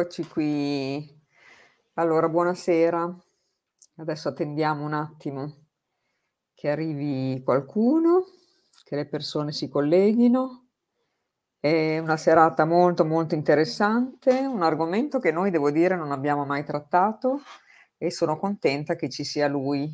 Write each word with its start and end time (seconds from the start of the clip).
Eccoci 0.00 0.28
qui. 0.28 1.20
Allora, 1.94 2.28
buonasera. 2.28 3.18
Adesso 3.96 4.28
attendiamo 4.28 4.84
un 4.84 4.92
attimo 4.92 5.66
che 6.54 6.70
arrivi 6.70 7.42
qualcuno, 7.42 8.26
che 8.84 8.94
le 8.94 9.08
persone 9.08 9.50
si 9.50 9.68
colleghino. 9.68 10.68
È 11.58 11.98
una 11.98 12.16
serata 12.16 12.64
molto 12.64 13.04
molto 13.04 13.34
interessante, 13.34 14.38
un 14.38 14.62
argomento 14.62 15.18
che 15.18 15.32
noi 15.32 15.50
devo 15.50 15.72
dire 15.72 15.96
non 15.96 16.12
abbiamo 16.12 16.44
mai 16.44 16.62
trattato 16.62 17.40
e 17.96 18.12
sono 18.12 18.38
contenta 18.38 18.94
che 18.94 19.10
ci 19.10 19.24
sia 19.24 19.48
lui 19.48 19.90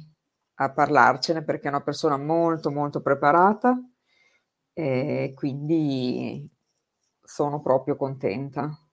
a 0.57 0.71
parlarcene 0.71 1.43
perché 1.43 1.68
è 1.68 1.71
una 1.71 1.82
persona 1.82 2.18
molto 2.18 2.71
molto 2.71 3.01
preparata 3.01 3.74
e 4.74 5.32
quindi 5.34 6.46
sono 7.23 7.62
proprio 7.62 7.96
contenta. 7.96 8.84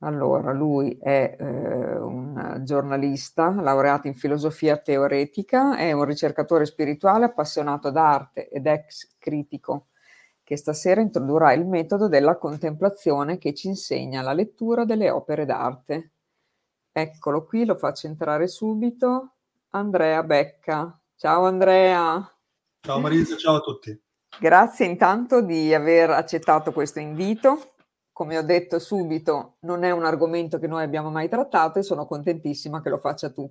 Allora, 0.00 0.52
lui 0.52 0.96
è 1.00 1.36
eh, 1.38 1.44
un 1.98 2.60
giornalista 2.62 3.50
laureato 3.50 4.06
in 4.06 4.14
filosofia 4.14 4.76
teoretica, 4.76 5.76
è 5.76 5.90
un 5.90 6.04
ricercatore 6.04 6.66
spirituale 6.66 7.24
appassionato 7.24 7.90
d'arte 7.90 8.48
ed 8.48 8.66
ex 8.66 9.16
critico 9.18 9.88
che 10.44 10.56
stasera 10.56 11.00
introdurrà 11.00 11.52
il 11.52 11.66
metodo 11.66 12.08
della 12.08 12.38
contemplazione 12.38 13.36
che 13.36 13.52
ci 13.52 13.66
insegna 13.66 14.22
la 14.22 14.32
lettura 14.32 14.84
delle 14.84 15.10
opere 15.10 15.44
d'arte. 15.44 16.12
Eccolo 16.90 17.44
qui, 17.44 17.66
lo 17.66 17.76
faccio 17.76 18.06
entrare 18.06 18.46
subito. 18.46 19.32
Andrea 19.70 20.22
Becca. 20.22 20.98
Ciao 21.16 21.44
Andrea. 21.44 22.34
Ciao 22.80 23.00
Marisa, 23.00 23.36
ciao 23.36 23.56
a 23.56 23.60
tutti. 23.60 24.00
Grazie 24.40 24.86
intanto 24.86 25.42
di 25.42 25.74
aver 25.74 26.10
accettato 26.10 26.72
questo 26.72 26.98
invito 26.98 27.72
come 28.18 28.36
ho 28.36 28.42
detto 28.42 28.80
subito, 28.80 29.58
non 29.60 29.84
è 29.84 29.92
un 29.92 30.04
argomento 30.04 30.58
che 30.58 30.66
noi 30.66 30.82
abbiamo 30.82 31.08
mai 31.08 31.28
trattato 31.28 31.78
e 31.78 31.84
sono 31.84 32.04
contentissima 32.04 32.82
che 32.82 32.88
lo 32.88 32.98
faccia 32.98 33.30
tu. 33.30 33.48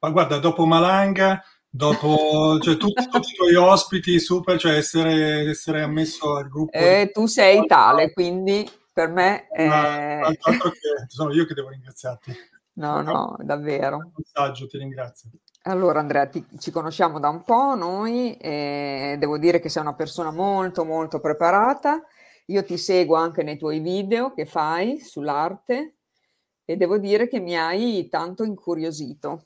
Ma 0.00 0.10
guarda, 0.10 0.36
dopo 0.36 0.66
Malanga, 0.66 1.42
dopo 1.66 2.58
cioè, 2.60 2.76
tutti, 2.76 3.08
tutti, 3.08 3.30
i 3.30 3.34
tuoi 3.34 3.54
ospiti, 3.54 4.20
super, 4.20 4.58
cioè 4.58 4.76
essere, 4.76 5.48
essere 5.48 5.80
ammesso 5.80 6.36
al 6.36 6.50
gruppo. 6.50 6.76
Eh, 6.76 7.10
tu 7.14 7.24
sei 7.24 7.64
tale, 7.64 8.12
quindi 8.12 8.70
per 8.92 9.08
me... 9.08 9.48
È... 9.48 9.64
altro 9.64 10.68
che 10.68 11.06
sono 11.06 11.32
io 11.32 11.46
che 11.46 11.54
devo 11.54 11.70
ringraziarti. 11.70 12.36
No, 12.74 13.00
no, 13.00 13.38
davvero. 13.40 13.96
Un 13.96 14.12
messaggio, 14.16 14.66
ti 14.66 14.76
ringrazio. 14.76 15.30
Allora 15.62 16.00
Andrea, 16.00 16.26
ti, 16.26 16.44
ci 16.58 16.70
conosciamo 16.70 17.18
da 17.18 17.30
un 17.30 17.42
po' 17.42 17.74
noi 17.74 18.36
e 18.36 19.16
devo 19.18 19.38
dire 19.38 19.60
che 19.60 19.70
sei 19.70 19.80
una 19.80 19.94
persona 19.94 20.30
molto 20.30 20.84
molto 20.84 21.20
preparata 21.20 22.02
io 22.50 22.64
ti 22.64 22.78
seguo 22.78 23.16
anche 23.16 23.42
nei 23.42 23.58
tuoi 23.58 23.80
video 23.80 24.32
che 24.32 24.46
fai 24.46 25.00
sull'arte 25.00 25.96
e 26.64 26.76
devo 26.76 26.98
dire 26.98 27.28
che 27.28 27.40
mi 27.40 27.56
hai 27.58 28.08
tanto 28.08 28.42
incuriosito. 28.42 29.44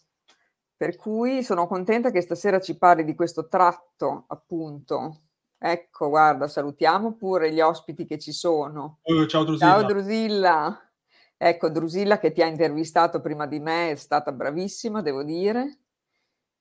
Per 0.77 0.97
cui 0.97 1.42
sono 1.42 1.67
contenta 1.67 2.11
che 2.11 2.20
stasera 2.20 2.61
ci 2.61 2.77
parli 2.77 3.05
di 3.05 3.14
questo 3.14 3.47
tratto, 3.47 4.25
appunto. 4.28 5.20
Ecco, 5.58 6.08
guarda, 6.08 6.48
salutiamo 6.48 7.14
pure 7.14 7.53
gli 7.53 7.61
ospiti 7.61 8.05
che 8.05 8.19
ci 8.19 8.33
sono. 8.33 8.98
Ciao 9.28 9.45
Drusilla. 9.45 9.70
Ciao 9.70 9.84
Drusilla. 9.84 10.91
Ecco, 11.36 11.69
Drusilla 11.70 12.19
che 12.19 12.33
ti 12.33 12.42
ha 12.42 12.46
intervistato 12.46 13.20
prima 13.20 13.46
di 13.46 13.61
me 13.61 13.92
è 13.92 13.95
stata 13.96 14.33
bravissima, 14.33 15.02
devo 15.02 15.23
dire. 15.23 15.79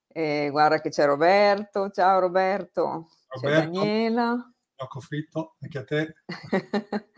E 0.07 0.49
guarda 0.51 0.81
che 0.81 0.89
c'è 0.89 1.05
Roberto. 1.05 1.89
Ciao 1.89 2.19
Roberto. 2.19 2.81
Roberto. 2.83 3.07
C'è 3.39 3.49
Daniela. 3.49 4.50
Gnocco 4.81 4.99
fritto, 4.99 5.55
anche 5.61 5.77
a 5.77 5.83
te. 5.83 6.15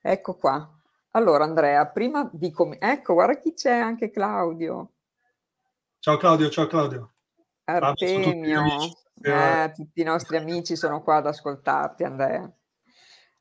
ecco 0.00 0.36
qua. 0.36 0.66
Allora 1.10 1.44
Andrea, 1.44 1.86
prima 1.86 2.30
di 2.32 2.50
come... 2.50 2.78
Ecco, 2.80 3.12
guarda 3.12 3.38
chi 3.38 3.52
c'è, 3.52 3.76
anche 3.76 4.10
Claudio. 4.10 4.92
Ciao 5.98 6.16
Claudio, 6.16 6.48
ciao 6.48 6.66
Claudio. 6.66 7.12
Artemio, 7.64 8.62
tutti, 8.62 9.28
eh, 9.28 9.70
tutti 9.74 10.00
i 10.00 10.04
nostri 10.04 10.38
amici 10.38 10.76
sono 10.76 11.02
qua 11.02 11.16
ad 11.16 11.26
ascoltarti 11.26 12.04
Andrea. 12.04 12.50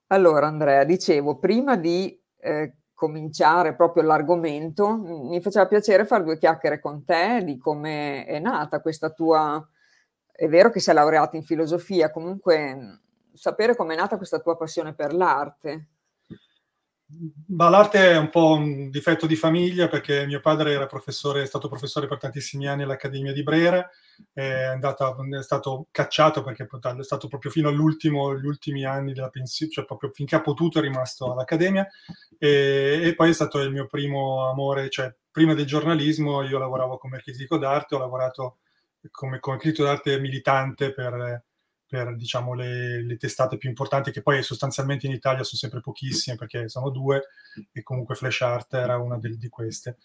Allora 0.07 0.47
Andrea, 0.47 0.83
dicevo, 0.83 1.39
prima 1.39 1.77
di 1.77 2.21
eh, 2.37 2.79
cominciare 2.93 3.75
proprio 3.75 4.03
l'argomento, 4.03 4.97
mi 4.97 5.39
faceva 5.41 5.67
piacere 5.67 6.05
fare 6.05 6.25
due 6.25 6.37
chiacchiere 6.37 6.81
con 6.81 7.05
te 7.05 7.43
di 7.45 7.57
come 7.57 8.25
è 8.25 8.39
nata 8.39 8.81
questa 8.81 9.09
tua... 9.11 9.65
È 10.31 10.47
vero 10.47 10.69
che 10.69 10.81
sei 10.81 10.93
laureato 10.93 11.37
in 11.37 11.43
filosofia, 11.43 12.11
comunque 12.11 13.07
sapere 13.39 13.73
com'è 13.73 13.95
nata 13.95 14.17
questa 14.17 14.39
tua 14.39 14.57
passione 14.57 14.93
per 14.93 15.13
l'arte. 15.13 15.87
Ma 17.47 17.69
l'arte 17.69 18.11
è 18.11 18.17
un 18.17 18.29
po' 18.29 18.51
un 18.51 18.89
difetto 18.91 19.25
di 19.25 19.35
famiglia 19.35 19.87
perché 19.87 20.27
mio 20.27 20.41
padre 20.41 20.73
era 20.73 20.85
professore, 20.85 21.41
è 21.41 21.45
stato 21.45 21.69
professore 21.69 22.05
per 22.05 22.19
tantissimi 22.19 22.67
anni 22.67 22.83
all'Accademia 22.83 23.31
di 23.31 23.41
Brera, 23.41 23.89
è, 24.31 24.65
andata, 24.65 25.15
è 25.39 25.41
stato 25.41 25.87
cacciato 25.89 26.43
perché 26.43 26.67
è 26.67 27.03
stato 27.03 27.27
proprio 27.29 27.49
fino 27.49 27.69
all'ultimo, 27.69 28.37
gli 28.37 28.45
ultimi 28.45 28.83
anni 28.85 29.13
della 29.13 29.29
pensione, 29.29 29.71
cioè 29.71 29.85
proprio 29.85 30.11
finché 30.13 30.35
ha 30.35 30.41
potuto 30.41 30.77
è 30.77 30.81
rimasto 30.81 31.31
all'Accademia 31.31 31.87
e, 32.37 32.99
e, 33.03 33.15
poi 33.15 33.29
è 33.29 33.33
stato 33.33 33.59
il 33.61 33.71
mio 33.71 33.87
primo 33.87 34.47
amore, 34.49 34.89
cioè 34.89 35.15
prima 35.31 35.55
del 35.55 35.65
giornalismo 35.65 36.43
io 36.43 36.59
lavoravo 36.59 36.97
come 36.97 37.21
critico 37.21 37.57
d'arte, 37.57 37.95
ho 37.95 37.99
lavorato 37.99 38.57
come, 39.09 39.39
come 39.39 39.57
critico 39.57 39.85
d'arte 39.85 40.19
militante 40.19 40.93
per 40.93 41.47
per 41.89 42.15
diciamo, 42.15 42.53
le, 42.53 43.03
le, 43.03 43.17
testate 43.17 43.57
più 43.57 43.67
importanti, 43.67 44.11
che 44.11 44.21
poi 44.21 44.43
sostanzialmente 44.43 45.07
in 45.07 45.11
Italia 45.11 45.43
sono 45.43 45.57
sempre 45.57 45.81
pochissime 45.81 46.35
perché 46.35 46.69
sono 46.69 46.91
due, 46.91 47.23
e 47.71 47.81
comunque 47.81 48.13
Flash 48.13 48.41
Art 48.41 48.73
era 48.75 48.97
una 48.97 49.17
di, 49.17 49.35
di 49.37 49.49
queste. 49.49 49.97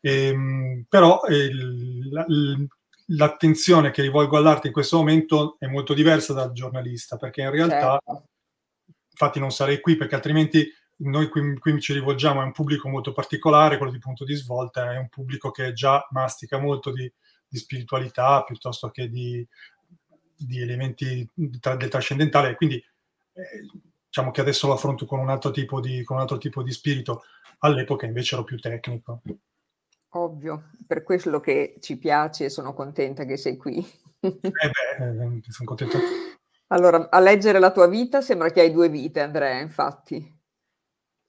E, 0.00 0.26
ehm, 0.26 0.84
però 0.86 1.22
il, 1.28 2.10
la, 2.10 2.26
l'attenzione 3.06 3.90
che 3.90 4.02
rivolgo 4.02 4.36
all'arte 4.36 4.66
in 4.66 4.72
questo 4.74 4.98
momento 4.98 5.56
è 5.58 5.66
molto 5.66 5.94
diversa 5.94 6.34
dal 6.34 6.52
giornalista, 6.52 7.16
perché 7.16 7.40
in 7.40 7.50
realtà, 7.50 7.98
certo. 8.04 8.24
infatti 9.10 9.40
non 9.40 9.50
sarei 9.50 9.80
qui 9.80 9.96
perché 9.96 10.14
altrimenti 10.14 10.70
noi 10.98 11.30
qui, 11.30 11.56
qui, 11.58 11.80
ci 11.80 11.94
rivolgiamo 11.94 12.42
a 12.42 12.44
un 12.44 12.52
pubblico 12.52 12.86
molto 12.90 13.12
particolare, 13.12 13.78
quello 13.78 13.92
di 13.92 13.98
punto 13.98 14.24
di 14.24 14.34
svolta, 14.34 14.92
è 14.92 14.98
un 14.98 15.08
pubblico 15.08 15.50
che 15.50 15.72
già 15.72 16.06
mastica 16.10 16.58
molto 16.58 16.92
di, 16.92 17.10
di 17.48 17.58
spiritualità 17.58 18.44
piuttosto 18.44 18.90
che 18.90 19.08
di, 19.08 19.46
di 20.46 20.60
elementi 20.60 21.28
tra, 21.60 21.76
del 21.76 21.88
trascendentale, 21.88 22.54
quindi 22.54 22.76
eh, 22.76 23.66
diciamo 24.06 24.30
che 24.30 24.40
adesso 24.40 24.66
lo 24.66 24.74
affronto 24.74 25.06
con 25.06 25.20
un, 25.20 25.30
altro 25.30 25.50
tipo 25.50 25.80
di, 25.80 26.02
con 26.02 26.16
un 26.16 26.22
altro 26.22 26.38
tipo 26.38 26.62
di 26.62 26.72
spirito, 26.72 27.22
all'epoca 27.58 28.06
invece 28.06 28.34
ero 28.34 28.44
più 28.44 28.58
tecnico. 28.58 29.22
Ovvio, 30.14 30.70
per 30.86 31.04
quello 31.04 31.38
che 31.38 31.76
ci 31.80 31.96
piace 31.96 32.46
e 32.46 32.50
sono 32.50 32.74
contenta 32.74 33.24
che 33.24 33.36
sei 33.36 33.56
qui. 33.56 33.78
eh 34.20 34.30
beh, 34.40 35.38
eh, 35.38 35.42
sono 35.48 35.68
contento. 35.68 35.98
Allora, 36.72 37.08
a 37.10 37.20
leggere 37.20 37.58
la 37.58 37.72
tua 37.72 37.86
vita 37.86 38.20
sembra 38.20 38.50
che 38.50 38.60
hai 38.60 38.72
due 38.72 38.88
vite, 38.88 39.20
Andrea, 39.20 39.60
infatti. 39.60 40.38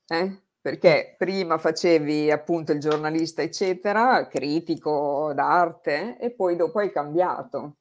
Eh? 0.06 0.42
Perché 0.60 1.16
prima 1.18 1.58
facevi 1.58 2.30
appunto 2.30 2.72
il 2.72 2.78
giornalista, 2.78 3.42
eccetera, 3.42 4.28
critico 4.28 5.32
d'arte, 5.34 6.18
e 6.18 6.30
poi 6.30 6.54
dopo 6.54 6.78
hai 6.78 6.92
cambiato. 6.92 7.78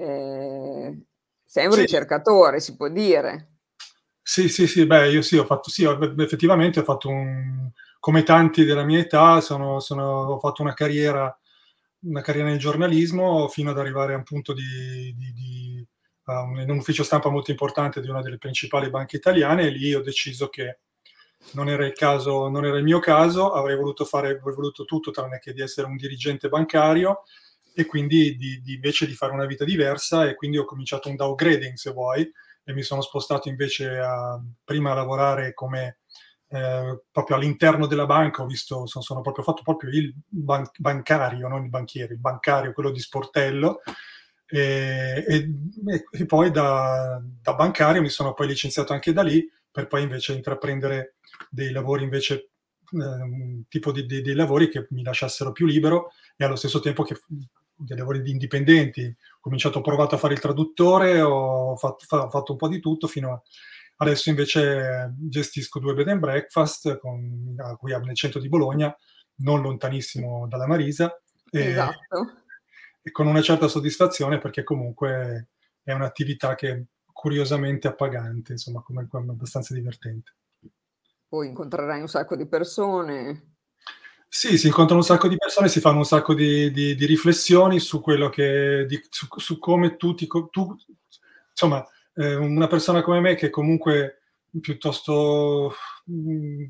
Eh, 0.00 0.98
sei 1.44 1.66
un 1.66 1.72
sì. 1.72 1.80
ricercatore, 1.80 2.58
si 2.60 2.74
può 2.74 2.88
dire. 2.88 3.56
Sì, 4.22 4.48
sì, 4.48 4.66
sì, 4.66 4.86
beh, 4.86 5.10
io 5.10 5.20
sì, 5.20 5.36
ho 5.36 5.44
fatto, 5.44 5.68
sì, 5.68 5.84
effettivamente 5.84 6.80
ho 6.80 6.84
fatto 6.84 7.08
un, 7.08 7.70
come 7.98 8.22
tanti 8.22 8.64
della 8.64 8.84
mia 8.84 9.00
età, 9.00 9.40
sono, 9.40 9.78
sono, 9.80 10.04
ho 10.04 10.38
fatto 10.38 10.62
una 10.62 10.72
carriera, 10.72 11.36
una 12.04 12.22
carriera 12.22 12.48
nel 12.48 12.58
giornalismo 12.58 13.48
fino 13.48 13.70
ad 13.70 13.78
arrivare 13.78 14.14
a 14.14 14.16
un 14.16 14.22
punto 14.22 14.54
di, 14.54 15.14
di, 15.16 15.32
di 15.32 15.86
uh, 16.24 16.60
in 16.60 16.70
un 16.70 16.78
ufficio 16.78 17.02
stampa 17.02 17.28
molto 17.28 17.50
importante 17.50 18.00
di 18.00 18.08
una 18.08 18.22
delle 18.22 18.38
principali 18.38 18.88
banche 18.88 19.16
italiane 19.16 19.64
e 19.64 19.70
lì 19.70 19.92
ho 19.92 20.00
deciso 20.00 20.48
che 20.48 20.78
non 21.52 21.68
era 21.68 21.84
il 21.84 21.92
caso, 21.92 22.48
non 22.48 22.64
era 22.64 22.78
il 22.78 22.84
mio 22.84 23.00
caso, 23.00 23.52
avrei 23.52 23.76
voluto 23.76 24.04
fare, 24.04 24.38
avrei 24.38 24.54
voluto 24.54 24.84
tutto 24.84 25.10
tranne 25.10 25.40
che 25.40 25.52
di 25.52 25.60
essere 25.60 25.88
un 25.88 25.96
dirigente 25.96 26.48
bancario 26.48 27.24
e 27.74 27.86
quindi 27.86 28.36
di, 28.36 28.60
di, 28.60 28.74
invece 28.74 29.06
di 29.06 29.14
fare 29.14 29.32
una 29.32 29.46
vita 29.46 29.64
diversa 29.64 30.28
e 30.28 30.34
quindi 30.34 30.58
ho 30.58 30.64
cominciato 30.64 31.08
un 31.08 31.16
downgrading 31.16 31.74
se 31.74 31.92
vuoi 31.92 32.30
e 32.64 32.72
mi 32.72 32.82
sono 32.82 33.00
spostato 33.00 33.48
invece 33.48 33.98
a 33.98 34.40
prima 34.64 34.92
a 34.92 34.94
lavorare 34.94 35.54
come 35.54 36.00
eh, 36.48 37.02
proprio 37.10 37.36
all'interno 37.36 37.86
della 37.86 38.06
banca 38.06 38.42
ho 38.42 38.46
visto 38.46 38.86
sono, 38.86 39.04
sono 39.04 39.20
proprio 39.20 39.44
fatto 39.44 39.62
proprio 39.62 39.90
il 39.90 40.12
ban- 40.26 40.68
bancario 40.76 41.48
non 41.48 41.64
il 41.64 41.70
banchiere 41.70 42.14
il 42.14 42.20
bancario 42.20 42.72
quello 42.72 42.90
di 42.90 42.98
sportello 42.98 43.80
e, 44.46 45.24
e, 45.28 45.48
e 46.10 46.26
poi 46.26 46.50
da, 46.50 47.22
da, 47.40 47.54
bancario 47.54 48.02
mi 48.02 48.08
sono 48.08 48.34
poi 48.34 48.48
licenziato 48.48 48.92
anche 48.92 49.12
da 49.12 49.22
lì 49.22 49.48
per 49.70 49.86
poi 49.86 50.02
invece 50.02 50.32
intraprendere 50.32 51.14
dei 51.48 51.70
lavori 51.70 52.02
invece 52.02 52.50
eh, 52.92 53.62
tipo 53.68 53.92
di, 53.92 54.04
di, 54.04 54.20
dei 54.20 54.34
lavori 54.34 54.68
che 54.68 54.88
mi 54.90 55.04
lasciassero 55.04 55.52
più 55.52 55.66
libero 55.66 56.10
e 56.36 56.44
allo 56.44 56.56
stesso 56.56 56.80
tempo 56.80 57.04
che 57.04 57.16
dei 57.80 57.96
lavori 57.96 58.22
di 58.22 58.30
indipendenti, 58.30 59.04
ho 59.04 59.38
cominciato, 59.40 59.78
ho 59.78 59.82
provato 59.82 60.14
a 60.14 60.18
fare 60.18 60.34
il 60.34 60.40
traduttore, 60.40 61.20
ho 61.20 61.76
fatto, 61.76 62.04
ho 62.16 62.30
fatto 62.30 62.52
un 62.52 62.58
po' 62.58 62.68
di 62.68 62.80
tutto 62.80 63.06
fino 63.06 63.32
a, 63.32 63.42
Adesso 64.02 64.30
invece 64.30 65.14
gestisco 65.18 65.78
due 65.78 65.92
bed 65.92 66.08
and 66.08 66.20
breakfast 66.20 66.98
con, 66.98 67.54
a 67.58 67.76
cui 67.76 67.92
nel 67.92 68.14
centro 68.14 68.40
di 68.40 68.48
Bologna, 68.48 68.96
non 69.36 69.60
lontanissimo 69.60 70.48
dalla 70.48 70.66
Marisa. 70.66 71.20
E, 71.50 71.66
esatto. 71.66 72.32
E 73.02 73.10
con 73.10 73.26
una 73.26 73.42
certa 73.42 73.68
soddisfazione 73.68 74.38
perché 74.38 74.62
comunque 74.62 75.48
è 75.82 75.92
un'attività 75.92 76.54
che 76.54 76.86
curiosamente 77.12 77.88
appagante, 77.88 78.52
insomma, 78.52 78.80
come, 78.80 79.06
come 79.06 79.32
abbastanza 79.32 79.74
divertente. 79.74 80.34
Poi 81.28 81.48
incontrerai 81.48 82.00
un 82.00 82.08
sacco 82.08 82.36
di 82.36 82.46
persone. 82.46 83.49
Sì, 84.32 84.56
si 84.58 84.68
incontrano 84.68 85.00
un 85.00 85.06
sacco 85.06 85.26
di 85.26 85.36
persone, 85.36 85.68
si 85.68 85.80
fanno 85.80 85.98
un 85.98 86.04
sacco 86.04 86.34
di, 86.34 86.70
di, 86.70 86.94
di 86.94 87.04
riflessioni 87.04 87.80
su 87.80 88.00
quello 88.00 88.28
che, 88.28 88.86
di, 88.86 89.04
su, 89.10 89.26
su, 89.36 89.58
come 89.58 89.96
tu, 89.96 90.14
ti, 90.14 90.28
tu 90.50 90.76
insomma, 91.50 91.84
eh, 92.14 92.36
una 92.36 92.68
persona 92.68 93.02
come 93.02 93.18
me 93.18 93.34
che 93.34 93.50
comunque 93.50 94.22
piuttosto, 94.60 95.74
mh, 96.04 96.32
mm, 96.32 96.64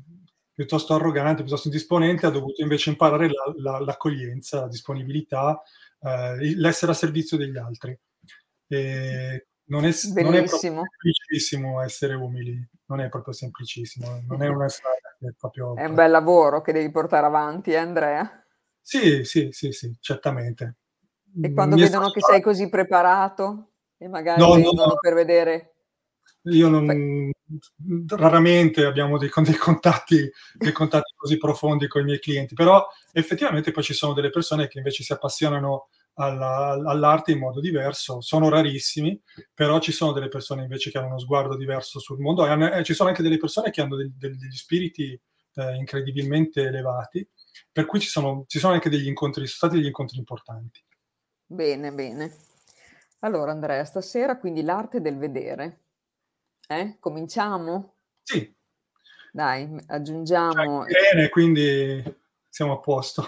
piuttosto 0.53 0.95
arrogante, 0.95 1.43
piuttosto 1.43 1.67
indisponente, 1.67 2.25
ha 2.25 2.31
dovuto 2.31 2.63
invece 2.63 2.89
imparare 2.89 3.27
la, 3.27 3.53
la, 3.57 3.79
l'accoglienza, 3.79 4.61
la 4.61 4.67
disponibilità, 4.67 5.61
eh, 6.01 6.55
l'essere 6.55 6.93
a 6.93 6.95
servizio 6.95 7.37
degli 7.37 7.57
altri. 7.57 7.95
E 8.67 9.47
non 9.65 9.85
è, 9.85 9.91
non 10.23 10.33
è 10.33 10.47
semplicissimo 10.47 11.79
essere 11.83 12.15
umili, 12.15 12.67
non 12.91 12.99
è 12.99 13.09
proprio 13.09 13.33
semplicissimo, 13.33 14.21
non 14.27 14.43
è 14.43 14.47
una 14.49 14.67
strada 14.67 15.15
che 15.17 15.27
è 15.29 15.33
proprio... 15.37 15.75
È 15.75 15.85
un 15.85 15.95
bel 15.95 16.11
lavoro 16.11 16.61
che 16.61 16.73
devi 16.73 16.91
portare 16.91 17.25
avanti, 17.25 17.71
eh, 17.71 17.77
Andrea? 17.77 18.43
Sì, 18.81 19.23
sì, 19.23 19.49
sì, 19.51 19.71
sì, 19.71 19.95
certamente. 19.99 20.75
E 21.41 21.53
quando 21.53 21.75
Mi 21.75 21.83
vedono 21.83 22.09
che 22.09 22.19
sei 22.19 22.41
così 22.41 22.67
preparato 22.67 23.69
e 23.97 24.09
magari 24.09 24.41
no, 24.41 24.53
vengono 24.53 24.85
no, 24.85 24.95
per 24.99 25.13
vedere... 25.13 25.67
Io 26.45 26.67
non, 26.69 27.31
raramente 28.07 28.83
abbiamo 28.83 29.19
dei, 29.19 29.29
dei, 29.43 29.55
contatti, 29.55 30.29
dei 30.55 30.71
contatti 30.71 31.13
così 31.15 31.37
profondi 31.37 31.87
con 31.87 32.01
i 32.01 32.05
miei 32.05 32.19
clienti, 32.19 32.55
però 32.55 32.85
effettivamente 33.11 33.71
poi 33.71 33.83
ci 33.83 33.93
sono 33.93 34.13
delle 34.13 34.31
persone 34.31 34.67
che 34.67 34.79
invece 34.79 35.03
si 35.03 35.13
appassionano 35.13 35.89
alla, 36.15 36.81
all'arte 36.85 37.31
in 37.31 37.39
modo 37.39 37.59
diverso. 37.59 38.21
Sono 38.21 38.49
rarissimi, 38.49 39.19
però 39.53 39.79
ci 39.79 39.91
sono 39.91 40.11
delle 40.11 40.27
persone 40.27 40.63
invece 40.63 40.91
che 40.91 40.97
hanno 40.97 41.07
uno 41.07 41.19
sguardo 41.19 41.55
diverso 41.55 41.99
sul 41.99 42.19
mondo 42.19 42.45
e, 42.45 42.79
e 42.79 42.83
ci 42.83 42.93
sono 42.93 43.09
anche 43.09 43.23
delle 43.23 43.37
persone 43.37 43.71
che 43.71 43.81
hanno 43.81 43.95
degli, 43.95 44.13
degli 44.17 44.55
spiriti 44.55 45.19
eh, 45.55 45.75
incredibilmente 45.75 46.63
elevati, 46.63 47.27
per 47.71 47.85
cui 47.85 47.99
ci 47.99 48.07
sono, 48.07 48.45
ci 48.47 48.59
sono 48.59 48.73
anche 48.73 48.89
degli 48.89 49.07
incontri, 49.07 49.45
sono 49.45 49.69
stati 49.69 49.75
degli 49.75 49.87
incontri 49.87 50.17
importanti. 50.17 50.83
Bene, 51.45 51.91
bene. 51.91 52.35
Allora 53.19 53.51
Andrea, 53.51 53.83
stasera 53.83 54.37
quindi 54.37 54.63
l'arte 54.63 55.01
del 55.01 55.17
vedere. 55.17 55.79
Eh? 56.67 56.97
Cominciamo? 56.99 57.95
Sì. 58.23 58.53
Dai, 59.31 59.69
aggiungiamo... 59.87 60.85
Bene, 60.85 61.29
quindi 61.29 62.03
siamo 62.47 62.73
a 62.73 62.79
posto. 62.79 63.23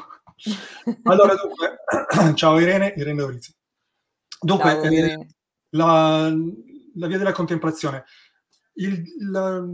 Allora, 1.04 1.36
dunque, 1.36 2.34
ciao 2.36 2.60
Irene, 2.60 2.94
Irene 2.96 3.22
Dorizzi. 3.22 3.56
Dunque, 4.40 4.72
ciao, 4.72 4.84
eh, 4.84 4.94
Irene. 4.94 5.28
La, 5.70 6.34
la, 6.96 7.08
via 7.08 7.18
della 7.18 7.32
contemplazione. 7.32 8.06
Il, 8.74 9.04
la, 9.30 9.66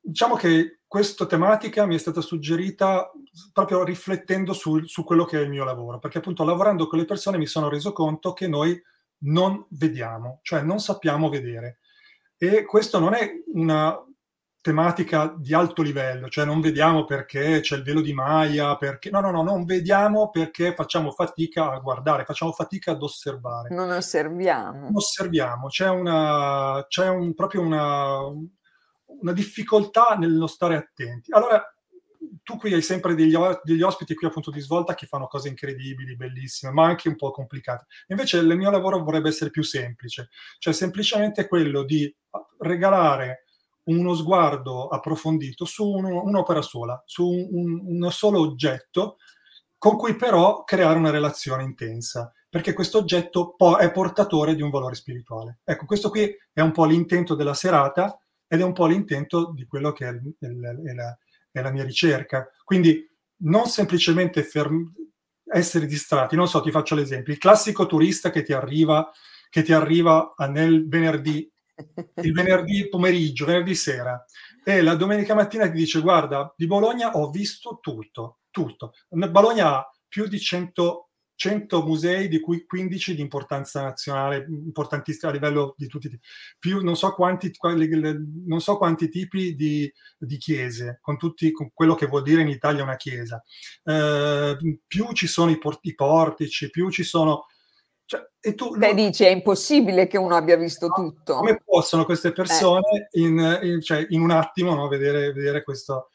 diciamo 0.00 0.36
che 0.36 0.80
questa 0.86 1.26
tematica 1.26 1.86
mi 1.86 1.94
è 1.94 1.98
stata 1.98 2.20
suggerita 2.20 3.10
proprio 3.52 3.82
riflettendo 3.82 4.52
su, 4.52 4.84
su 4.84 5.02
quello 5.04 5.24
che 5.24 5.38
è 5.38 5.42
il 5.42 5.50
mio 5.50 5.64
lavoro, 5.64 5.98
perché 5.98 6.18
appunto 6.18 6.44
lavorando 6.44 6.86
con 6.86 6.98
le 6.98 7.04
persone 7.04 7.38
mi 7.38 7.46
sono 7.46 7.68
reso 7.68 7.92
conto 7.92 8.32
che 8.32 8.46
noi 8.46 8.80
non 9.24 9.64
vediamo, 9.70 10.40
cioè 10.42 10.62
non 10.62 10.78
sappiamo 10.78 11.28
vedere. 11.28 11.78
E 12.36 12.64
questo 12.64 12.98
non 12.98 13.14
è 13.14 13.30
una 13.54 13.96
tematica 14.64 15.34
di 15.36 15.52
alto 15.52 15.82
livello, 15.82 16.30
cioè 16.30 16.46
non 16.46 16.62
vediamo 16.62 17.04
perché 17.04 17.60
c'è 17.60 17.76
il 17.76 17.82
velo 17.82 18.00
di 18.00 18.14
Maya, 18.14 18.78
perché 18.78 19.10
no, 19.10 19.20
no, 19.20 19.30
no, 19.30 19.42
non 19.42 19.66
vediamo 19.66 20.30
perché 20.30 20.72
facciamo 20.72 21.10
fatica 21.10 21.70
a 21.70 21.78
guardare, 21.80 22.24
facciamo 22.24 22.50
fatica 22.50 22.92
ad 22.92 23.02
osservare. 23.02 23.68
Non 23.74 23.90
osserviamo. 23.90 24.84
Non 24.84 24.96
osserviamo, 24.96 25.66
c'è, 25.66 25.90
una, 25.90 26.82
c'è 26.88 27.10
un, 27.10 27.34
proprio 27.34 27.60
una, 27.60 28.20
una 29.04 29.32
difficoltà 29.34 30.16
nello 30.18 30.46
stare 30.46 30.76
attenti. 30.76 31.30
Allora, 31.30 31.62
tu 32.42 32.56
qui 32.56 32.72
hai 32.72 32.80
sempre 32.80 33.14
degli, 33.14 33.36
degli, 33.64 33.82
ospiti 33.82 34.14
qui 34.14 34.26
appunto 34.26 34.50
di 34.50 34.60
svolta 34.60 34.94
che 34.94 35.04
fanno 35.04 35.26
cose 35.26 35.50
incredibili, 35.50 36.16
bellissime, 36.16 36.72
ma 36.72 36.86
anche 36.86 37.10
un 37.10 37.16
po' 37.16 37.32
complicate. 37.32 37.84
Invece 38.06 38.38
il 38.38 38.56
mio 38.56 38.70
lavoro 38.70 39.04
vorrebbe 39.04 39.28
essere 39.28 39.50
più 39.50 39.62
semplice, 39.62 40.30
cioè 40.58 40.72
semplicemente 40.72 41.46
quello 41.46 41.82
di 41.82 42.10
regalare 42.60 43.43
uno 43.84 44.14
sguardo 44.14 44.88
approfondito 44.88 45.64
su 45.64 45.86
uno, 45.86 46.22
un'opera 46.22 46.62
sola, 46.62 47.02
su 47.06 47.26
un, 47.26 47.48
un, 47.50 47.80
uno 47.96 48.10
solo 48.10 48.40
oggetto, 48.40 49.16
con 49.76 49.96
cui 49.96 50.16
però 50.16 50.64
creare 50.64 50.98
una 50.98 51.10
relazione 51.10 51.62
intensa, 51.62 52.32
perché 52.48 52.72
questo 52.72 52.98
oggetto 52.98 53.54
po- 53.54 53.76
è 53.76 53.90
portatore 53.90 54.54
di 54.54 54.62
un 54.62 54.70
valore 54.70 54.94
spirituale. 54.94 55.60
Ecco, 55.64 55.84
questo 55.84 56.08
qui 56.08 56.34
è 56.52 56.60
un 56.60 56.72
po' 56.72 56.86
l'intento 56.86 57.34
della 57.34 57.52
serata 57.52 58.18
ed 58.46 58.60
è 58.60 58.64
un 58.64 58.72
po' 58.72 58.86
l'intento 58.86 59.52
di 59.52 59.66
quello 59.66 59.92
che 59.92 60.08
è, 60.08 60.10
il, 60.10 60.34
è, 60.38 60.94
la, 60.94 61.18
è 61.50 61.60
la, 61.60 61.70
mia 61.70 61.84
ricerca. 61.84 62.48
Quindi 62.62 63.06
non 63.42 63.66
semplicemente 63.66 64.42
ferm- 64.42 64.90
essere 65.52 65.86
distratti, 65.86 66.36
non 66.36 66.48
so, 66.48 66.62
ti 66.62 66.70
faccio 66.70 66.94
l'esempio, 66.94 67.32
il 67.32 67.38
classico 67.38 67.86
turista 67.86 68.30
che 68.30 68.42
ti 68.42 68.52
arriva, 68.52 69.10
che 69.50 69.62
ti 69.62 69.72
arriva 69.72 70.32
nel 70.48 70.88
venerdì 70.88 71.50
il 72.22 72.32
venerdì 72.32 72.88
pomeriggio, 72.88 73.46
venerdì 73.46 73.74
sera, 73.74 74.24
e 74.64 74.82
la 74.82 74.94
domenica 74.94 75.34
mattina 75.34 75.70
ti 75.70 75.76
dice 75.76 76.00
guarda, 76.00 76.52
di 76.56 76.66
Bologna 76.66 77.12
ho 77.12 77.30
visto 77.30 77.78
tutto, 77.80 78.38
tutto. 78.50 78.92
Bologna 79.08 79.78
ha 79.78 79.90
più 80.08 80.26
di 80.26 80.38
100, 80.38 81.10
100 81.34 81.82
musei, 81.84 82.28
di 82.28 82.40
cui 82.40 82.64
15 82.64 83.14
di 83.14 83.20
importanza 83.20 83.82
nazionale, 83.82 84.46
importantissimi 84.48 85.30
a 85.30 85.34
livello 85.34 85.74
di 85.76 85.86
tutti, 85.86 86.18
più 86.58 86.82
non 86.82 86.96
so 86.96 87.12
quanti, 87.12 87.52
non 88.46 88.60
so 88.60 88.76
quanti 88.76 89.08
tipi 89.08 89.54
di, 89.54 89.92
di 90.16 90.36
chiese, 90.38 90.98
con, 91.02 91.18
tutti, 91.18 91.50
con 91.52 91.70
quello 91.74 91.94
che 91.94 92.06
vuol 92.06 92.22
dire 92.22 92.42
in 92.42 92.48
Italia 92.48 92.84
una 92.84 92.96
chiesa. 92.96 93.42
Eh, 93.82 94.56
più 94.86 95.12
ci 95.12 95.26
sono 95.26 95.50
i, 95.50 95.58
port- 95.58 95.84
i 95.84 95.94
portici, 95.94 96.70
più 96.70 96.90
ci 96.90 97.02
sono 97.02 97.46
cioè, 98.06 98.28
e 98.38 98.54
tu, 98.54 98.76
Beh, 98.76 98.94
dici, 98.94 99.24
è 99.24 99.30
impossibile 99.30 100.06
che 100.06 100.18
uno 100.18 100.36
abbia 100.36 100.56
visto 100.56 100.88
tutto. 100.88 101.36
Come 101.36 101.62
possono 101.64 102.04
queste 102.04 102.32
persone 102.32 103.08
eh. 103.10 103.20
in, 103.20 103.58
in, 103.62 103.80
cioè, 103.80 104.06
in, 104.10 104.20
un 104.20 104.30
attimo 104.30 104.74
no, 104.74 104.88
vedere, 104.88 105.32
vedere, 105.32 105.62
questo? 105.62 106.10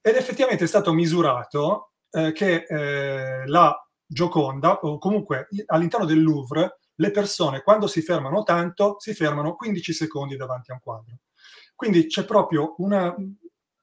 Ed 0.00 0.16
effettivamente 0.16 0.64
è 0.64 0.68
stato 0.68 0.92
misurato 0.92 1.92
eh, 2.10 2.32
che 2.32 2.66
eh, 2.68 3.46
la 3.46 3.74
Gioconda, 4.04 4.80
o 4.80 4.98
comunque 4.98 5.48
all'interno 5.66 6.06
del 6.06 6.22
Louvre, 6.22 6.78
le 6.94 7.10
persone 7.10 7.62
quando 7.62 7.86
si 7.86 8.02
fermano 8.02 8.42
tanto, 8.42 8.96
si 8.98 9.14
fermano 9.14 9.54
15 9.54 9.92
secondi 9.92 10.36
davanti 10.36 10.70
a 10.70 10.74
un 10.74 10.80
quadro. 10.80 11.18
Quindi 11.76 12.06
c'è 12.06 12.24
proprio 12.24 12.74
una, 12.78 13.14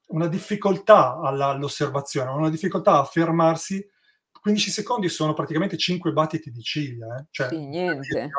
una 0.08 0.28
difficoltà 0.28 1.20
alla, 1.20 1.48
all'osservazione, 1.48 2.32
una 2.32 2.50
difficoltà 2.50 3.00
a 3.00 3.06
fermarsi 3.06 3.88
15 4.46 4.70
secondi 4.70 5.10
sono 5.10 5.34
praticamente 5.34 5.76
5 5.76 6.12
battiti 6.12 6.52
di 6.52 6.62
ciglia, 6.62 7.16
eh? 7.16 7.26
cioè 7.32 7.48
sì, 7.48 7.66
niente. 7.66 8.30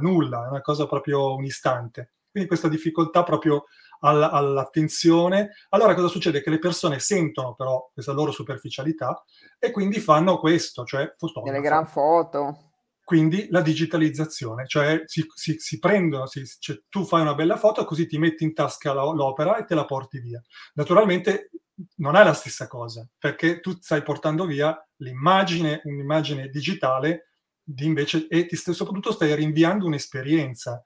nulla, 0.00 0.46
è 0.46 0.48
una 0.48 0.60
cosa 0.60 0.88
proprio 0.88 1.36
un 1.36 1.44
istante. 1.44 2.14
Quindi 2.32 2.48
questa 2.48 2.66
difficoltà 2.66 3.22
proprio 3.22 3.66
all- 4.00 4.28
all'attenzione. 4.28 5.50
Allora 5.68 5.94
cosa 5.94 6.08
succede? 6.08 6.42
Che 6.42 6.50
le 6.50 6.58
persone 6.58 6.98
sentono 6.98 7.54
però 7.54 7.88
questa 7.92 8.10
loro 8.10 8.32
superficialità 8.32 9.22
e 9.56 9.70
quindi 9.70 10.00
fanno 10.00 10.40
questo, 10.40 10.82
cioè 10.82 11.14
fotografano. 11.16 11.52
Delle 11.52 11.64
gran 11.64 11.86
foto. 11.86 12.72
Quindi 13.04 13.46
la 13.50 13.60
digitalizzazione, 13.60 14.66
cioè 14.66 15.02
si, 15.04 15.24
si, 15.32 15.54
si 15.60 15.78
prendono, 15.78 16.26
si, 16.26 16.42
cioè, 16.58 16.82
tu 16.88 17.04
fai 17.04 17.20
una 17.20 17.36
bella 17.36 17.56
foto 17.56 17.84
così 17.84 18.08
ti 18.08 18.18
metti 18.18 18.42
in 18.42 18.52
tasca 18.52 18.92
l'opera 18.92 19.58
e 19.58 19.64
te 19.64 19.76
la 19.76 19.84
porti 19.84 20.18
via. 20.18 20.42
Naturalmente 20.74 21.50
non 21.96 22.16
è 22.16 22.24
la 22.24 22.34
stessa 22.34 22.66
cosa, 22.66 23.06
perché 23.18 23.60
tu 23.60 23.76
stai 23.80 24.02
portando 24.02 24.44
via 24.46 24.76
l'immagine, 24.96 25.80
un'immagine 25.84 26.48
digitale, 26.48 27.28
di 27.62 27.84
invece, 27.84 28.26
e 28.28 28.46
ti 28.46 28.56
soprattutto 28.56 29.12
stai 29.12 29.34
rinviando 29.34 29.86
un'esperienza, 29.86 30.84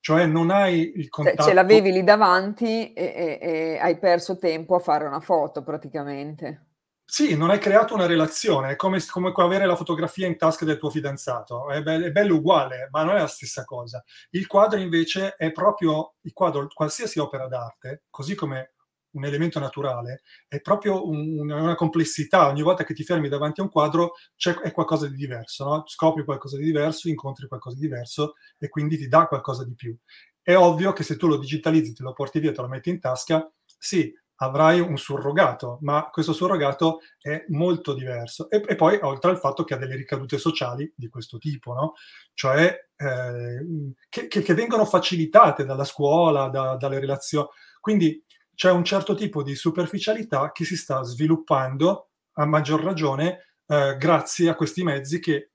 cioè 0.00 0.26
non 0.26 0.50
hai 0.50 0.92
il 0.96 1.08
contatto... 1.08 1.36
Cioè, 1.36 1.46
ce 1.48 1.54
l'avevi 1.54 1.92
lì 1.92 2.04
davanti 2.04 2.92
e, 2.92 3.04
e, 3.04 3.38
e 3.40 3.78
hai 3.78 3.98
perso 3.98 4.38
tempo 4.38 4.74
a 4.74 4.80
fare 4.80 5.06
una 5.06 5.20
foto 5.20 5.62
praticamente. 5.62 6.66
Sì, 7.10 7.34
non 7.34 7.48
hai 7.48 7.58
creato 7.58 7.94
una 7.94 8.04
relazione, 8.04 8.72
è 8.72 8.76
come, 8.76 9.00
come 9.06 9.32
avere 9.34 9.64
la 9.64 9.76
fotografia 9.76 10.26
in 10.26 10.36
tasca 10.36 10.66
del 10.66 10.76
tuo 10.76 10.90
fidanzato, 10.90 11.70
è, 11.70 11.82
be- 11.82 12.04
è, 12.04 12.10
bello 12.10 12.34
uguale, 12.34 12.88
ma 12.90 13.02
non 13.02 13.16
è 13.16 13.20
la 13.20 13.26
stessa 13.26 13.64
cosa. 13.64 14.04
Il 14.30 14.46
quadro 14.46 14.78
invece 14.78 15.34
è 15.36 15.50
proprio, 15.50 16.16
il 16.20 16.34
quadro, 16.34 16.68
qualsiasi 16.72 17.18
opera 17.18 17.48
d'arte, 17.48 18.02
così 18.10 18.34
come 18.34 18.74
un 19.12 19.24
elemento 19.24 19.58
naturale, 19.58 20.22
è 20.46 20.60
proprio 20.60 21.08
un, 21.08 21.50
una 21.50 21.74
complessità. 21.74 22.48
Ogni 22.48 22.62
volta 22.62 22.84
che 22.84 22.94
ti 22.94 23.04
fermi 23.04 23.28
davanti 23.28 23.60
a 23.60 23.64
un 23.64 23.70
quadro 23.70 24.12
c'è, 24.36 24.54
è 24.60 24.72
qualcosa 24.72 25.08
di 25.08 25.16
diverso, 25.16 25.64
no? 25.64 25.82
scopri 25.86 26.24
qualcosa 26.24 26.56
di 26.56 26.64
diverso, 26.64 27.08
incontri 27.08 27.46
qualcosa 27.48 27.76
di 27.76 27.82
diverso 27.82 28.34
e 28.58 28.68
quindi 28.68 28.96
ti 28.96 29.08
dà 29.08 29.26
qualcosa 29.26 29.64
di 29.64 29.74
più. 29.74 29.96
È 30.42 30.56
ovvio 30.56 30.92
che 30.92 31.02
se 31.02 31.16
tu 31.16 31.26
lo 31.26 31.36
digitalizzi, 31.36 31.92
te 31.92 32.02
lo 32.02 32.12
porti 32.12 32.40
via, 32.40 32.52
te 32.52 32.60
lo 32.60 32.68
metti 32.68 32.90
in 32.90 33.00
tasca, 33.00 33.50
sì, 33.78 34.12
avrai 34.40 34.80
un 34.80 34.96
surrogato, 34.96 35.78
ma 35.82 36.08
questo 36.10 36.32
surrogato 36.32 37.00
è 37.20 37.44
molto 37.48 37.94
diverso. 37.94 38.48
E, 38.50 38.62
e, 38.66 38.74
poi, 38.76 38.98
oltre 39.02 39.30
al 39.30 39.38
fatto 39.38 39.64
che 39.64 39.74
ha 39.74 39.78
delle 39.78 39.96
ricadute 39.96 40.38
sociali 40.38 40.92
di 40.94 41.08
questo 41.08 41.38
tipo, 41.38 41.72
no? 41.72 41.94
cioè 42.34 42.74
eh, 42.96 43.94
che, 44.08 44.28
che, 44.28 44.54
vengono 44.54 44.84
facilitate 44.84 45.64
dalla 45.64 45.84
scuola, 45.84 46.48
da, 46.48 46.76
dalle 46.76 47.00
relazioni. 47.00 47.48
Quindi 47.80 48.22
c'è 48.58 48.72
un 48.72 48.82
certo 48.82 49.14
tipo 49.14 49.44
di 49.44 49.54
superficialità 49.54 50.50
che 50.50 50.64
si 50.64 50.76
sta 50.76 51.04
sviluppando 51.04 52.08
a 52.38 52.44
maggior 52.44 52.82
ragione 52.82 53.54
eh, 53.64 53.96
grazie 53.96 54.48
a 54.48 54.56
questi 54.56 54.82
mezzi 54.82 55.20
che 55.20 55.52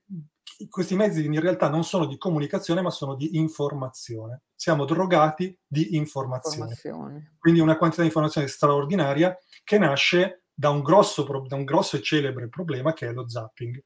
questi 0.70 0.96
mezzi 0.96 1.26
in 1.26 1.42
realtà 1.42 1.68
non 1.68 1.84
sono 1.84 2.06
di 2.06 2.18
comunicazione 2.18 2.80
ma 2.82 2.92
sono 2.92 3.16
di 3.16 3.38
informazione. 3.38 4.44
Siamo 4.56 4.86
drogati 4.86 5.54
di 5.68 5.98
informazione. 5.98 6.72
informazione. 6.72 7.36
Quindi 7.40 7.60
una 7.60 7.76
quantità 7.76 8.04
di 8.04 8.08
informazione 8.08 8.48
straordinaria 8.48 9.38
che 9.66 9.78
nasce 9.78 10.46
da 10.54 10.70
un, 10.70 10.82
grosso, 10.82 11.24
da 11.46 11.58
un 11.58 11.66
grosso 11.66 11.98
e 11.98 12.02
celebre 12.02 12.48
problema 12.48 12.94
che 12.94 13.08
è 13.08 13.12
lo 13.12 13.28
zapping. 13.28 13.84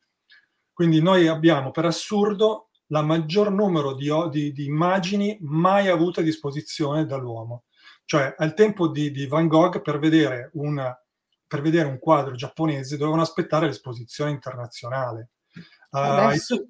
Quindi 0.71 1.01
noi 1.01 1.27
abbiamo 1.27 1.71
per 1.71 1.85
assurdo 1.85 2.69
la 2.91 3.01
maggior 3.01 3.51
numero 3.51 3.95
di, 3.95 4.11
di, 4.29 4.51
di 4.51 4.65
immagini 4.65 5.39
mai 5.41 5.87
avute 5.87 6.19
a 6.19 6.23
disposizione 6.23 7.07
dall'uomo. 7.07 7.63
Cioè 8.07 8.33
al 8.37 8.53
tempo 8.53 8.87
di, 8.87 9.11
di 9.11 9.27
Van 9.27 9.47
Gogh 9.47 9.81
per 9.81 9.99
vedere, 9.99 10.49
una, 10.53 10.97
per 11.45 11.61
vedere 11.61 11.87
un 11.87 11.99
quadro 11.99 12.35
giapponese 12.35 12.97
dovevano 12.97 13.21
aspettare 13.21 13.67
l'esposizione 13.67 14.31
internazionale 14.31 15.31
Adesso, 15.89 16.67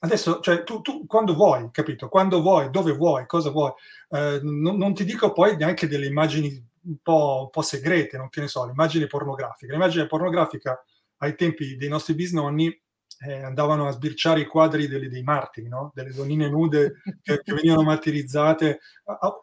adesso 0.00 0.40
cioè, 0.40 0.62
tu, 0.62 0.80
tu, 0.80 1.06
quando 1.06 1.34
vuoi, 1.34 1.68
capito? 1.70 2.08
Quando 2.08 2.40
vuoi, 2.40 2.70
dove 2.70 2.92
vuoi, 2.92 3.26
cosa 3.26 3.50
vuoi. 3.50 3.72
Eh, 4.08 4.40
non, 4.42 4.76
non, 4.76 4.94
ti 4.94 5.04
dico 5.04 5.32
poi 5.32 5.56
neanche 5.56 5.88
delle 5.88 6.06
immagini 6.06 6.70
un 6.84 6.96
po', 7.02 7.42
un 7.44 7.50
po', 7.50 7.62
segrete, 7.62 8.16
non 8.16 8.28
che 8.28 8.40
ne 8.40 8.48
so, 8.48 8.64
l'immagine 8.66 9.06
pornografica. 9.06 9.72
L'immagine 9.72 10.06
pornografica 10.06 10.82
ai 11.18 11.34
tempi 11.34 11.76
dei 11.76 11.88
nostri 11.88 12.14
bisnonni 12.14 12.81
eh, 13.24 13.42
andavano 13.42 13.86
a 13.86 13.92
sbirciare 13.92 14.40
i 14.40 14.46
quadri 14.46 14.88
delle, 14.88 15.08
dei 15.08 15.22
martiri, 15.22 15.68
no? 15.68 15.92
delle 15.94 16.12
donnine 16.12 16.48
nude 16.48 16.94
che, 17.22 17.40
che 17.42 17.54
venivano 17.54 17.82
martirizzate. 17.82 18.80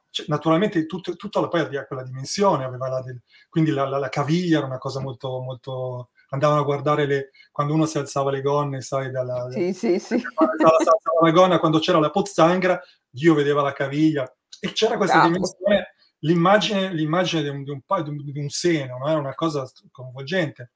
Cioè, 0.09 0.25
naturalmente 0.27 0.85
tut, 0.85 1.15
tutta 1.15 1.39
la, 1.39 1.47
poi 1.47 1.67
quella 1.87 2.03
dimensione, 2.03 2.65
aveva 2.65 2.89
la 2.89 3.01
del, 3.01 3.21
quindi 3.47 3.71
la, 3.71 3.87
la, 3.87 3.97
la, 3.97 4.09
caviglia 4.09 4.57
era 4.57 4.67
una 4.67 4.77
cosa 4.77 4.99
molto, 4.99 5.39
molto 5.39 6.09
andavano 6.29 6.61
a 6.61 6.65
guardare 6.65 7.05
le, 7.05 7.29
quando 7.51 7.73
uno 7.73 7.85
si 7.85 7.97
alzava 7.97 8.31
le 8.31 8.41
gonne, 8.41 8.81
sai, 8.81 9.11
dalla, 9.11 9.49
sì, 9.51 9.73
sì, 9.73 9.99
sì. 9.99 10.15
alzava 10.15 10.97
la 11.21 11.31
gonna 11.31 11.59
quando 11.59 11.79
c'era 11.79 11.99
la 11.99 12.09
pozzanghera, 12.09 12.81
Dio 13.09 13.33
vedeva 13.33 13.61
la 13.61 13.73
caviglia 13.73 14.31
e 14.59 14.71
c'era 14.73 14.97
questa 14.97 15.19
Bravo. 15.19 15.31
dimensione, 15.31 15.95
l'immagine, 16.19 16.93
l'immagine 16.93 17.43
di, 17.43 17.49
un, 17.49 17.63
di, 17.63 17.71
un, 17.71 17.81
di 18.25 18.39
un 18.39 18.49
seno, 18.49 18.97
no? 18.97 19.07
era 19.07 19.19
una 19.19 19.35
cosa 19.35 19.69
coinvolgente. 19.91 20.71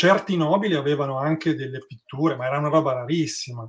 Certi 0.00 0.36
nobili 0.36 0.76
avevano 0.76 1.18
anche 1.18 1.56
delle 1.56 1.84
pitture, 1.84 2.36
ma 2.36 2.46
era 2.46 2.58
una 2.58 2.68
roba 2.68 2.92
rarissima. 2.92 3.68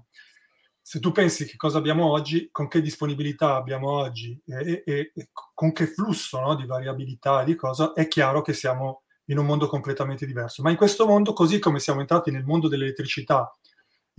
Se 0.79 0.99
tu 0.99 1.11
pensi 1.11 1.47
che 1.47 1.57
cosa 1.57 1.79
abbiamo 1.79 2.05
oggi, 2.05 2.49
con 2.51 2.67
che 2.67 2.83
disponibilità 2.83 3.55
abbiamo 3.55 3.89
oggi 3.89 4.39
e, 4.45 4.83
e, 4.85 5.11
e 5.15 5.29
con 5.55 5.71
che 5.71 5.87
flusso 5.87 6.39
no, 6.39 6.53
di 6.53 6.67
variabilità 6.67 7.41
e 7.41 7.45
di 7.45 7.55
cosa, 7.55 7.93
è 7.93 8.07
chiaro 8.07 8.43
che 8.43 8.53
siamo 8.53 9.05
in 9.25 9.39
un 9.39 9.45
mondo 9.47 9.65
completamente 9.65 10.27
diverso. 10.27 10.61
Ma 10.61 10.69
in 10.69 10.75
questo 10.75 11.07
mondo, 11.07 11.33
così 11.33 11.57
come 11.57 11.79
siamo 11.79 12.01
entrati 12.01 12.29
nel 12.29 12.45
mondo 12.45 12.67
dell'elettricità 12.67 13.51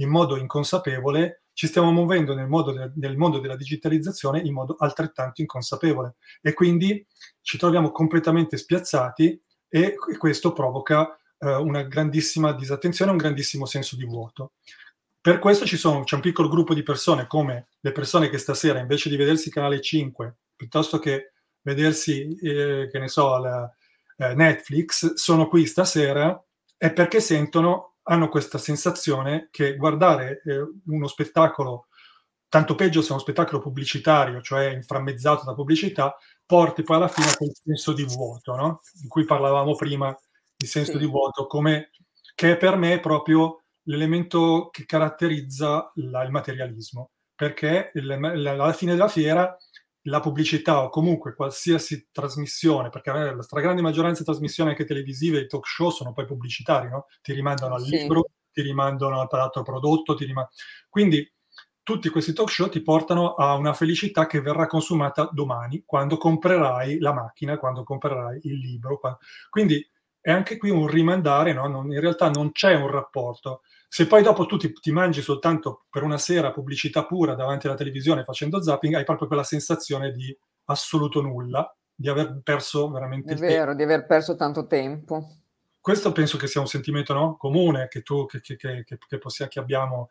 in 0.01 0.09
modo 0.09 0.37
inconsapevole, 0.37 1.45
ci 1.53 1.69
stiamo 1.69 1.93
muovendo 1.93 2.35
nel, 2.35 2.49
de- 2.49 2.93
nel 2.97 3.17
mondo 3.17 3.39
della 3.39 3.55
digitalizzazione 3.55 4.41
in 4.41 4.53
modo 4.53 4.75
altrettanto 4.81 5.43
inconsapevole. 5.43 6.17
E 6.43 6.55
quindi 6.55 7.07
ci 7.41 7.57
troviamo 7.57 7.93
completamente 7.93 8.57
spiazzati 8.57 9.41
e, 9.69 9.81
e 9.81 10.17
questo 10.19 10.53
provoca 10.53 11.15
eh, 11.41 11.55
una 11.55 11.83
grandissima 11.83 12.53
disattenzione, 12.53 13.11
un 13.11 13.17
grandissimo 13.17 13.67
senso 13.67 13.97
di 13.97 14.05
vuoto. 14.05 14.53
Per 15.21 15.39
questo 15.39 15.67
sono, 15.67 16.05
c'è 16.05 16.15
un 16.15 16.23
piccolo 16.23 16.49
gruppo 16.49 16.73
di 16.73 16.83
persone, 16.83 17.27
come 17.27 17.69
le 17.81 17.93
persone 17.93 18.31
che 18.31 18.39
stasera, 18.39 18.79
invece 18.79 19.09
di 19.11 19.17
vedersi 19.17 19.51
Canale 19.51 19.81
5, 19.81 20.35
piuttosto 20.57 20.99
che 20.99 21.33
vedersi, 21.63 22.37
eh, 22.39 22.89
che 22.91 22.99
ne 22.99 23.09
so, 23.09 23.37
la, 23.39 23.71
eh, 24.17 24.35
Netflix 24.35 25.15
sono 25.15 25.49
qui 25.49 25.67
stasera 25.67 26.43
è 26.77 26.93
perché 26.93 27.21
sentono, 27.21 27.97
hanno 28.05 28.29
questa 28.29 28.59
sensazione 28.59 29.49
che 29.51 29.77
guardare 29.77 30.43
eh, 30.45 30.67
uno 30.87 31.07
spettacolo, 31.07 31.89
tanto 32.49 32.75
peggio 32.75 33.03
se 33.03 33.09
è 33.09 33.13
uno 33.13 33.21
spettacolo 33.21 33.61
pubblicitario, 33.61 34.41
cioè 34.41 34.71
inframmezzato 34.71 35.45
da 35.45 35.55
pubblicità, 35.55 36.17
porti 36.45 36.83
poi 36.83 36.97
alla 36.97 37.09
fine 37.09 37.29
a 37.29 37.37
quel 37.37 37.53
senso 37.55 37.93
di 37.93 38.05
vuoto, 38.05 38.57
no? 38.57 38.81
di 38.95 39.09
cui 39.09 39.25
parlavamo 39.25 39.75
prima, 39.75 40.17
il 40.61 40.69
senso 40.69 40.93
sì. 40.93 40.99
di 40.99 41.07
vuoto, 41.07 41.47
come, 41.47 41.91
che 42.35 42.57
per 42.57 42.77
me 42.77 42.95
è 42.95 43.01
proprio 43.01 43.63
l'elemento 43.85 44.69
che 44.71 44.85
caratterizza 44.85 45.91
la, 45.95 46.23
il 46.23 46.31
materialismo, 46.31 47.11
perché 47.35 47.91
il, 47.95 48.11
alla 48.11 48.73
fine 48.73 48.93
della 48.93 49.09
fiera 49.09 49.57
la 50.05 50.21
pubblicità 50.21 50.83
o 50.83 50.89
comunque 50.89 51.35
qualsiasi 51.35 52.09
trasmissione, 52.11 52.89
perché 52.89 53.11
la 53.11 53.43
stragrande 53.43 53.83
maggioranza 53.83 54.21
di 54.21 54.27
trasmissioni 54.27 54.71
anche 54.71 54.85
televisive 54.85 55.41
e 55.41 55.47
talk 55.47 55.67
show 55.67 55.91
sono 55.91 56.13
poi 56.13 56.27
pubblicitari, 56.27 56.89
no? 56.89 57.07
Ti 57.21 57.33
rimandano 57.33 57.75
al 57.75 57.83
sì. 57.83 57.91
libro, 57.91 58.31
ti 58.53 58.63
rimandano 58.63 59.21
all'altro 59.21 59.63
prodotto, 59.63 60.15
ti 60.15 60.25
rimandano... 60.25 60.55
Quindi 60.89 61.31
tutti 61.83 62.09
questi 62.09 62.33
talk 62.33 62.51
show 62.51 62.69
ti 62.69 62.83
portano 62.83 63.35
a 63.35 63.55
una 63.55 63.73
felicità 63.73 64.27
che 64.27 64.41
verrà 64.41 64.67
consumata 64.67 65.29
domani, 65.33 65.83
quando 65.85 66.17
comprerai 66.17 66.99
la 66.99 67.13
macchina, 67.13 67.59
quando 67.59 67.83
comprerai 67.83 68.41
il 68.45 68.59
libro. 68.59 68.99
Quando... 68.99 69.19
Quindi 69.49 69.87
è 70.21 70.31
anche 70.31 70.57
qui 70.57 70.71
un 70.71 70.87
rimandare, 70.87 71.53
no? 71.53 71.67
non, 71.67 71.91
in 71.93 72.01
realtà 72.01 72.29
non 72.29 72.53
c'è 72.53 72.75
un 72.75 72.91
rapporto. 72.91 73.63
Se 73.89 74.07
poi 74.07 74.23
dopo 74.23 74.47
tu 74.47 74.57
ti, 74.57 74.73
ti, 74.73 74.93
mangi 74.93 75.23
soltanto 75.23 75.87
per 75.91 76.03
una 76.03 76.19
sera 76.19 76.53
pubblicità 76.53 77.07
pura 77.07 77.35
davanti 77.35 77.67
alla 77.67 77.77
televisione 77.77 78.23
facendo 78.23 78.63
zapping, 78.63 78.95
hai 78.95 79.05
proprio 79.05 79.27
quella 79.27 79.43
sensazione 79.43 80.13
di 80.13 80.37
assoluto 80.67 81.21
nulla, 81.21 81.75
di 81.93 82.09
aver 82.09 82.41
perso 82.43 82.91
veramente 82.91 83.35
è 83.35 83.37
vero, 83.37 83.67
tempo. 83.67 83.75
di 83.75 83.83
aver 83.83 84.07
perso 84.07 84.37
tanto 84.37 84.67
tempo. 84.67 85.37
Questo 85.81 86.13
penso 86.13 86.37
che 86.37 86.47
sia 86.47 86.61
un 86.61 86.67
sentimento 86.67 87.15
no? 87.15 87.37
comune 87.37 87.89
che 87.89 88.03
tu, 88.03 88.27
che, 88.27 88.41
che, 88.41 88.57
che, 88.57 88.85
che, 88.85 89.19
possiamo, 89.19 89.51
che 89.51 89.59
abbiamo. 89.59 90.11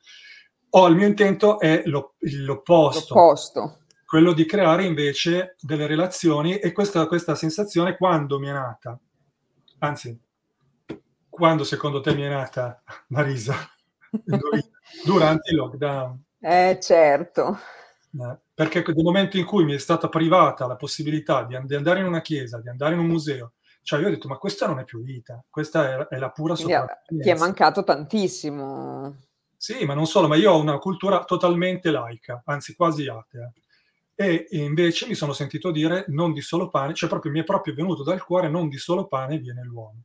Oh, 0.71 0.87
il 0.87 0.95
mio 0.95 1.07
intento 1.07 1.59
è 1.59 1.83
lo, 1.85 2.15
l'opposto. 2.19 3.13
L'opposto. 3.13 3.77
Quello 4.03 4.33
di 4.33 4.45
creare 4.45 4.83
invece 4.83 5.55
delle 5.59 5.85
relazioni 5.85 6.57
e 6.57 6.71
questa, 6.71 7.05
questa 7.05 7.35
sensazione 7.35 7.95
quando 7.95 8.39
mi 8.39 8.47
è 8.47 8.51
nata, 8.51 8.99
anzi 9.79 10.19
quando 11.29 11.63
secondo 11.63 12.01
te 12.01 12.13
mi 12.13 12.23
è 12.23 12.29
nata 12.29 12.81
Marisa? 13.07 13.55
Durante 15.05 15.51
il 15.51 15.57
lockdown. 15.57 16.23
Eh, 16.41 16.77
certo. 16.81 17.57
Eh, 18.19 18.37
perché 18.53 18.83
nel 18.85 19.03
momento 19.03 19.37
in 19.37 19.45
cui 19.45 19.63
mi 19.63 19.73
è 19.73 19.77
stata 19.77 20.09
privata 20.09 20.65
la 20.65 20.75
possibilità 20.75 21.43
di, 21.45 21.55
andare 21.55 21.99
in 21.99 22.05
una 22.05 22.21
chiesa, 22.21 22.59
di 22.59 22.69
andare 22.69 22.95
in 22.95 22.99
un 22.99 23.07
museo, 23.07 23.53
cioè 23.83 23.99
io 24.01 24.07
ho 24.07 24.09
detto, 24.09 24.27
ma 24.27 24.37
questa 24.37 24.67
non 24.67 24.79
è 24.79 24.83
più 24.83 25.01
vita, 25.01 25.43
questa 25.49 26.07
è, 26.07 26.15
è 26.15 26.17
la 26.17 26.31
pura 26.31 26.55
sopravvivenza. 26.55 27.03
Ti 27.05 27.29
è 27.29 27.37
mancato 27.37 27.83
tantissimo. 27.83 29.15
Sì, 29.55 29.85
ma 29.85 29.93
non 29.93 30.07
solo, 30.07 30.27
ma 30.27 30.35
io 30.35 30.51
ho 30.51 30.59
una 30.59 30.77
cultura 30.77 31.23
totalmente 31.23 31.91
laica, 31.91 32.41
anzi 32.45 32.75
quasi 32.75 33.07
atea. 33.07 33.51
E 34.21 34.47
invece 34.49 35.07
mi 35.07 35.15
sono 35.15 35.31
sentito 35.31 35.71
dire 35.71 36.03
non 36.09 36.33
di 36.33 36.41
solo 36.41 36.67
pane, 36.67 36.93
cioè 36.93 37.07
proprio 37.07 37.31
mi 37.31 37.39
è 37.39 37.45
proprio 37.45 37.73
venuto 37.73 38.03
dal 38.03 38.21
cuore 38.21 38.49
non 38.49 38.67
di 38.67 38.75
solo 38.77 39.07
pane 39.07 39.37
viene 39.37 39.63
l'uomo. 39.63 40.03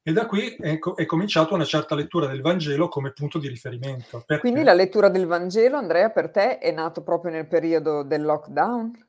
E 0.00 0.12
da 0.12 0.26
qui 0.26 0.54
è, 0.54 0.78
è 0.78 1.06
cominciata 1.06 1.54
una 1.54 1.64
certa 1.64 1.96
lettura 1.96 2.28
del 2.28 2.40
Vangelo 2.40 2.86
come 2.86 3.10
punto 3.10 3.40
di 3.40 3.48
riferimento. 3.48 4.22
Perché? 4.24 4.42
Quindi 4.42 4.62
la 4.62 4.74
lettura 4.74 5.08
del 5.08 5.26
Vangelo, 5.26 5.76
Andrea, 5.76 6.08
per 6.10 6.30
te 6.30 6.58
è 6.58 6.70
nato 6.70 7.02
proprio 7.02 7.32
nel 7.32 7.48
periodo 7.48 8.04
del 8.04 8.22
lockdown? 8.22 9.08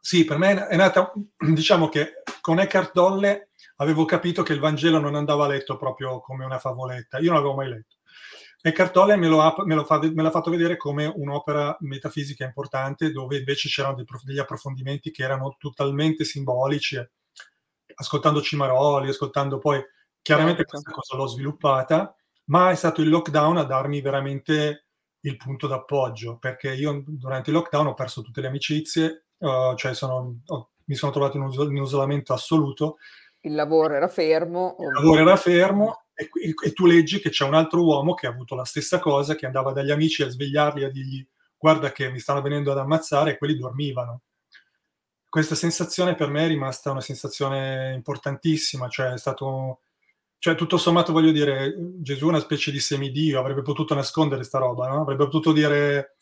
Sì, 0.00 0.24
per 0.24 0.38
me 0.38 0.68
è 0.68 0.76
nata, 0.76 1.12
diciamo 1.36 1.88
che 1.88 2.22
con 2.40 2.60
Eckhart 2.60 2.92
Tolle 2.92 3.48
avevo 3.78 4.04
capito 4.04 4.44
che 4.44 4.52
il 4.52 4.60
Vangelo 4.60 5.00
non 5.00 5.16
andava 5.16 5.48
letto 5.48 5.76
proprio 5.76 6.20
come 6.20 6.44
una 6.44 6.60
favoletta, 6.60 7.18
io 7.18 7.32
non 7.32 7.38
l'avevo 7.38 7.56
mai 7.56 7.68
letto. 7.68 7.93
Eckhart 8.66 8.92
Tolle 8.92 9.16
me, 9.16 9.28
lo 9.28 9.54
me, 9.66 9.74
lo 9.74 9.84
fa, 9.84 9.98
me 10.00 10.22
l'ha 10.22 10.30
fatto 10.30 10.50
vedere 10.50 10.78
come 10.78 11.04
un'opera 11.04 11.76
metafisica 11.80 12.46
importante 12.46 13.12
dove 13.12 13.36
invece 13.36 13.68
c'erano 13.68 14.02
degli 14.22 14.38
approfondimenti 14.38 15.10
che 15.10 15.22
erano 15.22 15.56
totalmente 15.58 16.24
simbolici 16.24 16.96
ascoltando 17.94 18.40
Cimaroli, 18.40 19.10
ascoltando 19.10 19.58
poi, 19.58 19.84
chiaramente 20.22 20.64
certo. 20.64 20.80
questa 20.80 20.92
cosa 20.92 21.16
l'ho 21.16 21.26
sviluppata, 21.26 22.16
ma 22.44 22.70
è 22.70 22.74
stato 22.74 23.02
il 23.02 23.10
lockdown 23.10 23.58
a 23.58 23.64
darmi 23.64 24.00
veramente 24.00 24.86
il 25.20 25.36
punto 25.36 25.66
d'appoggio, 25.66 26.38
perché 26.38 26.72
io 26.72 27.04
durante 27.06 27.50
il 27.50 27.56
lockdown 27.56 27.88
ho 27.88 27.94
perso 27.94 28.22
tutte 28.22 28.40
le 28.40 28.46
amicizie, 28.46 29.26
uh, 29.36 29.74
cioè 29.74 29.92
sono, 29.92 30.40
oh, 30.46 30.70
mi 30.84 30.94
sono 30.94 31.12
trovato 31.12 31.36
in 31.36 31.42
un, 31.42 31.52
in 31.52 31.76
un, 31.76 31.82
isolamento 31.82 32.32
assoluto. 32.32 32.96
Il 33.40 33.54
lavoro 33.54 33.92
era 33.92 34.08
fermo. 34.08 34.76
Il 34.78 34.90
lavoro 34.90 35.20
era 35.20 35.36
fermo 35.36 36.03
e, 36.14 36.30
e, 36.32 36.54
e, 36.62 36.72
tu 36.72 36.86
leggi 36.86 37.20
che 37.20 37.30
c'è 37.30 37.44
un 37.44 37.54
altro 37.54 37.82
uomo 37.82 38.14
che 38.14 38.26
ha 38.26 38.30
avuto 38.30 38.54
la 38.54 38.64
stessa 38.64 38.98
cosa, 38.98 39.34
che 39.34 39.46
andava 39.46 39.72
dagli 39.72 39.90
amici 39.90 40.22
a 40.22 40.28
svegliarli 40.28 40.82
e 40.82 40.84
a 40.86 40.90
dirgli 40.90 41.26
guarda 41.58 41.92
che 41.92 42.10
mi 42.10 42.18
stanno 42.18 42.42
venendo 42.42 42.72
ad 42.72 42.78
ammazzare 42.78 43.32
e 43.32 43.38
quelli 43.38 43.56
dormivano. 43.56 44.22
Questa 45.28 45.54
sensazione 45.54 46.14
per 46.14 46.28
me 46.28 46.44
è 46.44 46.48
rimasta 46.48 46.90
una 46.90 47.00
sensazione 47.00 47.92
importantissima, 47.94 48.88
cioè 48.88 49.12
è 49.12 49.18
stato 49.18 49.80
cioè 50.44 50.56
tutto 50.56 50.76
sommato 50.76 51.10
voglio 51.10 51.32
dire, 51.32 51.74
Gesù 52.00 52.26
è 52.26 52.28
una 52.28 52.38
specie 52.38 52.70
di 52.70 52.78
semidio, 52.78 53.40
avrebbe 53.40 53.62
potuto 53.62 53.94
nascondere 53.94 54.44
sta 54.44 54.58
roba, 54.58 54.88
no? 54.88 55.00
Avrebbe 55.00 55.24
potuto 55.24 55.52
dire 55.52 56.16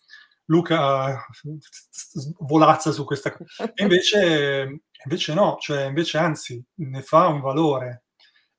Luca 0.44 1.26
volazza 2.38 2.92
su 2.92 3.04
questa 3.04 3.32
cosa. 3.36 3.72
Invece, 3.74 4.82
invece 5.04 5.34
no, 5.34 5.56
cioè 5.58 5.86
invece 5.86 6.18
anzi 6.18 6.62
ne 6.74 7.02
fa 7.02 7.26
un 7.26 7.40
valore. 7.40 8.04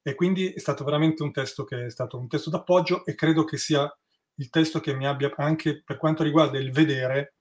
E 0.03 0.15
quindi 0.15 0.51
è 0.51 0.59
stato 0.59 0.83
veramente 0.83 1.23
un 1.23 1.31
testo 1.31 1.63
che 1.63 1.85
è 1.85 1.89
stato 1.89 2.17
un 2.17 2.27
testo 2.27 2.49
d'appoggio 2.49 3.05
e 3.05 3.15
credo 3.15 3.45
che 3.45 3.57
sia 3.57 3.91
il 4.35 4.49
testo 4.49 4.79
che 4.79 4.93
mi 4.93 5.07
abbia 5.07 5.31
anche 5.37 5.81
per 5.81 5.97
quanto 5.97 6.23
riguarda 6.23 6.57
il 6.57 6.71
vedere 6.71 7.35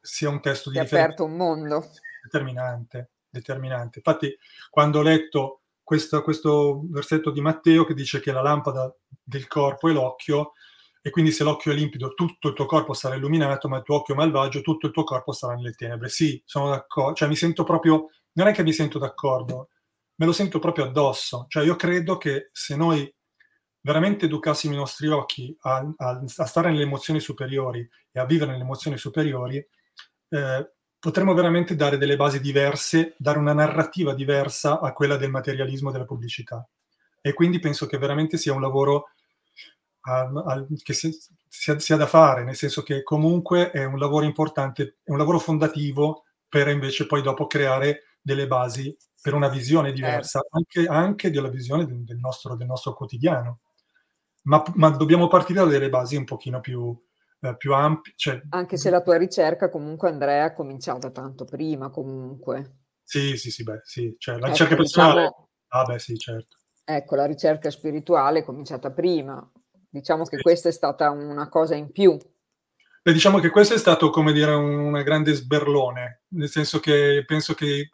sia 0.00 0.28
un 0.28 0.40
testo 0.40 0.70
di 0.70 0.78
ha 0.78 0.82
aperto 0.82 1.24
un 1.24 1.36
mondo 1.36 1.84
determinante, 2.22 3.10
determinante. 3.28 3.98
Infatti 3.98 4.38
quando 4.70 5.00
ho 5.00 5.02
letto 5.02 5.62
questo, 5.82 6.22
questo 6.22 6.82
versetto 6.88 7.30
di 7.30 7.40
Matteo 7.40 7.84
che 7.84 7.94
dice 7.94 8.20
che 8.20 8.30
la 8.30 8.42
lampada 8.42 8.94
del 9.22 9.46
corpo 9.46 9.88
è 9.88 9.92
l'occhio 9.92 10.52
e 11.00 11.10
quindi 11.10 11.30
se 11.32 11.44
l'occhio 11.44 11.72
è 11.72 11.74
limpido 11.74 12.14
tutto 12.14 12.48
il 12.48 12.54
tuo 12.54 12.66
corpo 12.66 12.92
sarà 12.92 13.14
illuminato, 13.14 13.68
ma 13.68 13.78
il 13.78 13.82
tuo 13.82 13.96
occhio 13.96 14.14
malvagio 14.14 14.60
tutto 14.60 14.86
il 14.86 14.92
tuo 14.92 15.04
corpo 15.04 15.32
sarà 15.32 15.54
nelle 15.54 15.72
tenebre. 15.72 16.08
Sì, 16.08 16.40
sono 16.44 16.68
d'accordo, 16.68 17.14
cioè 17.14 17.28
mi 17.28 17.36
sento 17.36 17.64
proprio, 17.64 18.10
non 18.32 18.48
è 18.48 18.52
che 18.52 18.62
mi 18.62 18.72
sento 18.72 18.98
d'accordo, 18.98 19.70
me 20.18 20.26
lo 20.26 20.32
sento 20.32 20.58
proprio 20.58 20.84
addosso. 20.84 21.46
Cioè 21.48 21.64
io 21.64 21.76
credo 21.76 22.18
che 22.18 22.50
se 22.52 22.76
noi 22.76 23.12
veramente 23.80 24.26
educassimo 24.26 24.74
i 24.74 24.76
nostri 24.76 25.08
occhi 25.08 25.56
a, 25.60 25.76
a, 25.96 26.22
a 26.36 26.46
stare 26.46 26.70
nelle 26.70 26.82
emozioni 26.82 27.20
superiori 27.20 27.88
e 28.10 28.20
a 28.20 28.24
vivere 28.24 28.50
nelle 28.50 28.64
emozioni 28.64 28.98
superiori, 28.98 29.56
eh, 30.30 30.72
potremmo 30.98 31.34
veramente 31.34 31.76
dare 31.76 31.96
delle 31.96 32.16
basi 32.16 32.40
diverse, 32.40 33.14
dare 33.16 33.38
una 33.38 33.52
narrativa 33.52 34.14
diversa 34.14 34.80
a 34.80 34.92
quella 34.92 35.16
del 35.16 35.30
materialismo 35.30 35.92
della 35.92 36.04
pubblicità. 36.04 36.68
E 37.20 37.32
quindi 37.32 37.60
penso 37.60 37.86
che 37.86 37.98
veramente 37.98 38.36
sia 38.36 38.52
un 38.52 38.60
lavoro 38.60 39.10
uh, 40.02 40.66
che 40.82 40.92
si, 40.92 41.16
sia, 41.48 41.78
sia, 41.78 41.96
da 41.96 42.06
fare, 42.06 42.42
nel 42.42 42.56
senso 42.56 42.82
che 42.82 43.02
comunque 43.02 43.70
è 43.70 43.84
un 43.84 43.98
lavoro 43.98 44.24
importante, 44.24 44.96
è 45.04 45.10
un 45.10 45.18
lavoro 45.18 45.38
fondativo 45.38 46.24
per 46.48 46.68
invece 46.68 47.06
poi 47.06 47.22
dopo 47.22 47.46
creare 47.46 48.16
delle 48.20 48.46
basi 48.46 48.94
per 49.20 49.34
una 49.34 49.48
visione 49.48 49.92
diversa, 49.92 50.40
certo. 50.40 50.56
anche, 50.56 50.86
anche, 50.86 51.30
della 51.30 51.48
visione 51.48 51.86
del, 51.86 52.18
nostro, 52.18 52.56
del 52.56 52.66
nostro, 52.66 52.94
quotidiano. 52.94 53.60
Ma, 54.42 54.62
ma 54.74 54.90
dobbiamo 54.90 55.28
partire 55.28 55.60
da 55.60 55.66
delle 55.66 55.88
basi 55.88 56.16
un 56.16 56.24
pochino 56.24 56.60
più, 56.60 56.96
eh, 57.40 57.56
più 57.56 57.74
ampi. 57.74 58.12
Cioè... 58.14 58.40
Anche 58.50 58.76
se 58.76 58.90
la 58.90 59.02
tua 59.02 59.16
ricerca 59.16 59.68
comunque 59.68 60.08
Andrea 60.08 60.44
ha 60.44 60.54
cominciato 60.54 61.10
tanto 61.10 61.44
prima 61.44 61.90
comunque. 61.90 62.76
Sì, 63.02 63.36
sì, 63.36 63.50
sì, 63.50 63.62
beh, 63.62 63.80
sì, 63.84 64.14
cioè, 64.18 64.34
la 64.34 64.40
ecco, 64.40 64.50
ricerca 64.50 64.76
personale. 64.76 65.22
Diciamo, 65.22 65.48
ah, 65.68 65.84
beh, 65.84 65.98
sì, 65.98 66.16
certo. 66.16 66.56
Ecco, 66.84 67.16
la 67.16 67.26
ricerca 67.26 67.70
spirituale 67.70 68.40
è 68.40 68.44
cominciata 68.44 68.90
prima. 68.90 69.50
Diciamo 69.90 70.24
che 70.24 70.36
sì. 70.36 70.42
questa 70.42 70.68
è 70.68 70.72
stata 70.72 71.10
una 71.10 71.48
cosa 71.48 71.74
in 71.74 71.90
più. 71.90 72.16
Beh, 73.02 73.12
diciamo 73.12 73.38
che 73.38 73.50
questo 73.50 73.74
è 73.74 73.78
stato, 73.78 74.10
come 74.10 74.32
dire, 74.32 74.52
un 74.52 74.92
grande 75.02 75.32
sberlone, 75.32 76.24
nel 76.28 76.48
senso 76.48 76.80
che 76.80 77.24
penso 77.26 77.54
che 77.54 77.90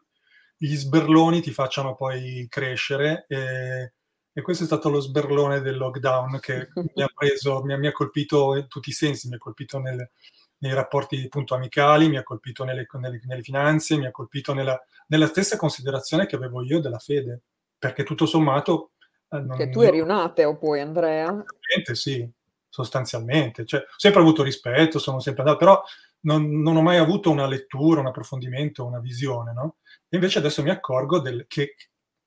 gli 0.67 0.77
sberloni 0.77 1.41
ti 1.41 1.53
facciano 1.53 1.95
poi 1.95 2.47
crescere 2.49 3.27
e 3.29 3.93
e 4.37 4.43
questo 4.43 4.65
è 4.65 4.67
stato 4.67 4.91
lo 4.91 4.99
sberlone 4.99 5.61
del 5.61 5.77
lockdown 5.77 6.41
che 6.41 6.69
mi 6.75 7.03
ha 7.03 7.09
preso, 7.15 7.63
mi 7.63 7.73
ha, 7.73 7.79
mi 7.79 7.87
ha 7.87 7.93
colpito 7.93 8.57
in 8.57 8.67
tutti 8.67 8.89
i 8.89 8.93
sensi, 8.93 9.29
mi 9.29 9.37
ha 9.37 9.39
colpito 9.39 9.79
nel, 9.79 10.11
nei 10.59 10.75
rapporti 10.75 11.23
appunto 11.25 11.55
amicali, 11.55 12.09
mi 12.09 12.17
ha 12.17 12.25
colpito 12.25 12.65
nelle, 12.65 12.85
nelle, 12.99 13.21
nelle 13.27 13.43
finanze, 13.43 13.97
mi 13.97 14.07
ha 14.07 14.11
colpito 14.11 14.53
nella, 14.53 14.77
nella, 15.07 15.29
stessa 15.29 15.57
considerazione 15.57 16.27
che 16.27 16.35
avevo 16.35 16.65
io 16.65 16.81
della 16.81 16.99
fede, 16.99 17.43
perché 17.79 18.03
tutto 18.03 18.27
sommato... 18.27 18.91
Eh, 19.29 19.39
non, 19.39 19.57
che 19.57 19.71
tu 19.71 19.83
eri 19.83 20.01
un 20.01 20.11
ateo 20.11 20.59
poi 20.59 20.81
Andrea? 20.81 21.45
Sì, 21.93 22.29
sostanzialmente, 22.69 23.65
cioè, 23.65 23.83
ho 23.83 23.99
sempre 23.99 24.21
avuto 24.21 24.43
rispetto, 24.43 24.99
sono 24.99 25.21
sempre 25.21 25.43
andato, 25.43 25.59
però 25.65 25.81
non, 26.25 26.61
non, 26.61 26.77
ho 26.77 26.83
mai 26.83 26.99
avuto 26.99 27.31
una 27.31 27.47
lettura, 27.47 28.01
un 28.01 28.07
approfondimento, 28.07 28.85
una 28.85 29.01
visione, 29.01 29.53
no? 29.53 29.77
E 30.09 30.17
invece 30.17 30.39
adesso 30.39 30.63
mi 30.63 30.71
accorgo 30.71 31.21
del, 31.21 31.47
che 31.49 31.75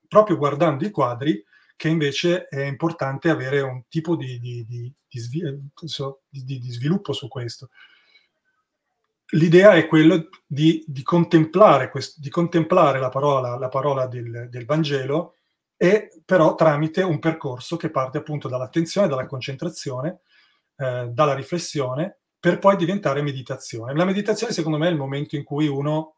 proprio 0.08 0.38
guardando 0.38 0.86
i 0.86 0.92
quadri 0.92 1.44
che 1.76 1.90
invece 1.90 2.48
è 2.48 2.64
importante 2.64 3.30
avere 3.30 3.62
un 3.62 3.84
tipo 3.88 4.16
di, 4.16 4.40
di, 4.40 4.66
di, 4.66 4.92
di 5.08 6.72
sviluppo 6.72 7.14
su 7.14 7.28
questo. 7.28 7.70
L'idea 9.32 9.74
è 9.74 9.88
quella 9.88 10.20
di, 10.46 10.84
contemplare, 11.04 11.92
quest, 11.92 12.28
contemplare, 12.30 13.00
la 13.00 13.10
parola, 13.10 13.58
la 13.58 13.68
parola 13.70 14.08
del, 14.08 14.48
del 14.50 14.66
Vangelo 14.66 15.36
e 15.76 16.10
però 16.26 16.56
tramite 16.56 17.04
un 17.04 17.20
percorso 17.20 17.78
che 17.78 17.92
parte 17.92 18.18
appunto 18.18 18.48
dall'attenzione, 18.48 19.08
dalla 19.08 19.28
concentrazione, 19.28 20.22
eh, 20.78 21.10
dalla 21.12 21.36
riflessione, 21.36 22.22
per 22.40 22.60
poi 22.60 22.76
diventare 22.76 23.22
meditazione. 23.22 23.96
La 23.96 24.06
meditazione 24.06 24.54
secondo 24.54 24.78
me 24.78 24.88
è 24.88 24.92
il 24.92 24.98
momento 24.98 25.36
in 25.36 25.44
cui 25.44 25.68
uno 25.68 26.16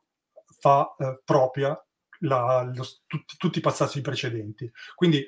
fa 0.60 0.96
eh, 0.98 1.22
propria 1.24 1.82
la, 2.20 2.70
lo, 2.74 2.86
tutti, 3.08 3.38
tutti, 3.38 3.60
i 3.60 3.62
passaggi 3.62 4.02
precedenti. 4.02 4.70
Quindi 4.96 5.26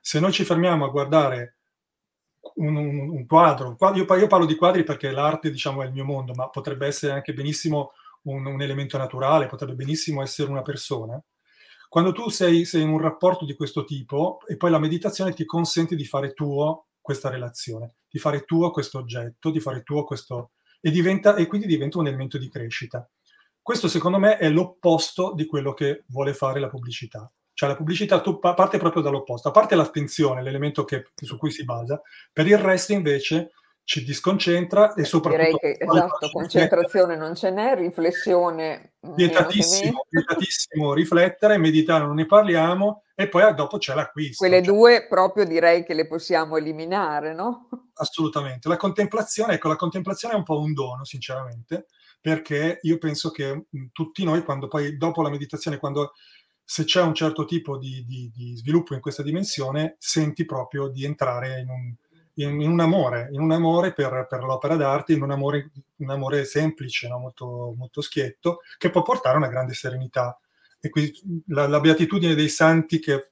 se 0.00 0.20
noi 0.20 0.32
ci 0.32 0.44
fermiamo 0.44 0.84
a 0.84 0.90
guardare 0.90 1.56
un, 2.56 2.76
un, 2.76 3.08
un 3.10 3.26
quadro, 3.26 3.76
io, 3.94 4.14
io, 4.14 4.26
parlo 4.26 4.46
di 4.46 4.56
quadri 4.56 4.84
perché 4.84 5.10
l'arte 5.10 5.50
diciamo, 5.50 5.82
è 5.82 5.86
il 5.86 5.92
mio 5.92 6.04
mondo, 6.04 6.34
ma 6.34 6.48
potrebbe 6.50 6.86
essere 6.86 7.12
anche 7.12 7.32
benissimo 7.32 7.92
un, 8.24 8.44
un 8.44 8.60
elemento 8.60 8.98
naturale, 8.98 9.46
potrebbe 9.46 9.74
benissimo 9.74 10.22
essere 10.22 10.50
una 10.50 10.62
persona. 10.62 11.20
Quando 11.88 12.12
tu 12.12 12.28
sei, 12.28 12.64
sei 12.64 12.82
in 12.82 12.88
un 12.88 12.98
rapporto 12.98 13.44
di 13.44 13.54
questo 13.54 13.84
tipo 13.84 14.40
e 14.46 14.56
poi 14.56 14.70
la 14.70 14.80
meditazione 14.80 15.32
ti 15.32 15.44
consente 15.44 15.94
di 15.94 16.04
fare 16.04 16.32
tuo 16.32 16.88
questa 17.04 17.28
relazione, 17.28 17.96
di 18.08 18.18
fare 18.18 18.44
tuo 18.44 18.70
questo 18.70 18.96
oggetto, 18.96 19.50
di 19.50 19.60
fare 19.60 19.82
tuo 19.82 20.04
questo... 20.04 20.52
E, 20.80 20.90
diventa, 20.90 21.34
e 21.34 21.46
quindi 21.46 21.66
diventa 21.66 21.98
un 21.98 22.06
elemento 22.06 22.38
di 22.38 22.48
crescita. 22.48 23.06
Questo 23.60 23.88
secondo 23.88 24.18
me 24.18 24.38
è 24.38 24.48
l'opposto 24.48 25.34
di 25.34 25.44
quello 25.44 25.74
che 25.74 26.04
vuole 26.08 26.32
fare 26.32 26.60
la 26.60 26.68
pubblicità. 26.68 27.30
Cioè 27.52 27.68
la 27.68 27.76
pubblicità 27.76 28.22
tu, 28.22 28.38
parte 28.38 28.78
proprio 28.78 29.02
dall'opposto, 29.02 29.48
a 29.48 29.50
parte 29.50 29.74
l'attenzione, 29.74 30.42
l'elemento 30.42 30.84
che, 30.84 31.10
su 31.14 31.36
cui 31.36 31.50
si 31.50 31.64
basa, 31.64 32.00
per 32.32 32.46
il 32.46 32.56
resto 32.56 32.92
invece 32.94 33.50
ci 33.84 34.02
disconcentra 34.02 34.94
e 34.94 35.04
soprattutto... 35.04 35.42
Direi 35.42 35.76
che 35.76 35.84
esatto, 35.84 36.30
concentrazione 36.30 37.16
non 37.16 37.34
ce 37.34 37.50
n'è, 37.50 37.74
riflessione... 37.76 38.94
Vietatissimo, 39.00 40.06
vietatissimo 40.08 40.94
riflettere, 40.94 41.58
meditare 41.58 42.06
non 42.06 42.14
ne 42.14 42.24
parliamo 42.24 43.02
e 43.14 43.28
poi 43.28 43.54
dopo 43.54 43.76
c'è 43.76 43.94
l'acquisto. 43.94 44.36
Quelle 44.38 44.62
cioè. 44.62 44.74
due 44.74 45.06
proprio 45.06 45.44
direi 45.44 45.84
che 45.84 45.92
le 45.92 46.06
possiamo 46.06 46.56
eliminare, 46.56 47.34
no? 47.34 47.68
Assolutamente. 47.94 48.68
La 48.68 48.78
contemplazione, 48.78 49.54
ecco, 49.54 49.68
la 49.68 49.76
contemplazione 49.76 50.34
è 50.34 50.38
un 50.38 50.44
po' 50.44 50.58
un 50.58 50.72
dono, 50.72 51.04
sinceramente, 51.04 51.86
perché 52.20 52.78
io 52.80 52.96
penso 52.96 53.30
che 53.30 53.66
tutti 53.92 54.24
noi, 54.24 54.42
quando 54.42 54.66
poi 54.66 54.96
dopo 54.96 55.20
la 55.20 55.30
meditazione, 55.30 55.78
quando 55.78 56.12
se 56.64 56.84
c'è 56.84 57.02
un 57.02 57.14
certo 57.14 57.44
tipo 57.44 57.76
di, 57.76 58.02
di, 58.06 58.32
di 58.34 58.56
sviluppo 58.56 58.94
in 58.94 59.00
questa 59.00 59.22
dimensione, 59.22 59.96
senti 59.98 60.46
proprio 60.46 60.88
di 60.88 61.04
entrare 61.04 61.60
in 61.60 61.68
un, 61.68 61.94
in, 62.34 62.60
in 62.60 62.70
un 62.70 62.80
amore, 62.80 63.28
in 63.32 63.40
un 63.40 63.52
amore 63.52 63.92
per, 63.92 64.26
per, 64.28 64.42
l'opera 64.42 64.76
d'arte, 64.76 65.12
in 65.12 65.22
un 65.22 65.30
amore, 65.30 65.70
un 65.96 66.10
amore 66.10 66.44
semplice, 66.44 67.08
no? 67.08 67.18
molto, 67.18 67.74
molto 67.76 68.00
schietto, 68.00 68.60
che 68.78 68.90
può 68.90 69.02
portare 69.02 69.34
a 69.36 69.38
una 69.38 69.48
grande 69.48 69.74
serenità. 69.74 70.38
E 70.80 70.88
qui 70.88 71.12
la, 71.48 71.66
la 71.66 71.80
beatitudine 71.80 72.34
dei 72.34 72.48
santi 72.48 72.98
che 72.98 73.30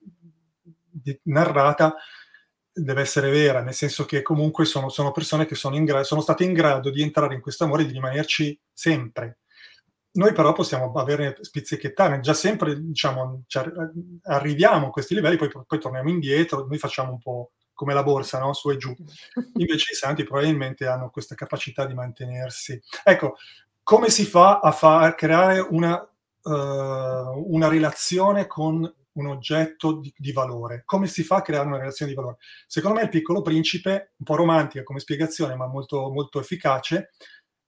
narrata 1.24 1.94
deve 2.72 3.02
essere 3.02 3.30
vera, 3.30 3.62
nel 3.62 3.74
senso 3.74 4.04
che 4.06 4.22
comunque 4.22 4.64
sono, 4.64 4.88
sono 4.88 5.12
persone 5.12 5.44
che 5.44 5.54
sono, 5.54 5.82
gra- 5.84 6.04
sono, 6.04 6.22
state 6.22 6.44
in 6.44 6.54
grado 6.54 6.90
di 6.90 7.02
entrare 7.02 7.34
in 7.34 7.40
questo 7.40 7.64
amore 7.64 7.82
e 7.82 7.86
di 7.86 7.92
rimanerci 7.92 8.58
sempre. 8.72 9.40
Noi 10.12 10.32
però 10.32 10.52
possiamo 10.52 10.92
avere 10.92 11.36
spizzichettare, 11.40 12.20
già 12.20 12.34
sempre 12.34 12.78
diciamo, 12.80 13.44
arriviamo 14.24 14.86
a 14.88 14.90
questi 14.90 15.14
livelli, 15.14 15.36
poi, 15.36 15.50
poi, 15.66 15.78
torniamo 15.78 16.10
indietro, 16.10 16.66
noi 16.66 16.78
facciamo 16.78 17.12
un 17.12 17.18
po' 17.18 17.52
come 17.74 17.94
la 17.94 18.02
borsa, 18.02 18.38
no? 18.38 18.52
su 18.52 18.70
e 18.70 18.76
giù. 18.76 18.94
Invece 19.56 19.92
i 19.92 19.96
santi 19.96 20.24
probabilmente 20.24 20.86
hanno 20.86 21.10
questa 21.10 21.34
capacità 21.34 21.86
di 21.86 21.94
mantenersi. 21.94 22.80
Ecco, 23.04 23.36
come 23.82 24.10
si 24.10 24.24
fa 24.24 24.60
a, 24.60 24.72
fa- 24.72 25.00
a 25.00 25.14
creare 25.14 25.60
una, 25.60 25.94
uh, 25.96 27.54
una 27.54 27.68
relazione 27.68 28.46
con 28.46 28.90
un 29.14 29.26
oggetto 29.26 29.98
di, 29.98 30.12
di, 30.16 30.32
valore. 30.32 30.82
Come 30.84 31.06
si 31.06 31.22
fa 31.22 31.36
a 31.36 31.42
creare 31.42 31.66
una 31.66 31.78
relazione 31.78 32.12
di 32.12 32.16
valore? 32.16 32.38
Secondo 32.66 32.98
me 32.98 33.04
il 33.04 33.10
piccolo 33.10 33.42
principe, 33.42 34.14
un 34.16 34.24
po' 34.24 34.36
romantica 34.36 34.84
come 34.84 35.00
spiegazione, 35.00 35.54
ma 35.54 35.66
molto, 35.66 36.10
molto 36.10 36.40
efficace, 36.40 37.10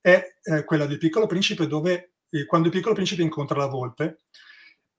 è 0.01 0.23
eh, 0.43 0.65
quella 0.65 0.87
del 0.87 0.99
piccolo 0.99 1.27
principe 1.27 1.67
dove 1.67 2.13
eh, 2.31 2.47
quando 2.47 2.69
il 2.69 2.75
piccolo 2.75 2.95
principe 2.95 3.23
incontra 3.23 3.59
la 3.59 3.67
volpe 3.67 4.19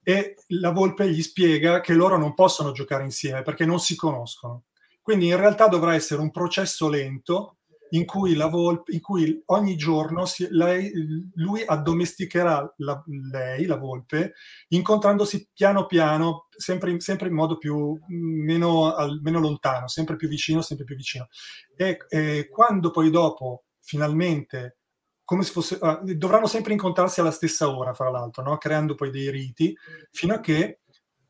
e 0.01 0.35
la 0.49 0.71
volpe 0.71 1.09
gli 1.09 1.21
spiega 1.21 1.81
che 1.81 1.93
loro 1.93 2.17
non 2.17 2.33
possono 2.33 2.71
giocare 2.71 3.03
insieme 3.03 3.41
perché 3.41 3.65
non 3.65 3.79
si 3.79 3.95
conoscono. 3.95 4.65
Quindi 5.05 5.27
in 5.27 5.37
realtà 5.37 5.67
dovrà 5.67 5.93
essere 5.93 6.19
un 6.19 6.31
processo 6.31 6.89
lento 6.89 7.57
in 7.89 8.05
cui, 8.05 8.33
la 8.33 8.47
volpe, 8.47 8.91
in 8.91 9.01
cui 9.01 9.39
ogni 9.45 9.75
giorno 9.75 10.25
si, 10.25 10.47
lei, 10.49 10.91
lui 11.35 11.63
addomesticherà 11.63 12.73
la, 12.77 13.03
lei, 13.31 13.67
la 13.67 13.77
volpe, 13.77 14.33
incontrandosi 14.69 15.51
piano 15.53 15.85
piano, 15.85 16.47
sempre, 16.49 16.99
sempre 16.99 17.27
in 17.27 17.35
modo 17.35 17.59
più 17.59 17.95
meno, 18.07 18.95
meno, 19.21 19.39
lontano, 19.39 19.87
sempre 19.87 20.15
più 20.15 20.27
vicino, 20.27 20.61
sempre 20.61 20.85
più 20.85 20.95
vicino. 20.95 21.27
E, 21.75 21.99
e 22.09 22.49
quando 22.49 22.89
poi 22.89 23.11
dopo, 23.11 23.65
finalmente, 23.81 24.79
come 25.23 25.43
se 25.43 25.51
fosse, 25.51 25.77
uh, 25.79 25.99
dovranno 26.15 26.47
sempre 26.47 26.73
incontrarsi 26.73 27.19
alla 27.19 27.29
stessa 27.29 27.69
ora, 27.69 27.93
fra 27.93 28.09
l'altro, 28.09 28.41
no? 28.41 28.57
creando 28.57 28.95
poi 28.95 29.11
dei 29.11 29.29
riti, 29.29 29.77
fino 30.09 30.33
a 30.33 30.39
che 30.39 30.79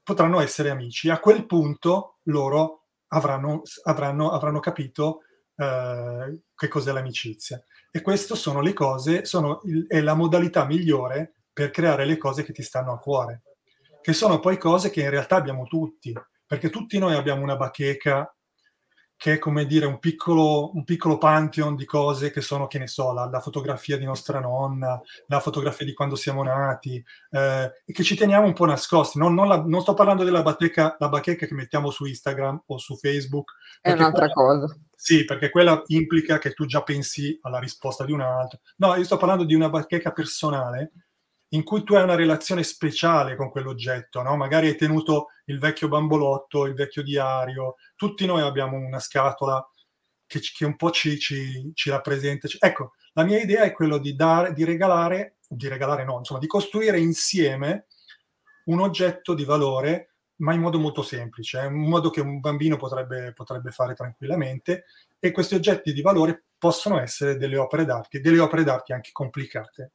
potranno 0.01 0.39
essere 0.39 0.69
amici. 0.69 1.09
A 1.09 1.19
quel 1.19 1.45
punto 1.45 2.19
loro 2.29 2.84
avranno, 3.09 3.61
avranno, 3.83 4.31
avranno 4.31 4.59
capito 4.59 5.21
eh, 5.55 6.41
che 6.55 6.67
cos'è 6.67 6.91
l'amicizia. 6.91 7.63
E 7.91 8.01
queste 8.01 8.35
sono 8.35 8.61
le 8.61 8.73
cose, 8.73 9.25
sono 9.25 9.61
il, 9.63 9.85
è 9.87 10.01
la 10.01 10.15
modalità 10.15 10.65
migliore 10.65 11.35
per 11.53 11.71
creare 11.71 12.05
le 12.05 12.17
cose 12.17 12.43
che 12.43 12.51
ti 12.51 12.61
stanno 12.61 12.91
a 12.91 12.99
cuore, 12.99 13.43
che 14.01 14.13
sono 14.13 14.39
poi 14.39 14.57
cose 14.57 14.89
che 14.89 15.01
in 15.01 15.09
realtà 15.09 15.37
abbiamo 15.37 15.65
tutti, 15.65 16.13
perché 16.45 16.69
tutti 16.69 16.97
noi 16.97 17.15
abbiamo 17.15 17.41
una 17.41 17.55
bacheca 17.55 18.34
che 19.17 19.33
è 19.33 19.39
come 19.39 19.65
dire 19.65 19.85
un 19.85 19.99
piccolo, 19.99 20.73
un 20.75 20.83
piccolo 20.83 21.17
pantheon 21.17 21.75
di 21.75 21.85
cose 21.85 22.31
che 22.31 22.41
sono, 22.41 22.67
che 22.67 22.79
ne 22.79 22.87
so, 22.87 23.13
la, 23.13 23.29
la 23.29 23.39
fotografia 23.39 23.97
di 23.97 24.05
nostra 24.05 24.39
nonna, 24.39 24.99
la 25.27 25.39
fotografia 25.39 25.85
di 25.85 25.93
quando 25.93 26.15
siamo 26.15 26.43
nati, 26.43 27.03
eh, 27.31 27.81
e 27.85 27.93
che 27.93 28.03
ci 28.03 28.15
teniamo 28.15 28.45
un 28.45 28.53
po' 28.53 28.65
nascosti. 28.65 29.17
Non, 29.17 29.33
non, 29.33 29.47
la, 29.47 29.63
non 29.63 29.81
sto 29.81 29.93
parlando 29.93 30.23
della 30.23 30.41
bacheca, 30.41 30.95
la 30.99 31.09
bacheca 31.09 31.45
che 31.45 31.53
mettiamo 31.53 31.89
su 31.89 32.05
Instagram 32.05 32.63
o 32.67 32.77
su 32.77 32.95
Facebook. 32.97 33.53
È 33.81 33.91
un'altra 33.91 34.29
quella, 34.29 34.59
cosa. 34.59 34.77
Sì, 34.95 35.23
perché 35.23 35.49
quella 35.49 35.81
implica 35.87 36.37
che 36.37 36.53
tu 36.53 36.65
già 36.65 36.83
pensi 36.83 37.37
alla 37.41 37.59
risposta 37.59 38.05
di 38.05 38.11
un 38.11 38.21
altro. 38.21 38.59
No, 38.77 38.95
io 38.95 39.03
sto 39.03 39.17
parlando 39.17 39.45
di 39.45 39.53
una 39.53 39.69
bacheca 39.69 40.11
personale 40.11 40.91
in 41.49 41.63
cui 41.63 41.83
tu 41.83 41.95
hai 41.95 42.03
una 42.03 42.15
relazione 42.15 42.63
speciale 42.63 43.35
con 43.35 43.49
quell'oggetto, 43.49 44.21
no? 44.21 44.35
Magari 44.35 44.67
hai 44.67 44.75
tenuto 44.75 45.27
il 45.45 45.59
vecchio 45.59 45.87
bambolotto, 45.87 46.65
il 46.65 46.73
vecchio 46.73 47.03
diario, 47.03 47.75
tutti 47.95 48.25
noi 48.25 48.41
abbiamo 48.41 48.77
una 48.77 48.99
scatola 48.99 49.65
che, 50.25 50.39
che 50.39 50.65
un 50.65 50.75
po' 50.75 50.91
ci, 50.91 51.19
ci, 51.19 51.71
ci 51.73 51.89
rappresenta. 51.89 52.47
Ecco, 52.59 52.93
la 53.13 53.23
mia 53.23 53.39
idea 53.39 53.63
è 53.63 53.71
quella 53.71 53.97
di, 53.97 54.15
dare, 54.15 54.53
di 54.53 54.63
regalare, 54.63 55.37
di 55.47 55.67
regalare 55.67 56.03
no, 56.03 56.17
insomma, 56.17 56.39
di 56.39 56.47
costruire 56.47 56.99
insieme 56.99 57.87
un 58.65 58.79
oggetto 58.81 59.33
di 59.33 59.45
valore, 59.45 60.15
ma 60.37 60.53
in 60.53 60.59
modo 60.59 60.79
molto 60.79 61.03
semplice, 61.03 61.59
in 61.59 61.73
un 61.73 61.87
modo 61.87 62.09
che 62.09 62.19
un 62.19 62.39
bambino 62.39 62.75
potrebbe, 62.75 63.31
potrebbe 63.33 63.71
fare 63.71 63.93
tranquillamente, 63.93 64.85
e 65.19 65.31
questi 65.31 65.55
oggetti 65.55 65.93
di 65.93 66.01
valore 66.01 66.45
possono 66.57 66.99
essere 66.99 67.37
delle 67.37 67.57
opere 67.57 67.85
d'arte, 67.85 68.19
delle 68.19 68.39
opere 68.39 68.63
d'arte 68.63 68.93
anche 68.93 69.11
complicate. 69.11 69.91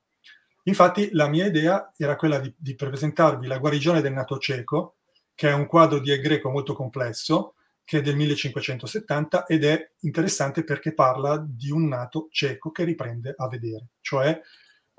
Infatti 0.65 1.11
la 1.13 1.29
mia 1.29 1.47
idea 1.47 1.93
era 1.97 2.17
quella 2.17 2.39
di, 2.39 2.53
di 2.57 2.75
presentarvi 2.75 3.47
La 3.47 3.59
guarigione 3.59 4.01
del 4.01 4.13
nato 4.13 4.39
cieco, 4.39 4.97
che 5.35 5.49
è 5.49 5.53
un 5.53 5.67
quadro 5.67 5.99
di 6.01 6.15
Greco 6.21 6.51
molto 6.51 6.75
complesso, 6.75 7.55
che 7.85 7.99
è 7.99 8.03
del 8.03 8.17
1570 8.17 9.47
ed 9.47 9.65
è 9.65 9.91
interessante 10.01 10.63
perché 10.63 10.95
parla 10.95 11.45
di 11.45 11.71
un 11.71 11.89
nato 11.89 12.29
cieco 12.31 12.71
che 12.71 12.85
riprende 12.85 13.35
a 13.37 13.49
vedere, 13.49 13.89
cioè 14.01 14.41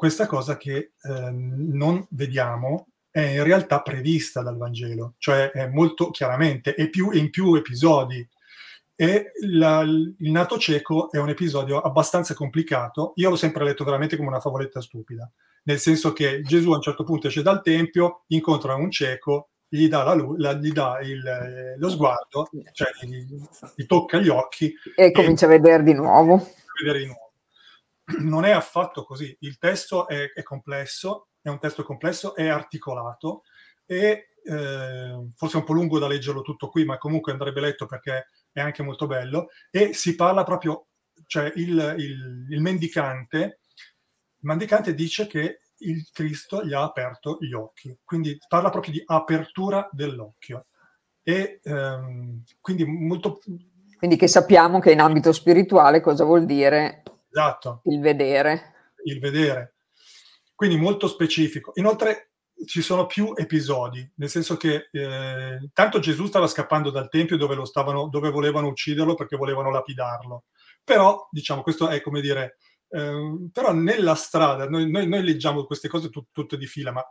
questa 0.02 0.26
cosa 0.26 0.58
che 0.58 0.93
eh, 1.00 1.30
non 1.32 2.04
vediamo 2.10 2.88
è 3.12 3.21
in 3.21 3.43
realtà 3.43 3.84
prevista 3.84 4.41
dal 4.41 4.58
Vangelo, 4.58 5.13
cioè 5.19 5.52
è 5.52 5.67
molto 5.67 6.10
chiaramente, 6.10 6.74
e 6.74 6.89
in 7.13 7.30
più 7.30 7.54
episodi. 7.54 8.28
E 8.95 9.32
la, 9.43 9.82
il 9.82 10.32
nato 10.32 10.58
cieco 10.58 11.12
è 11.12 11.19
un 11.19 11.30
episodio 11.30 11.82
abbastanza 11.82 12.34
complicato. 12.34 13.13
Io 13.17 13.30
l'ho 13.30 13.36
sempre 13.36 13.63
letto 13.63 13.84
veramente 13.84 14.15
come 14.15 14.30
una 14.30 14.39
favoletta 14.39 14.82
stupida, 14.82 15.32
nel 15.63 15.80
senso 15.80 16.13
che 16.13 16.41
Gesù 16.41 16.71
a 16.71 16.76
un 16.76 16.82
certo 16.82 17.04
punto 17.04 17.28
esce 17.28 17.41
dal 17.41 17.62
tempio, 17.62 18.24
incontra 18.28 18.76
un 18.76 18.91
cieco 18.91 19.52
gli 19.74 19.88
dà, 19.88 20.04
la, 20.04 20.15
la, 20.36 20.54
gli 20.54 20.71
dà 20.74 21.00
il, 21.00 21.76
lo 21.78 21.89
sguardo, 21.89 22.50
cioè 22.74 22.89
gli, 23.04 23.26
gli, 23.76 23.86
tocca 23.86 24.19
gli 24.19 24.28
occhi 24.28 24.74
e 24.93 25.12
comincia 25.12 25.45
a 25.45 25.50
vedere 25.50 25.82
di 25.82 25.93
nuovo. 25.93 26.34
A 26.36 26.84
vedere 26.84 27.00
di 27.00 27.06
nuovo. 27.06 27.32
Non 28.19 28.43
è 28.43 28.52
affatto 28.52 29.06
così, 29.06 29.34
il 29.41 29.58
testo 29.58 30.10
è, 30.10 30.34
è 30.34 30.43
complesso, 30.43 31.30
è 31.41 31.47
un 31.47 31.60
testo 31.60 31.84
complesso, 31.84 32.36
è 32.36 32.50
articolato 32.50 33.43
e 33.86 34.32
eh, 34.43 35.30
forse 35.36 35.56
è 35.56 35.60
un 35.60 35.65
po' 35.65 35.71
lungo 35.71 36.00
da 36.00 36.08
leggerlo 36.08 36.41
tutto 36.41 36.67
qui, 36.67 36.84
ma 36.84 36.97
comunque 36.97 37.32
andrebbe 37.32 37.62
letto 37.62 37.86
perché 37.86 38.28
è 38.52 38.60
anche 38.60 38.84
molto 38.84 39.08
bello 39.08 39.47
e 39.69 39.93
si 39.93 40.15
parla 40.15 40.43
proprio, 40.43 40.88
cioè 41.28 41.50
il, 41.56 41.95
il, 41.97 42.47
il 42.50 42.60
mendicante, 42.60 43.61
il 44.41 44.47
mendicante 44.47 44.95
dice 44.95 45.27
che 45.27 45.60
il 45.82 46.10
Cristo 46.12 46.63
gli 46.65 46.73
ha 46.73 46.82
aperto 46.82 47.38
gli 47.39 47.54
occhi. 47.54 47.95
Quindi 48.04 48.38
parla 48.47 48.69
proprio 48.69 48.93
di 48.93 49.04
apertura 49.06 49.88
dell'occhio. 49.91 50.65
E 51.23 51.60
ehm, 51.63 52.43
quindi 52.60 52.86
molto... 52.86 53.39
Quindi 53.97 54.17
che 54.17 54.27
sappiamo 54.27 54.80
che 54.80 54.91
in 54.91 54.99
ambito 54.99 55.32
spirituale 55.32 56.01
cosa 56.01 56.23
vuol 56.23 56.45
dire 56.45 57.04
esatto. 57.30 57.82
il 57.84 57.99
vedere. 57.99 58.93
Il 59.06 59.19
vedere. 59.19 59.75
Quindi 60.56 60.75
molto 60.77 61.08
specifico. 61.08 61.71
Inoltre 61.75 62.32
ci 62.65 62.82
sono 62.82 63.06
più 63.06 63.34
episodi, 63.36 64.08
nel 64.15 64.30
senso 64.30 64.58
che 64.58 64.89
eh, 64.91 65.69
tanto 65.73 65.99
Gesù 65.99 66.25
stava 66.25 66.47
scappando 66.47 66.89
dal 66.89 67.10
Tempio 67.10 67.38
dove, 67.38 67.56
lo 67.56 67.65
stavano, 67.65 68.08
dove 68.08 68.30
volevano 68.30 68.67
ucciderlo 68.67 69.13
perché 69.13 69.38
volevano 69.38 69.71
lapidarlo. 69.71 70.45
Però, 70.84 71.27
diciamo, 71.32 71.62
questo 71.62 71.88
è 71.89 72.01
come 72.01 72.21
dire, 72.21 72.58
Ehm, 72.93 73.49
però 73.54 73.73
nella 73.73 74.15
strada, 74.15 74.67
noi, 74.67 74.89
noi, 74.89 75.08
noi 75.08 75.23
leggiamo 75.23 75.65
queste 75.65 75.88
cose 75.88 76.10
tut, 76.10 76.27
tutte 76.32 76.58
di 76.58 76.67
fila, 76.67 76.91
ma 76.91 77.10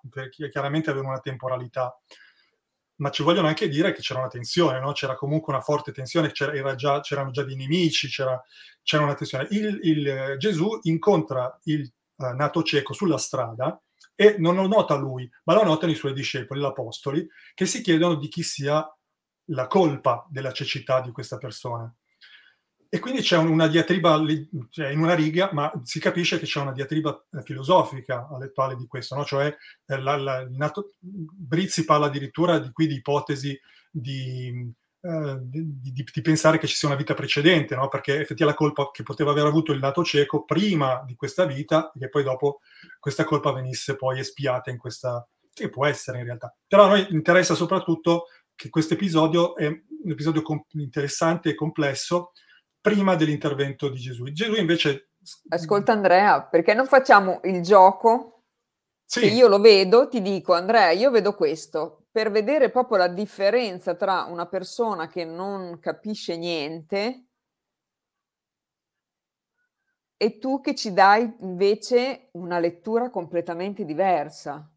chiaramente 0.50 0.90
avevano 0.90 1.12
una 1.12 1.20
temporalità, 1.20 1.98
ma 2.96 3.10
ci 3.10 3.22
vogliono 3.22 3.48
anche 3.48 3.68
dire 3.68 3.92
che 3.92 4.02
c'era 4.02 4.20
una 4.20 4.28
tensione, 4.28 4.78
no? 4.78 4.92
c'era 4.92 5.16
comunque 5.16 5.54
una 5.54 5.62
forte 5.62 5.90
tensione, 5.90 6.32
c'era 6.32 6.74
già, 6.74 7.00
c'erano 7.00 7.30
già 7.30 7.42
dei 7.44 7.56
nemici, 7.56 8.08
c'era, 8.08 8.40
c'era 8.82 9.04
una 9.04 9.14
tensione. 9.14 9.48
Il, 9.50 9.78
il, 9.82 10.36
Gesù 10.38 10.78
incontra 10.82 11.58
il 11.64 11.90
uh, 12.16 12.34
nato 12.34 12.62
cieco 12.62 12.92
sulla 12.92 13.16
strada 13.16 13.82
e 14.14 14.36
non 14.38 14.54
lo 14.54 14.66
nota 14.66 14.96
lui, 14.96 15.30
ma 15.44 15.54
lo 15.54 15.64
notano 15.64 15.92
i 15.92 15.94
suoi 15.94 16.12
discepoli, 16.12 16.60
gli 16.60 16.64
apostoli, 16.64 17.26
che 17.54 17.64
si 17.64 17.80
chiedono 17.80 18.16
di 18.16 18.28
chi 18.28 18.42
sia 18.42 18.86
la 19.46 19.66
colpa 19.66 20.26
della 20.28 20.52
cecità 20.52 21.00
di 21.00 21.10
questa 21.10 21.38
persona. 21.38 21.90
E 22.92 22.98
quindi 22.98 23.20
c'è 23.20 23.36
una 23.36 23.68
diatriba 23.68 24.20
cioè 24.68 24.88
in 24.88 24.98
una 24.98 25.14
riga, 25.14 25.50
ma 25.52 25.70
si 25.84 26.00
capisce 26.00 26.40
che 26.40 26.44
c'è 26.44 26.60
una 26.60 26.72
diatriba 26.72 27.24
eh, 27.34 27.42
filosofica 27.42 28.26
all'attuale 28.28 28.74
di 28.74 28.88
questo, 28.88 29.14
no? 29.14 29.24
cioè 29.24 29.46
eh, 29.86 30.00
la, 30.00 30.16
la, 30.16 30.44
nato, 30.50 30.94
Brizzi 30.98 31.84
parla 31.84 32.06
addirittura 32.06 32.58
di 32.58 32.72
qui 32.72 32.88
di 32.88 32.96
ipotesi 32.96 33.56
di, 33.92 34.74
eh, 35.02 35.38
di, 35.40 35.80
di, 35.80 36.04
di, 36.12 36.20
pensare 36.20 36.58
che 36.58 36.66
ci 36.66 36.74
sia 36.74 36.88
una 36.88 36.96
vita 36.96 37.14
precedente, 37.14 37.76
no? 37.76 37.86
perché 37.86 38.18
effettivamente 38.18 38.44
la 38.44 38.54
colpa 38.54 38.90
che 38.90 39.04
poteva 39.04 39.30
aver 39.30 39.46
avuto 39.46 39.70
il 39.70 39.78
nato 39.78 40.02
cieco 40.02 40.44
prima 40.44 41.04
di 41.06 41.14
questa 41.14 41.44
vita 41.44 41.92
e 41.94 42.00
che 42.00 42.08
poi 42.08 42.24
dopo 42.24 42.58
questa 42.98 43.22
colpa 43.22 43.52
venisse 43.52 43.94
poi 43.94 44.18
espiata 44.18 44.68
in 44.70 44.78
questa, 44.78 45.24
che 45.54 45.70
può 45.70 45.86
essere 45.86 46.18
in 46.18 46.24
realtà. 46.24 46.52
Però 46.66 46.86
a 46.86 46.88
noi 46.88 47.06
interessa 47.10 47.54
soprattutto 47.54 48.26
che 48.56 48.68
questo 48.68 48.94
episodio 48.94 49.54
è 49.54 49.66
un 49.66 50.10
episodio 50.10 50.42
comp- 50.42 50.74
interessante 50.74 51.50
e 51.50 51.54
complesso, 51.54 52.32
prima 52.80 53.14
dell'intervento 53.14 53.88
di 53.88 53.98
Gesù. 53.98 54.24
Gesù 54.32 54.54
invece... 54.54 55.10
Ascolta 55.48 55.92
Andrea, 55.92 56.42
perché 56.42 56.74
non 56.74 56.86
facciamo 56.86 57.40
il 57.44 57.62
gioco? 57.62 58.40
Sì. 59.10 59.26
io 59.34 59.48
lo 59.48 59.58
vedo, 59.58 60.06
ti 60.06 60.22
dico 60.22 60.54
Andrea, 60.54 60.92
io 60.92 61.10
vedo 61.10 61.34
questo, 61.34 62.06
per 62.12 62.30
vedere 62.30 62.70
proprio 62.70 62.96
la 62.96 63.08
differenza 63.08 63.96
tra 63.96 64.22
una 64.22 64.46
persona 64.46 65.08
che 65.08 65.24
non 65.24 65.80
capisce 65.80 66.36
niente 66.36 67.24
e 70.16 70.38
tu 70.38 70.60
che 70.60 70.76
ci 70.76 70.92
dai 70.92 71.34
invece 71.40 72.28
una 72.34 72.60
lettura 72.60 73.10
completamente 73.10 73.84
diversa. 73.84 74.70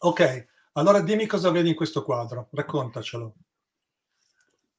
Ok, 0.00 0.48
allora 0.72 1.00
dimmi 1.00 1.26
cosa 1.26 1.50
vedi 1.50 1.70
in 1.70 1.74
questo 1.74 2.04
quadro, 2.04 2.48
raccontacelo. 2.50 3.34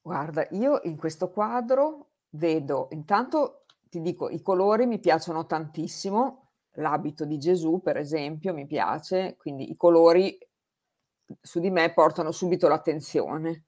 Guarda, 0.02 0.48
io 0.52 0.82
in 0.84 0.98
questo 0.98 1.32
quadro 1.32 2.12
vedo, 2.34 2.88
intanto 2.92 3.66
ti 3.90 4.02
dico, 4.02 4.30
i 4.30 4.42
colori 4.42 4.86
mi 4.86 5.00
piacciono 5.00 5.46
tantissimo, 5.46 6.52
l'abito 6.78 7.26
di 7.26 7.38
Gesù 7.38 7.82
per 7.82 7.98
esempio 7.98 8.54
mi 8.54 8.66
piace, 8.66 9.36
quindi 9.38 9.70
i 9.70 9.76
colori 9.76 10.38
su 11.42 11.60
di 11.60 11.70
me 11.70 11.94
portano 11.94 12.32
subito 12.32 12.68
l'attenzione. 12.68 13.66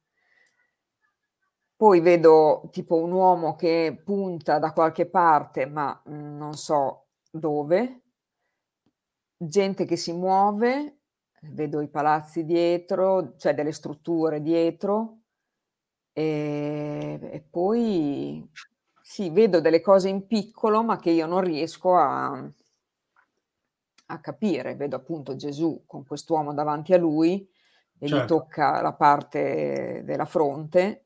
Poi 1.76 2.00
vedo 2.00 2.70
tipo 2.72 2.96
un 2.96 3.12
uomo 3.12 3.56
che 3.56 4.02
punta 4.04 4.60
da 4.60 4.72
qualche 4.72 5.10
parte, 5.10 5.66
ma 5.66 6.02
non 6.06 6.54
so 6.54 7.08
dove, 7.30 8.04
gente 9.38 9.86
che 9.86 9.98
si 9.98 10.14
muove, 10.14 11.00
vedo 11.52 11.82
i 11.82 11.90
palazzi 11.90 12.46
dietro, 12.46 13.36
cioè 13.38 13.54
delle 13.54 13.74
strutture 13.74 14.42
dietro, 14.42 15.25
e, 16.18 17.20
e 17.22 17.46
poi 17.50 18.50
sì, 19.02 19.30
vedo 19.32 19.60
delle 19.60 19.82
cose 19.82 20.08
in 20.08 20.28
piccolo, 20.28 20.82
ma 20.82 20.98
che 20.98 21.10
io 21.10 21.26
non 21.26 21.42
riesco 21.42 21.98
a, 21.98 22.50
a 24.06 24.20
capire. 24.22 24.76
Vedo 24.76 24.96
appunto 24.96 25.36
Gesù 25.36 25.84
con 25.86 26.06
quest'uomo 26.06 26.54
davanti 26.54 26.94
a 26.94 26.98
lui 26.98 27.46
e 28.00 28.08
certo. 28.08 28.24
gli 28.24 28.28
tocca 28.28 28.82
la 28.82 28.94
parte 28.94 30.04
della 30.06 30.26
fronte 30.26 31.06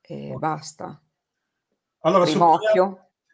e 0.00 0.34
basta. 0.38 0.98
Allora, 2.00 2.24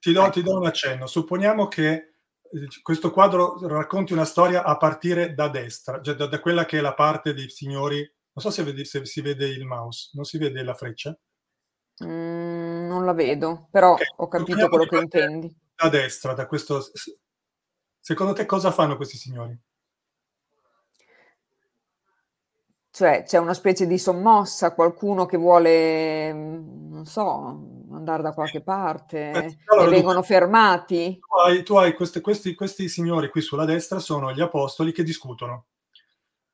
ti 0.01 0.13
do, 0.13 0.25
ecco. 0.25 0.33
ti 0.33 0.43
do 0.43 0.59
un 0.59 0.67
accenno. 0.67 1.07
Supponiamo 1.07 1.69
che 1.69 1.93
eh, 1.93 2.69
questo 2.83 3.11
quadro 3.13 3.65
racconti 3.69 4.13
una 4.13 4.25
storia 4.25 4.65
a 4.65 4.77
partire 4.77 5.33
da 5.33 5.49
destra, 5.49 6.03
cioè 6.03 6.15
da, 6.15 6.27
da, 6.27 6.41
quella 6.41 6.65
che 6.65 6.79
è 6.79 6.81
la 6.81 6.95
parte 6.95 7.35
dei 7.35 7.49
signori. 7.49 8.09
Non 8.37 8.45
so 8.45 8.51
se, 8.51 8.63
vedi, 8.65 8.85
se 8.85 9.03
si 9.07 9.23
vede 9.23 9.47
il 9.47 9.65
mouse, 9.65 10.11
non 10.13 10.25
si 10.25 10.37
vede 10.37 10.63
la 10.63 10.75
freccia? 10.75 11.19
Mm, 12.05 12.87
non 12.87 13.07
la 13.07 13.15
vedo, 13.15 13.69
però 13.71 13.93
okay. 13.93 14.07
ho 14.15 14.29
capito 14.29 14.69
quello 14.69 14.85
che 14.85 14.99
intendi. 14.99 15.57
Da 15.75 15.89
destra, 15.89 16.35
da 16.35 16.47
questo... 16.47 16.85
Secondo 17.99 18.35
te 18.35 18.45
cosa 18.45 18.71
fanno 18.71 18.97
questi 18.97 19.17
signori? 19.17 19.59
Cioè 22.91 23.25
c'è 23.25 23.39
una 23.39 23.55
specie 23.55 23.87
di 23.87 23.99
sommossa, 23.99 24.75
qualcuno 24.75 25.25
che 25.25 25.39
vuole, 25.39 26.33
mm, 26.33 26.93
non 26.93 27.07
so, 27.07 27.25
andare 27.91 28.23
da 28.23 28.35
qualche 28.35 28.63
parte 28.63 29.31
eh, 29.31 29.59
allora, 29.65 29.89
e 29.89 29.91
vengono 29.91 30.21
tu, 30.21 30.27
fermati. 30.27 31.19
Tu 31.19 31.39
hai, 31.39 31.63
tu 31.63 31.75
hai 31.77 31.95
queste, 31.95 32.21
questi, 32.21 32.55
questi, 32.55 32.91
signori 32.91 33.31
qui 33.31 33.41
sulla 33.41 33.65
destra 33.65 33.99
sono 33.99 34.31
gli 34.35 34.43
apostoli 34.43 34.93
che 34.93 35.03
discutono. 35.03 35.69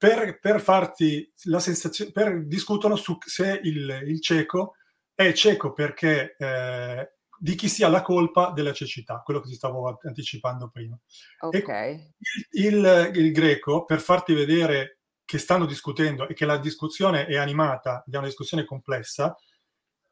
Per, 0.02 0.40
per 0.40 0.60
farti 0.60 1.32
la 1.44 1.60
sensazione, 1.60 2.10
per 2.10 2.44
discutono 2.44 2.96
su 2.96 3.16
se 3.24 3.60
il, 3.62 4.02
il 4.04 4.20
cieco 4.20 4.74
è 5.14 5.32
cieco 5.32 5.72
perché 5.72 6.34
eh, 6.36 7.12
di 7.38 7.54
chi 7.54 7.68
sia 7.68 7.86
la 7.86 8.02
colpa 8.02 8.50
della 8.50 8.72
cecità, 8.72 9.22
quello 9.24 9.38
che 9.38 9.50
ti 9.50 9.54
stavo 9.54 9.96
anticipando 10.02 10.70
prima. 10.70 10.98
Okay. 11.38 12.14
Il, 12.50 12.74
il, 12.74 13.10
il, 13.14 13.30
greco, 13.30 13.84
per 13.84 14.00
farti 14.00 14.34
vedere 14.34 14.98
che 15.24 15.38
stanno 15.38 15.66
discutendo 15.66 16.26
e 16.26 16.34
che 16.34 16.46
la 16.46 16.58
discussione 16.58 17.26
è 17.26 17.36
animata, 17.36 18.02
è 18.04 18.16
una 18.16 18.26
discussione 18.26 18.64
complessa, 18.64 19.36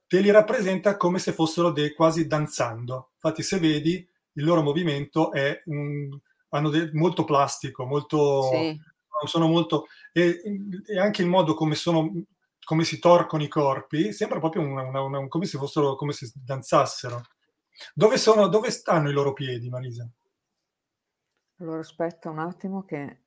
te 0.06 0.20
li 0.20 0.30
rappresenta 0.30 0.96
come 0.96 1.18
se 1.18 1.32
fossero 1.32 1.72
dei 1.72 1.94
quasi 1.94 2.28
danzando. 2.28 3.10
Infatti, 3.14 3.42
se 3.42 3.58
vedi, 3.58 4.08
il 4.34 4.44
loro 4.44 4.62
movimento 4.62 5.32
è 5.32 5.62
un, 5.64 6.16
hanno 6.50 6.70
de, 6.70 6.90
molto 6.92 7.24
plastico, 7.24 7.86
molto, 7.86 8.50
sì. 8.52 8.80
Sono 9.26 9.48
molto, 9.48 9.86
e, 10.12 10.40
e, 10.86 10.98
anche 10.98 11.22
il 11.22 11.28
modo 11.28 11.54
come, 11.54 11.74
sono, 11.74 12.10
come 12.64 12.84
si 12.84 12.98
torcono 12.98 13.42
i 13.42 13.48
corpi 13.48 14.12
sembra 14.12 14.38
proprio 14.38 14.62
una, 14.62 14.82
una, 14.82 15.02
una, 15.02 15.28
come 15.28 15.46
se 15.46 15.58
fossero 15.58 15.96
come 15.96 16.12
se 16.12 16.30
danzassero. 16.34 17.22
Dove, 17.94 18.18
sono, 18.18 18.48
dove 18.48 18.70
stanno 18.70 19.08
i 19.08 19.12
loro 19.12 19.32
piedi, 19.32 19.68
Marisa? 19.68 20.08
Allora 21.60 21.80
aspetta 21.80 22.30
un 22.30 22.38
attimo 22.38 22.84
che 22.84 23.20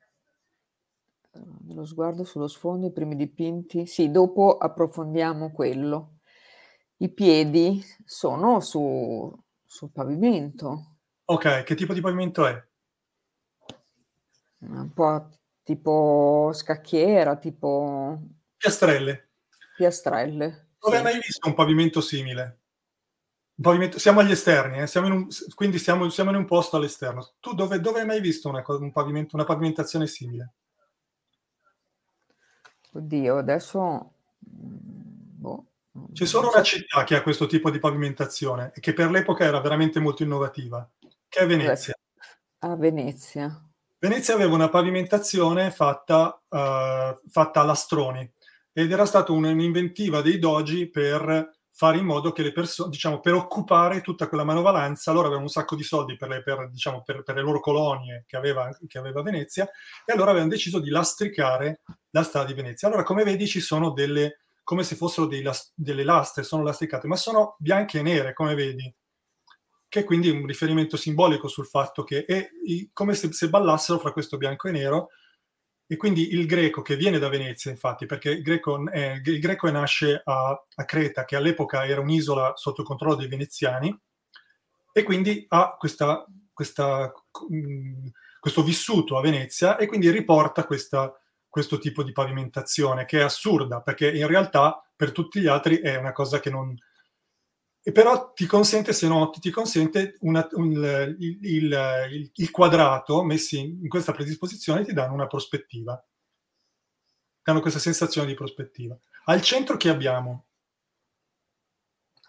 lo 1.69 1.85
sguardo 1.85 2.23
sullo 2.23 2.47
sfondo, 2.47 2.87
i 2.87 2.91
primi 2.91 3.15
dipinti. 3.15 3.85
Sì, 3.85 4.11
dopo 4.11 4.57
approfondiamo 4.57 5.51
quello. 5.51 6.19
I 6.97 7.09
piedi 7.09 7.83
sono 8.05 8.59
su, 8.59 9.31
sul 9.65 9.91
pavimento. 9.91 10.97
Ok, 11.25 11.63
che 11.63 11.75
tipo 11.75 11.93
di 11.93 12.01
pavimento 12.01 12.45
è? 12.45 12.67
Un 14.59 14.91
po' 14.93 15.29
tipo 15.63 16.51
scacchiera, 16.53 17.37
tipo... 17.37 18.19
Piastrelle. 18.57 19.29
Piastrelle. 19.75 20.67
Dove 20.79 20.97
sì. 20.97 21.03
hai 21.03 21.03
mai 21.03 21.21
visto 21.21 21.47
un 21.47 21.53
pavimento 21.53 22.01
simile? 22.01 22.59
Un 23.55 23.63
pavimento... 23.63 23.97
Siamo 23.97 24.19
agli 24.19 24.31
esterni, 24.31 24.79
eh? 24.79 24.87
siamo 24.87 25.07
un... 25.07 25.27
quindi 25.55 25.79
siamo, 25.79 26.09
siamo, 26.09 26.31
in 26.31 26.35
un 26.35 26.45
posto 26.45 26.75
all'esterno. 26.75 27.33
Tu 27.39 27.53
dove, 27.53 27.79
dove 27.79 28.01
hai 28.01 28.05
mai 28.05 28.19
visto 28.19 28.49
una, 28.49 28.63
un 28.67 28.91
pavimento, 28.91 29.35
una 29.35 29.45
pavimentazione 29.45 30.07
simile? 30.07 30.53
Oddio, 32.91 33.37
adesso... 33.37 34.13
Mm, 34.47 35.39
boh, 35.39 35.65
C'è 36.11 36.25
solo 36.25 36.49
una 36.49 36.61
città 36.61 37.03
che 37.05 37.15
ha 37.15 37.23
questo 37.23 37.47
tipo 37.47 37.71
di 37.71 37.79
pavimentazione 37.79 38.71
e 38.75 38.81
che 38.81 38.93
per 38.93 39.09
l'epoca 39.09 39.45
era 39.45 39.59
veramente 39.61 39.99
molto 39.99 40.23
innovativa, 40.23 40.87
che 41.27 41.39
è 41.39 41.47
Venezia. 41.47 41.93
A 42.59 42.75
Venezia. 42.75 43.72
Venezia 44.03 44.33
aveva 44.33 44.53
una 44.53 44.67
pavimentazione 44.67 45.71
fatta, 45.71 46.37
uh, 46.49 47.29
fatta 47.29 47.61
a 47.61 47.63
lastroni 47.63 48.29
ed 48.73 48.91
era 48.91 49.05
stata 49.05 49.31
un'inventiva 49.31 50.19
dei 50.19 50.39
dogi 50.39 50.89
per 50.89 51.51
fare 51.71 51.99
in 51.99 52.03
modo 52.03 52.33
che 52.33 52.43
le 52.43 52.51
persone, 52.51 52.89
diciamo, 52.89 53.21
per 53.21 53.33
occupare 53.33 54.01
tutta 54.01 54.27
quella 54.27 54.43
manovalanza, 54.43 55.13
loro 55.13 55.27
avevano 55.27 55.45
un 55.45 55.49
sacco 55.49 55.77
di 55.77 55.83
soldi 55.83 56.17
per 56.17 56.27
le, 56.27 56.43
per, 56.43 56.69
diciamo, 56.69 57.01
per, 57.01 57.23
per 57.23 57.35
le 57.35 57.43
loro 57.43 57.61
colonie 57.61 58.25
che 58.27 58.35
aveva, 58.35 58.69
che 58.87 58.97
aveva, 58.97 59.21
Venezia, 59.21 59.69
e 60.03 60.11
allora 60.11 60.31
avevano 60.31 60.51
deciso 60.51 60.79
di 60.79 60.89
lastricare 60.89 61.79
la 62.09 62.23
strada 62.23 62.47
di 62.47 62.55
Venezia. 62.55 62.89
Allora, 62.89 63.03
come 63.03 63.23
vedi, 63.23 63.47
ci 63.47 63.61
sono 63.61 63.91
delle, 63.91 64.41
come 64.63 64.83
se 64.83 64.97
fossero 64.97 65.29
las, 65.41 65.71
delle 65.77 66.03
lastre, 66.03 66.43
sono 66.43 66.61
lastricate, 66.63 67.07
ma 67.07 67.15
sono 67.15 67.55
bianche 67.57 67.99
e 67.99 68.01
nere, 68.01 68.33
come 68.33 68.53
vedi, 68.53 68.93
che 69.93 69.99
è 69.99 70.03
quindi 70.03 70.31
un 70.31 70.47
riferimento 70.47 70.97
simbolico 70.97 71.47
sul 71.47 71.67
fatto 71.67 72.03
che 72.03 72.25
è 72.25 72.49
come 72.93 73.13
se, 73.13 73.31
se 73.31 73.47
ballassero 73.47 73.99
fra 73.99 74.11
questo 74.11 74.37
bianco 74.37 74.67
e 74.67 74.71
nero, 74.71 75.09
e 75.85 75.97
quindi 75.97 76.33
il 76.33 76.47
greco 76.47 76.81
che 76.81 76.95
viene 76.95 77.19
da 77.19 77.29
Venezia, 77.29 77.69
infatti, 77.69 78.07
perché 78.07 78.31
il 78.31 78.41
greco, 78.41 78.89
eh, 78.89 79.21
il 79.23 79.39
greco 79.39 79.69
nasce 79.69 80.19
a, 80.25 80.49
a, 80.49 80.85
Creta, 80.85 81.25
che 81.25 81.35
all'epoca 81.35 81.85
era 81.85 82.01
un'isola 82.01 82.53
sotto 82.55 82.81
controllo 82.81 83.13
dei 83.13 83.27
veneziani, 83.27 83.95
e 84.91 85.03
quindi 85.03 85.45
ha 85.49 85.75
questa, 85.77 86.25
questa, 86.51 87.13
mm, 87.53 88.07
questo 88.39 88.63
vissuto 88.63 89.15
a 89.15 89.21
Venezia 89.21 89.77
e 89.77 89.85
quindi 89.85 90.09
riporta 90.09 90.65
questa, 90.65 91.13
questo 91.47 91.77
tipo 91.77 92.01
di 92.01 92.13
pavimentazione, 92.13 93.05
che 93.05 93.19
è 93.19 93.21
assurda, 93.21 93.81
perché 93.81 94.11
in 94.11 94.25
realtà 94.25 94.83
per 94.95 95.11
tutti 95.11 95.39
gli 95.39 95.47
altri 95.47 95.81
è 95.81 95.97
una 95.97 96.13
cosa 96.13 96.39
che 96.39 96.49
non, 96.49 96.75
e 97.85 97.91
però 97.91 98.31
ti 98.31 98.45
consente, 98.45 98.93
se 98.93 99.09
no, 99.09 99.29
ti 99.29 99.49
consente 99.49 100.15
una, 100.21 100.47
un, 100.53 101.15
il, 101.19 101.37
il, 101.41 102.31
il, 102.33 102.51
quadrato 102.51 103.23
messi 103.23 103.59
in 103.59 103.89
questa 103.89 104.13
predisposizione 104.13 104.85
ti 104.85 104.93
danno 104.93 105.13
una 105.13 105.27
prospettiva, 105.27 106.01
danno 107.43 107.59
questa 107.59 107.79
sensazione 107.79 108.27
di 108.27 108.35
prospettiva. 108.35 108.97
Al 109.25 109.41
centro 109.41 109.75
chi 109.75 109.89
abbiamo? 109.89 110.45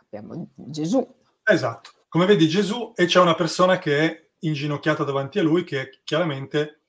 Abbiamo 0.01 0.51
Gesù. 0.57 1.07
Esatto, 1.45 2.07
come 2.09 2.27
vedi 2.27 2.49
Gesù 2.49 2.93
e 2.97 3.07
c'è 3.07 3.21
una 3.21 3.37
persona 3.37 3.79
che 3.79 3.99
è 4.01 4.31
inginocchiata 4.41 5.05
davanti 5.05 5.39
a 5.39 5.45
lui 5.45 5.63
che 5.63 6.01
chiaramente 6.03 6.81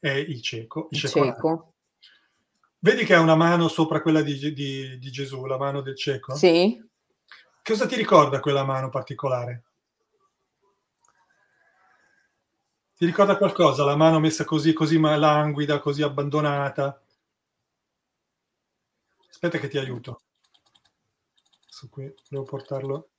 è 0.00 0.10
il 0.10 0.42
cieco. 0.42 0.88
Il, 0.90 0.98
il 1.00 1.08
cieco. 1.08 1.74
Vedi 2.80 3.04
che 3.04 3.14
ha 3.14 3.20
una 3.20 3.36
mano 3.36 3.68
sopra 3.68 4.02
quella 4.02 4.22
di, 4.22 4.52
di, 4.52 4.98
di 4.98 5.10
Gesù, 5.12 5.46
la 5.46 5.56
mano 5.56 5.82
del 5.82 5.96
cieco? 5.96 6.34
Sì. 6.34 6.84
Cosa 7.68 7.84
ti 7.84 7.96
ricorda 7.96 8.40
quella 8.40 8.64
mano 8.64 8.88
particolare? 8.88 9.64
Ti 12.96 13.04
ricorda 13.04 13.36
qualcosa? 13.36 13.84
La 13.84 13.94
mano 13.94 14.20
messa 14.20 14.46
così, 14.46 14.72
così 14.72 14.98
languida, 14.98 15.78
così 15.78 16.00
abbandonata? 16.00 16.98
Aspetta 19.28 19.58
che 19.58 19.68
ti 19.68 19.76
aiuto. 19.76 20.22
Su 21.66 21.90
qui, 21.90 22.10
devo 22.30 22.44
portarlo. 22.44 23.10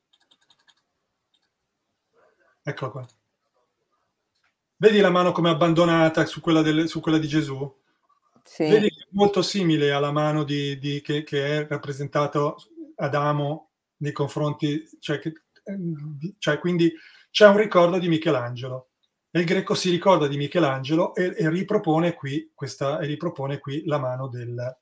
Eccolo 2.63 2.91
qua. 2.91 3.05
Vedi 4.77 4.99
la 4.99 5.11
mano 5.11 5.31
come 5.31 5.51
abbandonata 5.51 6.25
su 6.25 6.41
quella, 6.41 6.63
del, 6.63 6.87
su 6.87 7.01
quella 7.01 7.19
di 7.19 7.27
Gesù? 7.27 7.81
Sì. 8.41 8.67
Vedi 8.67 8.89
molto 9.11 9.43
simile 9.43 9.91
alla 9.91 10.11
mano 10.11 10.43
di, 10.43 10.79
di, 10.79 11.01
che, 11.01 11.21
che, 11.21 11.59
è 11.59 11.67
rappresentato 11.67 12.57
Adamo 12.95 13.68
nei 13.99 14.11
confronti, 14.11 14.87
cioè, 14.99 15.19
che, 15.19 15.33
cioè 16.37 16.59
quindi 16.59 16.93
c'è 17.31 17.47
un 17.47 17.57
ricordo 17.57 17.97
di 17.97 18.07
Michelangelo. 18.07 18.89
E 19.31 19.39
il 19.39 19.45
greco 19.45 19.75
si 19.75 19.91
ricorda 19.91 20.27
di 20.27 20.37
Michelangelo 20.37 21.13
e, 21.13 21.35
e, 21.37 21.49
ripropone, 21.49 22.15
qui 22.15 22.51
questa, 22.53 22.99
e 22.99 23.05
ripropone 23.05 23.59
qui 23.59 23.85
la 23.85 23.99
mano 23.99 24.27
del 24.27 24.77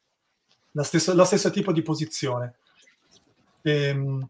la 0.77 0.83
stessa, 0.83 1.13
la 1.15 1.25
stessa 1.25 1.49
tipo 1.49 1.73
di 1.73 1.81
posizione. 1.81 2.57
Ehm, 3.63 4.25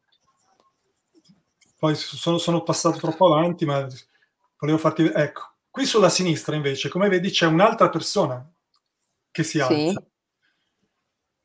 poi 1.78 1.94
sono, 1.96 2.38
sono, 2.38 2.64
passato 2.64 2.98
troppo 2.98 3.26
avanti, 3.26 3.66
ma 3.66 3.86
volevo 4.58 4.78
farti 4.80 5.04
ecco. 5.14 5.56
Qui 5.70 5.86
sulla 5.86 6.10
sinistra, 6.10 6.56
invece, 6.56 6.90
come 6.90 7.10
vedi, 7.10 7.30
c'è 7.30 7.46
un'altra 7.46 7.90
persona 7.90 8.50
che 9.30 9.44
si 9.44 9.60
alza. 9.60 9.76
Sì. 9.76 9.98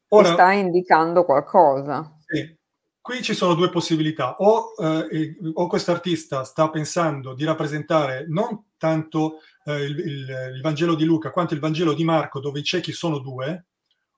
Ora, 0.09 0.33
sta 0.33 0.53
indicando 0.53 1.25
qualcosa. 1.25 2.17
Sì. 2.25 2.61
Qui 3.03 3.21
ci 3.21 3.35
sono 3.35 3.55
due 3.55 3.69
possibilità, 3.69 4.37
o, 4.37 4.75
eh, 4.79 5.37
o 5.55 5.67
quest'artista 5.67 6.45
sta 6.45 6.71
pensando 6.71 7.35
di 7.35 7.43
rappresentare 7.43 8.27
non 8.29 8.67
tanto 8.79 9.41
eh, 9.65 9.83
il, 9.83 9.99
il, 9.99 10.53
il, 10.55 10.61
Vangelo 10.63 10.95
di 10.95 11.05
Luca 11.05 11.33
quanto 11.33 11.53
il 11.53 11.59
Vangelo 11.59 11.95
di 11.95 12.05
Marco, 12.05 12.39
dove 12.39 12.61
i 12.61 12.63
ciechi 12.63 12.93
sono 12.93 13.19
due, 13.19 13.67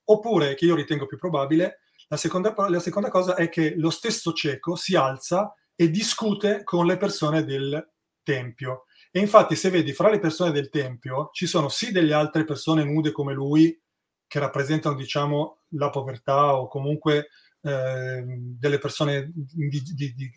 oppure, 0.05 0.55
che 0.55 0.67
io 0.67 0.75
ritengo 0.75 1.07
più 1.07 1.17
probabile, 1.17 1.81
La 2.09 2.19
seconda, 2.19 2.55
la 2.69 2.79
seconda 2.79 3.09
cosa 3.09 3.37
è 3.37 3.49
che 3.49 3.73
lo 3.75 3.89
stesso 3.89 4.35
cieco 4.35 4.77
si 4.77 4.95
alza 4.95 5.55
e 5.75 5.89
discute 5.89 6.63
con 6.63 6.85
le 6.85 6.99
persone 6.99 7.43
del 7.43 7.91
tempio. 8.23 8.85
E 9.11 9.19
infatti, 9.19 9.57
se 9.57 9.71
vedi 9.71 9.95
fra 9.95 10.11
le 10.11 10.19
persone 10.19 10.51
del 10.51 10.69
tempio, 10.69 11.31
ci 11.33 11.47
sono 11.47 11.71
sì 11.71 11.91
delle 11.91 12.13
altre 12.13 12.45
persone 12.45 12.85
nude 12.85 13.13
come 13.13 13.33
lui, 13.33 13.81
che 14.27 14.39
rappresentano, 14.39 14.95
diciamo, 14.95 15.61
la 15.71 15.89
povertà 15.89 16.55
o 16.57 16.69
comunque 16.69 17.29
eh, 17.65 18.23
delle 18.27 18.79
persone 18.79 19.33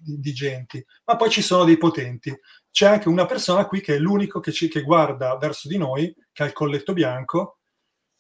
indigenti, 0.05 0.83
ma 1.05 1.17
poi 1.17 1.29
ci 1.29 1.41
sono 1.41 1.65
dei 1.65 1.77
potenti. 1.77 2.33
C'è 2.71 2.85
anche 2.85 3.09
una 3.09 3.25
persona 3.25 3.65
qui 3.65 3.81
che 3.81 3.95
è 3.95 3.99
l'unico 3.99 4.39
che, 4.39 4.53
ci, 4.53 4.69
che 4.69 4.81
guarda 4.81 5.35
verso 5.35 5.67
di 5.67 5.77
noi, 5.77 6.15
che 6.31 6.43
ha 6.43 6.45
il 6.45 6.53
colletto 6.53 6.93
bianco, 6.93 7.59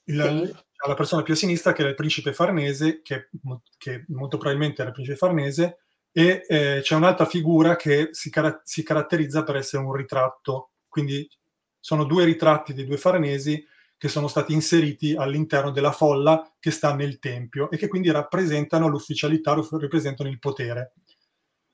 il, 0.05 0.43
sì. 0.45 0.55
la 0.87 0.93
persona 0.93 1.23
più 1.23 1.33
a 1.33 1.37
sinistra 1.37 1.71
che 1.71 1.85
è 1.85 1.87
il 1.87 1.95
principe 1.95 2.33
farnese, 2.33 3.01
che, 3.01 3.29
che 3.77 4.03
molto 4.09 4.37
probabilmente 4.37 4.81
era 4.81 4.89
il 4.89 4.95
principe 4.95 5.17
farnese, 5.17 5.77
e 6.11 6.45
eh, 6.47 6.79
c'è 6.81 6.95
un'altra 6.95 7.25
figura 7.25 7.77
che 7.77 8.09
si, 8.11 8.29
car- 8.29 8.61
si, 8.63 8.83
caratterizza 8.83 9.43
per 9.43 9.55
essere 9.55 9.83
un 9.83 9.93
ritratto. 9.93 10.71
Quindi 10.87 11.29
sono 11.79 12.03
due 12.03 12.25
ritratti 12.25 12.73
dei 12.73 12.85
due 12.85 12.97
farnesi 12.97 13.65
che 13.97 14.07
sono 14.07 14.27
stati 14.27 14.53
inseriti 14.53 15.15
all'interno 15.15 15.71
della 15.71 15.91
folla 15.91 16.53
che 16.59 16.71
sta 16.71 16.93
nel 16.93 17.19
tempio 17.19 17.69
e 17.71 17.77
che 17.77 17.87
quindi 17.87 18.11
rappresentano 18.11 18.87
l'ufficialità, 18.87 19.53
rappresentano 19.53 20.29
il 20.29 20.39
potere. 20.39 20.93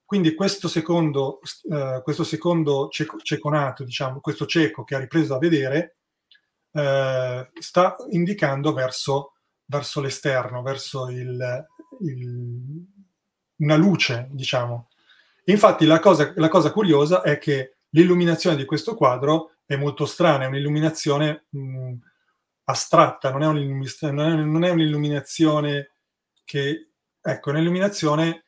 Quindi 0.05 0.35
questo 0.35 0.67
secondo, 0.67 1.39
eh, 1.71 2.01
questo 2.03 2.23
secondo 2.23 2.87
cieco, 2.89 3.17
ceconato, 3.17 3.83
diciamo, 3.83 4.19
questo 4.19 4.45
cieco 4.45 4.83
che 4.83 4.95
ha 4.95 4.99
ripreso 4.99 5.33
a 5.33 5.39
vedere, 5.39 5.97
eh, 6.71 7.49
sta 7.59 7.95
indicando 8.11 8.73
verso, 8.73 9.33
verso 9.65 10.01
l'esterno, 10.01 10.61
verso 10.61 11.09
il, 11.09 11.65
il, 12.01 12.85
una 13.57 13.75
luce, 13.75 14.27
diciamo. 14.31 14.89
Infatti 15.45 15.85
la 15.85 15.99
cosa, 15.99 16.31
la 16.35 16.47
cosa 16.47 16.71
curiosa 16.71 17.21
è 17.21 17.37
che 17.37 17.77
l'illuminazione 17.89 18.55
di 18.55 18.65
questo 18.65 18.95
quadro 18.95 19.55
è 19.65 19.75
molto 19.75 20.05
strana, 20.05 20.43
è 20.43 20.47
un'illuminazione 20.47 21.45
mh, 21.49 21.93
astratta, 22.65 23.31
non 23.31 23.43
è, 23.43 23.47
non 24.43 24.63
è 24.63 24.69
un'illuminazione 24.69 25.91
che, 26.43 26.91
ecco, 27.21 27.49
è 27.49 27.53
un'illuminazione 27.53 28.45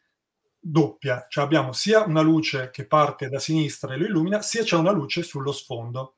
doppia, 0.59 1.27
cioè 1.29 1.43
abbiamo 1.43 1.73
sia 1.73 2.03
una 2.03 2.21
luce 2.21 2.71
che 2.71 2.87
parte 2.87 3.29
da 3.29 3.39
sinistra 3.39 3.93
e 3.93 3.97
lo 3.97 4.05
illumina, 4.05 4.41
sia 4.41 4.63
c'è 4.63 4.75
una 4.75 4.91
luce 4.91 5.21
sullo 5.21 5.51
sfondo. 5.51 6.17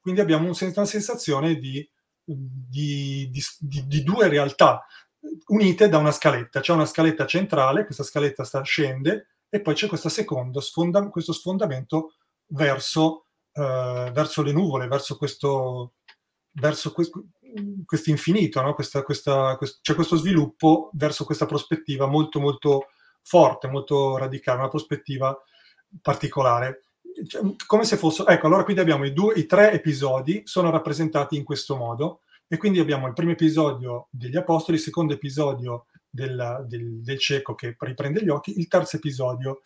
Quindi 0.00 0.20
abbiamo 0.20 0.44
una 0.44 0.84
sensazione 0.84 1.54
di, 1.56 1.88
di, 2.22 3.30
di, 3.30 3.86
di 3.86 4.02
due 4.02 4.28
realtà 4.28 4.84
unite 5.46 5.88
da 5.88 5.98
una 5.98 6.10
scaletta. 6.10 6.60
C'è 6.60 6.72
una 6.72 6.86
scaletta 6.86 7.26
centrale, 7.26 7.84
questa 7.84 8.02
scaletta 8.02 8.44
sta, 8.44 8.62
scende 8.62 9.28
e 9.48 9.60
poi 9.60 9.74
c'è 9.74 9.86
questo 9.86 10.08
secondo 10.08 10.60
sfonda, 10.60 11.08
questo 11.08 11.32
sfondamento 11.32 12.16
verso, 12.48 13.26
uh, 13.52 14.10
verso 14.10 14.42
le 14.42 14.52
nuvole, 14.52 14.88
verso 14.88 15.16
questo, 15.16 15.94
verso 16.52 16.92
questo 16.92 17.24
infinito, 18.06 18.60
no? 18.60 18.74
questa, 18.74 19.02
questa, 19.02 19.56
questo, 19.56 19.78
c'è 19.82 19.94
questo 19.94 20.16
sviluppo 20.16 20.90
verso 20.94 21.24
questa 21.24 21.46
prospettiva 21.46 22.06
molto 22.06 22.40
molto 22.40 22.88
forte, 23.22 23.68
molto 23.68 24.16
radicale, 24.16 24.58
una 24.58 24.68
prospettiva 24.68 25.36
particolare. 26.00 26.84
Cioè, 27.26 27.42
come 27.66 27.84
se 27.84 27.96
fosse, 27.96 28.24
ecco, 28.26 28.46
allora 28.46 28.64
quindi 28.64 28.82
abbiamo 28.82 29.04
i, 29.04 29.12
due, 29.12 29.34
i 29.34 29.46
tre 29.46 29.72
episodi, 29.72 30.42
sono 30.44 30.70
rappresentati 30.70 31.36
in 31.36 31.44
questo 31.44 31.76
modo, 31.76 32.20
e 32.46 32.56
quindi 32.56 32.78
abbiamo 32.78 33.06
il 33.06 33.14
primo 33.14 33.32
episodio 33.32 34.08
degli 34.10 34.36
Apostoli, 34.36 34.76
il 34.76 34.82
secondo 34.82 35.14
episodio 35.14 35.86
del, 36.08 36.64
del, 36.68 37.02
del 37.02 37.18
cieco 37.18 37.54
che 37.54 37.76
riprende 37.78 38.22
gli 38.22 38.28
occhi, 38.28 38.58
il 38.58 38.68
terzo 38.68 38.96
episodio 38.96 39.62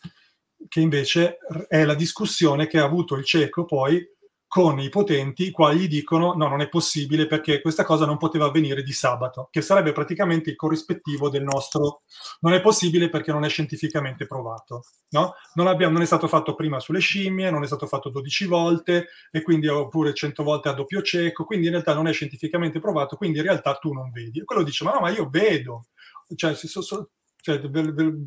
che 0.67 0.79
invece 0.79 1.37
è 1.67 1.85
la 1.85 1.93
discussione 1.93 2.67
che 2.67 2.79
ha 2.79 2.83
avuto 2.83 3.15
il 3.15 3.23
cieco 3.23 3.65
poi 3.65 4.05
con 4.49 4.79
i 4.79 4.89
potenti, 4.89 5.45
i 5.45 5.51
quali 5.51 5.81
gli 5.81 5.87
dicono 5.87 6.33
no, 6.33 6.47
non 6.47 6.59
è 6.59 6.69
possibile 6.69 7.27
perché 7.27 7.61
questa 7.61 7.83
cosa 7.83 8.07
non 8.07 8.17
poteva 8.17 8.45
avvenire 8.45 8.81
di 8.81 8.91
sabato, 8.91 9.47
che 9.51 9.61
sarebbe 9.61 9.91
praticamente 9.91 10.49
il 10.49 10.55
corrispettivo 10.55 11.29
del 11.29 11.43
nostro 11.43 12.01
non 12.39 12.53
è 12.53 12.59
possibile 12.59 13.09
perché 13.09 13.31
non 13.31 13.45
è 13.45 13.47
scientificamente 13.49 14.25
provato. 14.25 14.85
No? 15.09 15.35
Non, 15.53 15.67
abbiamo, 15.67 15.93
non, 15.93 16.01
è 16.01 16.05
stato 16.07 16.27
fatto 16.27 16.55
prima 16.55 16.79
sulle 16.79 16.97
scimmie, 16.97 17.51
non 17.51 17.61
è 17.61 17.67
stato 17.67 17.85
fatto 17.85 18.09
12 18.09 18.45
volte, 18.47 19.09
e 19.29 19.43
quindi 19.43 19.67
oppure 19.67 20.15
100 20.15 20.41
volte 20.41 20.69
a 20.69 20.73
doppio 20.73 21.03
cieco, 21.03 21.45
quindi 21.45 21.67
in 21.67 21.73
realtà 21.73 21.93
non 21.93 22.07
è 22.07 22.11
scientificamente 22.11 22.79
provato, 22.79 23.17
quindi 23.17 23.37
in 23.37 23.43
realtà 23.43 23.75
tu 23.75 23.93
non 23.93 24.09
vedi. 24.09 24.39
E 24.39 24.45
quello 24.45 24.63
dice, 24.63 24.83
ma 24.83 24.93
no, 24.93 24.99
ma 25.01 25.11
io 25.11 25.29
vedo. 25.29 25.89
Cioè, 26.35 26.55
so, 26.55 26.81
so, 26.81 27.11
cioè, 27.39 27.61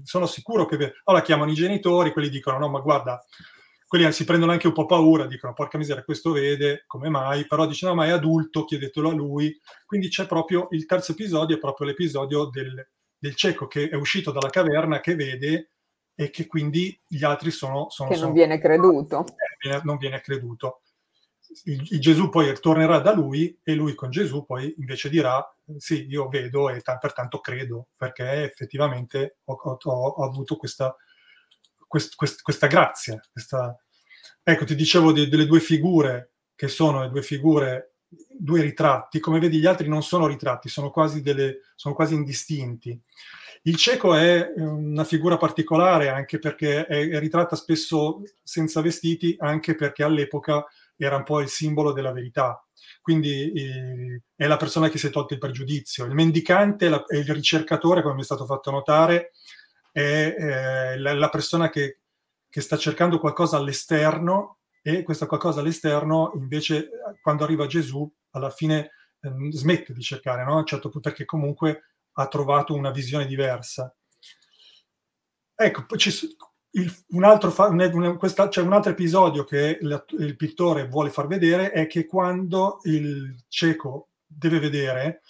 sono 0.04 0.26
sicuro 0.26 0.66
che... 0.66 0.94
Allora 1.02 1.24
chiamano 1.24 1.50
i 1.50 1.54
genitori, 1.54 2.12
quelli 2.12 2.28
dicono, 2.28 2.58
no, 2.58 2.68
ma 2.68 2.78
guarda, 2.78 3.20
quelli 3.92 4.10
si 4.10 4.24
prendono 4.24 4.52
anche 4.52 4.68
un 4.68 4.72
po' 4.72 4.86
paura, 4.86 5.26
dicono 5.26 5.52
porca 5.52 5.76
miseria, 5.76 6.02
questo 6.02 6.32
vede, 6.32 6.84
come 6.86 7.10
mai? 7.10 7.46
Però 7.46 7.66
dice 7.66 7.84
no, 7.84 7.94
ma 7.94 8.06
è 8.06 8.08
adulto, 8.08 8.64
chiedetelo 8.64 9.10
a 9.10 9.12
lui. 9.12 9.54
Quindi 9.84 10.08
c'è 10.08 10.26
proprio 10.26 10.68
il 10.70 10.86
terzo 10.86 11.12
episodio, 11.12 11.56
è 11.56 11.58
proprio 11.58 11.88
l'episodio 11.88 12.46
del, 12.46 12.88
del 13.18 13.34
cieco 13.34 13.66
che 13.66 13.90
è 13.90 13.94
uscito 13.94 14.30
dalla 14.30 14.48
caverna, 14.48 15.00
che 15.00 15.14
vede 15.14 15.72
e 16.14 16.30
che 16.30 16.46
quindi 16.46 16.98
gli 17.06 17.22
altri 17.22 17.50
sono... 17.50 17.90
sono 17.90 18.08
che 18.08 18.14
non 18.14 18.22
sono, 18.22 18.32
viene 18.32 18.58
creduto. 18.58 19.26
Eh, 19.58 19.80
non 19.84 19.98
viene 19.98 20.22
creduto. 20.22 20.80
Il, 21.64 21.86
il, 21.90 22.00
Gesù 22.00 22.30
poi 22.30 22.50
tornerà 22.60 22.98
da 23.00 23.12
lui 23.12 23.60
e 23.62 23.74
lui 23.74 23.94
con 23.94 24.08
Gesù 24.08 24.46
poi 24.46 24.74
invece 24.78 25.10
dirà 25.10 25.46
sì, 25.76 26.06
io 26.06 26.28
vedo 26.28 26.70
e 26.70 26.80
t- 26.80 26.98
pertanto 26.98 27.40
credo, 27.40 27.88
perché 27.94 28.44
effettivamente 28.44 29.40
ho, 29.44 29.52
ho, 29.52 29.76
ho 29.82 30.24
avuto 30.24 30.56
questa 30.56 30.96
quest, 31.92 32.14
quest, 32.14 32.40
questa 32.40 32.66
grazia. 32.68 33.20
Questa... 33.30 33.78
Ecco, 34.42 34.64
ti 34.64 34.74
dicevo 34.74 35.12
di, 35.12 35.28
delle 35.28 35.46
due 35.46 35.60
figure 35.60 36.32
che 36.54 36.68
sono 36.68 37.02
le 37.02 37.10
due 37.10 37.22
figure, 37.22 37.96
due 38.08 38.62
ritratti. 38.62 39.20
Come 39.20 39.38
vedi, 39.38 39.58
gli 39.58 39.66
altri 39.66 39.88
non 39.88 40.02
sono 40.02 40.26
ritratti, 40.26 40.70
sono 40.70 40.90
quasi, 40.90 41.20
delle, 41.20 41.58
sono 41.74 41.94
quasi 41.94 42.14
indistinti. 42.14 42.98
Il 43.64 43.76
cieco 43.76 44.14
è 44.14 44.52
una 44.56 45.04
figura 45.04 45.36
particolare 45.36 46.08
anche 46.08 46.38
perché 46.38 46.86
è, 46.86 47.08
è 47.10 47.18
ritratta 47.18 47.56
spesso 47.56 48.22
senza 48.42 48.80
vestiti, 48.80 49.36
anche 49.38 49.74
perché 49.74 50.02
all'epoca 50.02 50.64
era 50.96 51.16
un 51.16 51.24
po' 51.24 51.40
il 51.40 51.48
simbolo 51.48 51.92
della 51.92 52.12
verità. 52.12 52.64
Quindi 53.02 53.52
eh, 53.52 54.22
è 54.34 54.46
la 54.46 54.56
persona 54.56 54.88
che 54.88 54.96
si 54.96 55.08
è 55.08 55.10
tolto 55.10 55.34
il 55.34 55.38
pregiudizio. 55.38 56.06
Il 56.06 56.14
mendicante 56.14 56.88
è 56.88 57.16
il 57.16 57.34
ricercatore, 57.34 58.00
come 58.00 58.14
mi 58.14 58.22
è 58.22 58.24
stato 58.24 58.46
fatto 58.46 58.70
notare, 58.70 59.32
è 59.92 60.34
eh, 60.38 60.98
la, 60.98 61.12
la, 61.12 61.28
persona 61.28 61.68
che, 61.68 62.00
che, 62.48 62.60
sta 62.60 62.76
cercando 62.76 63.20
qualcosa 63.20 63.58
all'esterno 63.58 64.60
e 64.82 65.02
questa 65.02 65.26
qualcosa 65.26 65.60
all'esterno 65.60 66.32
invece 66.34 66.88
quando 67.20 67.44
arriva 67.44 67.66
Gesù 67.66 68.10
alla 68.30 68.50
fine 68.50 68.90
eh, 69.20 69.52
smette 69.52 69.92
di 69.92 70.02
cercare, 70.02 70.44
no? 70.44 70.64
certo 70.64 70.88
perché 70.88 71.24
comunque 71.24 71.92
ha 72.12 72.26
trovato 72.26 72.74
una 72.74 72.90
visione 72.90 73.26
diversa. 73.26 73.94
Ecco, 75.54 75.86
poi 75.86 75.98
il, 76.74 77.04
un, 77.08 77.24
altro, 77.24 77.54
un, 77.68 78.16
questa, 78.18 78.48
c'è 78.48 78.62
un 78.62 78.72
altro 78.72 78.92
episodio 78.92 79.44
che 79.44 79.78
il, 79.80 80.04
il 80.18 80.36
pittore 80.36 80.88
vuole 80.88 81.10
far 81.10 81.26
vedere 81.26 81.70
è 81.70 81.86
che 81.86 82.06
quando 82.06 82.80
il 82.84 83.44
cieco 83.48 84.10
deve 84.26 84.58
vedere, 84.58 85.06
eh, 85.06 85.20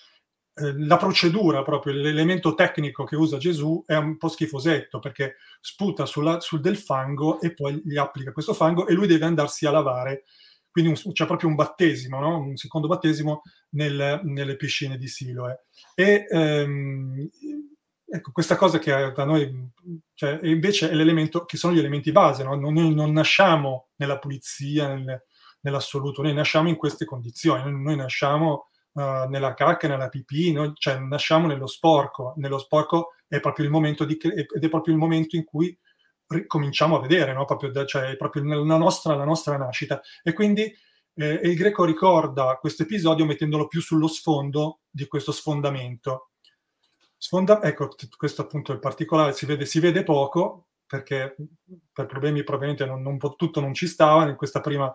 la 0.54 0.98
procedura, 0.98 1.62
proprio 1.62 1.94
l'elemento 1.94 2.54
tecnico 2.54 3.04
che 3.04 3.16
usa 3.16 3.38
Gesù 3.38 3.82
è 3.86 3.96
un 3.96 4.18
po' 4.18 4.28
schifosetto 4.28 4.98
perché 4.98 5.36
sputa 5.60 6.04
sulla, 6.04 6.40
sul 6.40 6.60
del 6.60 6.76
fango 6.76 7.40
e 7.40 7.54
poi 7.54 7.80
gli 7.84 7.96
applica 7.96 8.32
questo 8.32 8.52
fango 8.52 8.86
e 8.86 8.92
lui 8.92 9.06
deve 9.06 9.24
andarsi 9.24 9.64
a 9.66 9.70
lavare. 9.70 10.24
Quindi 10.70 10.90
un, 10.90 11.12
c'è 11.12 11.26
proprio 11.26 11.48
un 11.48 11.54
battesimo, 11.54 12.18
no? 12.20 12.38
un 12.38 12.56
secondo 12.56 12.86
battesimo 12.86 13.42
nel, 13.70 14.20
nelle 14.24 14.56
piscine 14.56 14.98
di 14.98 15.06
Siloe. 15.06 15.66
E 15.94 16.26
ehm, 16.28 17.28
ecco, 18.06 18.32
questa 18.32 18.56
cosa 18.56 18.78
che 18.78 19.12
da 19.14 19.24
noi, 19.24 19.70
cioè, 20.14 20.38
invece 20.42 20.90
è 20.90 20.94
l'elemento, 20.94 21.44
che 21.44 21.56
sono 21.56 21.74
gli 21.74 21.78
elementi 21.78 22.12
base, 22.12 22.42
no? 22.42 22.54
noi 22.54 22.94
non 22.94 23.12
nasciamo 23.12 23.88
nella 23.96 24.18
pulizia, 24.18 24.94
nel, 24.94 25.24
nell'assoluto, 25.60 26.22
noi 26.22 26.34
nasciamo 26.34 26.68
in 26.68 26.76
queste 26.76 27.04
condizioni, 27.04 27.70
noi 27.70 27.96
nasciamo 27.96 28.68
uh, 28.92 29.28
nella 29.28 29.54
cacca, 29.54 29.88
nella 29.88 30.08
pipì, 30.08 30.52
noi, 30.52 30.72
cioè 30.74 30.98
nasciamo 30.98 31.46
nello 31.46 31.66
sporco, 31.66 32.34
nello 32.36 32.58
sporco 32.58 33.14
è 33.26 33.40
proprio 33.40 33.64
il 33.64 33.70
momento, 33.70 34.04
di, 34.04 34.16
ed 34.16 34.62
è 34.62 34.68
proprio 34.68 34.94
il 34.94 35.00
momento 35.00 35.36
in 35.36 35.44
cui 35.44 35.76
cominciamo 36.46 36.96
a 36.96 37.00
vedere, 37.00 37.32
no? 37.32 37.44
proprio, 37.44 37.84
cioè 37.84 38.16
proprio 38.16 38.42
la 38.64 38.76
nostra, 38.76 39.14
la 39.14 39.24
nostra 39.24 39.56
nascita. 39.56 40.00
E 40.22 40.32
quindi 40.32 40.72
eh, 41.14 41.40
il 41.42 41.56
greco 41.56 41.84
ricorda 41.84 42.56
questo 42.60 42.84
episodio 42.84 43.26
mettendolo 43.26 43.66
più 43.66 43.80
sullo 43.80 44.06
sfondo 44.06 44.80
di 44.90 45.06
questo 45.06 45.32
sfondamento. 45.32 46.30
Sfonda, 47.16 47.62
ecco, 47.62 47.88
questo 48.16 48.42
appunto 48.42 48.72
è 48.72 48.74
il 48.74 48.80
particolare, 48.80 49.32
si 49.32 49.46
vede, 49.46 49.64
si 49.64 49.78
vede 49.78 50.02
poco, 50.02 50.68
perché 50.86 51.36
per 51.92 52.06
problemi 52.06 52.42
probabilmente 52.42 52.84
non, 52.84 53.00
non, 53.00 53.18
tutto 53.36 53.60
non 53.60 53.74
ci 53.74 53.86
stava 53.86 54.28
in 54.28 54.36
questa 54.36 54.60
prima 54.60 54.92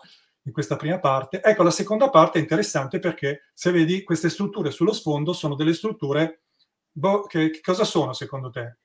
in 0.47 0.53
questa 0.53 0.77
prima 0.77 0.97
parte. 0.97 1.41
Ecco, 1.43 1.61
la 1.61 1.71
seconda 1.71 2.09
parte 2.09 2.39
è 2.39 2.41
interessante 2.41 2.99
perché 2.99 3.51
se 3.53 3.69
vedi 3.71 4.03
queste 4.03 4.29
strutture 4.29 4.71
sullo 4.71 4.93
sfondo 4.93 5.33
sono 5.33 5.55
delle 5.55 5.73
strutture 5.73 6.43
boh, 6.89 7.23
che, 7.23 7.49
che 7.49 7.61
cosa 7.61 7.83
sono 7.83 8.13
secondo 8.13 8.49
te? 8.49 8.77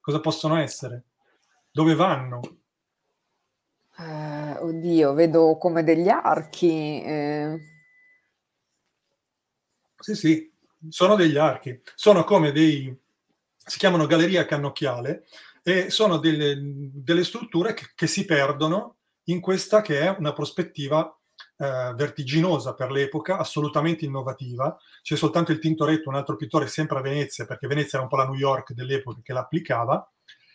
Cosa 0.00 0.20
possono 0.20 0.58
essere? 0.58 1.04
Dove 1.70 1.94
vanno? 1.94 2.40
Eh, 3.98 4.56
oddio, 4.58 5.14
vedo 5.14 5.56
come 5.56 5.82
degli 5.82 6.08
archi. 6.08 7.02
Eh. 7.02 7.58
Sì, 9.96 10.14
sì, 10.14 10.52
sono 10.90 11.14
degli 11.14 11.38
archi. 11.38 11.80
Sono 11.94 12.24
come 12.24 12.52
dei... 12.52 12.94
si 13.56 13.78
chiamano 13.78 14.06
galleria 14.06 14.44
cannocchiale 14.44 15.24
e 15.62 15.88
sono 15.90 16.18
delle, 16.18 16.58
delle 16.60 17.24
strutture 17.24 17.72
che, 17.72 17.92
che, 17.94 18.08
si 18.08 18.24
perdono 18.24 18.96
in 19.24 19.40
questa 19.40 19.80
che 19.80 20.00
è 20.00 20.16
una 20.18 20.32
prospettiva 20.32 21.16
eh, 21.56 21.92
vertiginosa 21.94 22.74
per 22.74 22.90
l'epoca, 22.90 23.38
assolutamente 23.38 24.04
innovativa. 24.04 24.76
C'è 25.02 25.16
soltanto 25.16 25.52
il 25.52 25.58
Tintoretto, 25.58 26.08
un 26.08 26.16
altro 26.16 26.36
pittore 26.36 26.66
sempre 26.66 26.98
a 26.98 27.02
Venezia, 27.02 27.44
perché 27.44 27.66
Venezia 27.66 27.98
era 27.98 28.02
un 28.02 28.08
po' 28.08 28.16
la 28.16 28.24
New 28.26 28.34
York 28.34 28.72
dell'epoca 28.72 29.20
che 29.22 29.32
l'applicava, 29.32 30.10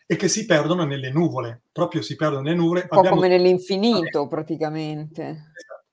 e 0.10 0.16
che 0.16 0.30
si 0.30 0.46
perdono 0.46 0.86
nelle 0.86 1.12
nuvole, 1.12 1.64
proprio 1.72 2.02
si 2.02 2.16
perdono 2.16 2.42
nelle 2.42 2.56
nuvole. 2.56 2.82
Un 2.84 2.88
po' 2.88 3.00
Abbiamo... 3.00 3.16
come 3.18 3.28
nell'infinito 3.28 4.28
praticamente. 4.28 5.22
Esatto. 5.24 5.84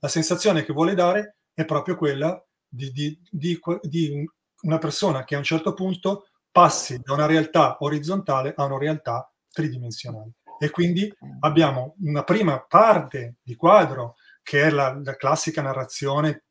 La 0.00 0.08
sensazione 0.08 0.62
che 0.62 0.74
vuole 0.74 0.94
dare 0.94 1.36
è 1.54 1.64
proprio 1.64 1.96
quella 1.96 2.44
di, 2.68 2.90
di, 2.92 3.18
di, 3.30 3.58
di 3.82 4.30
una 4.62 4.78
persona 4.78 5.24
che 5.24 5.34
a 5.34 5.38
un 5.38 5.44
certo 5.44 5.72
punto 5.72 6.26
passi 6.50 7.00
da 7.02 7.14
una 7.14 7.26
realtà 7.26 7.78
orizzontale 7.80 8.52
a 8.54 8.64
una 8.64 8.78
realtà 8.78 9.32
tridimensionale. 9.50 10.32
E 10.62 10.70
quindi 10.70 11.12
abbiamo 11.40 11.96
una 12.02 12.22
prima 12.22 12.64
parte 12.64 13.38
di 13.42 13.56
quadro 13.56 14.14
che 14.44 14.62
è 14.62 14.70
la, 14.70 14.96
la 15.02 15.16
classica 15.16 15.60
narrazione 15.60 16.44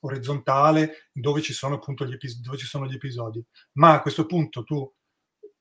orizzontale 0.00 1.10
dove 1.12 1.42
ci 1.42 1.52
sono 1.52 1.74
appunto 1.74 2.06
gli, 2.06 2.14
epis- 2.14 2.40
dove 2.40 2.56
ci 2.56 2.64
sono 2.64 2.86
gli 2.86 2.94
episodi. 2.94 3.44
Ma 3.72 3.92
a 3.92 4.00
questo 4.00 4.24
punto 4.24 4.64
tu 4.64 4.90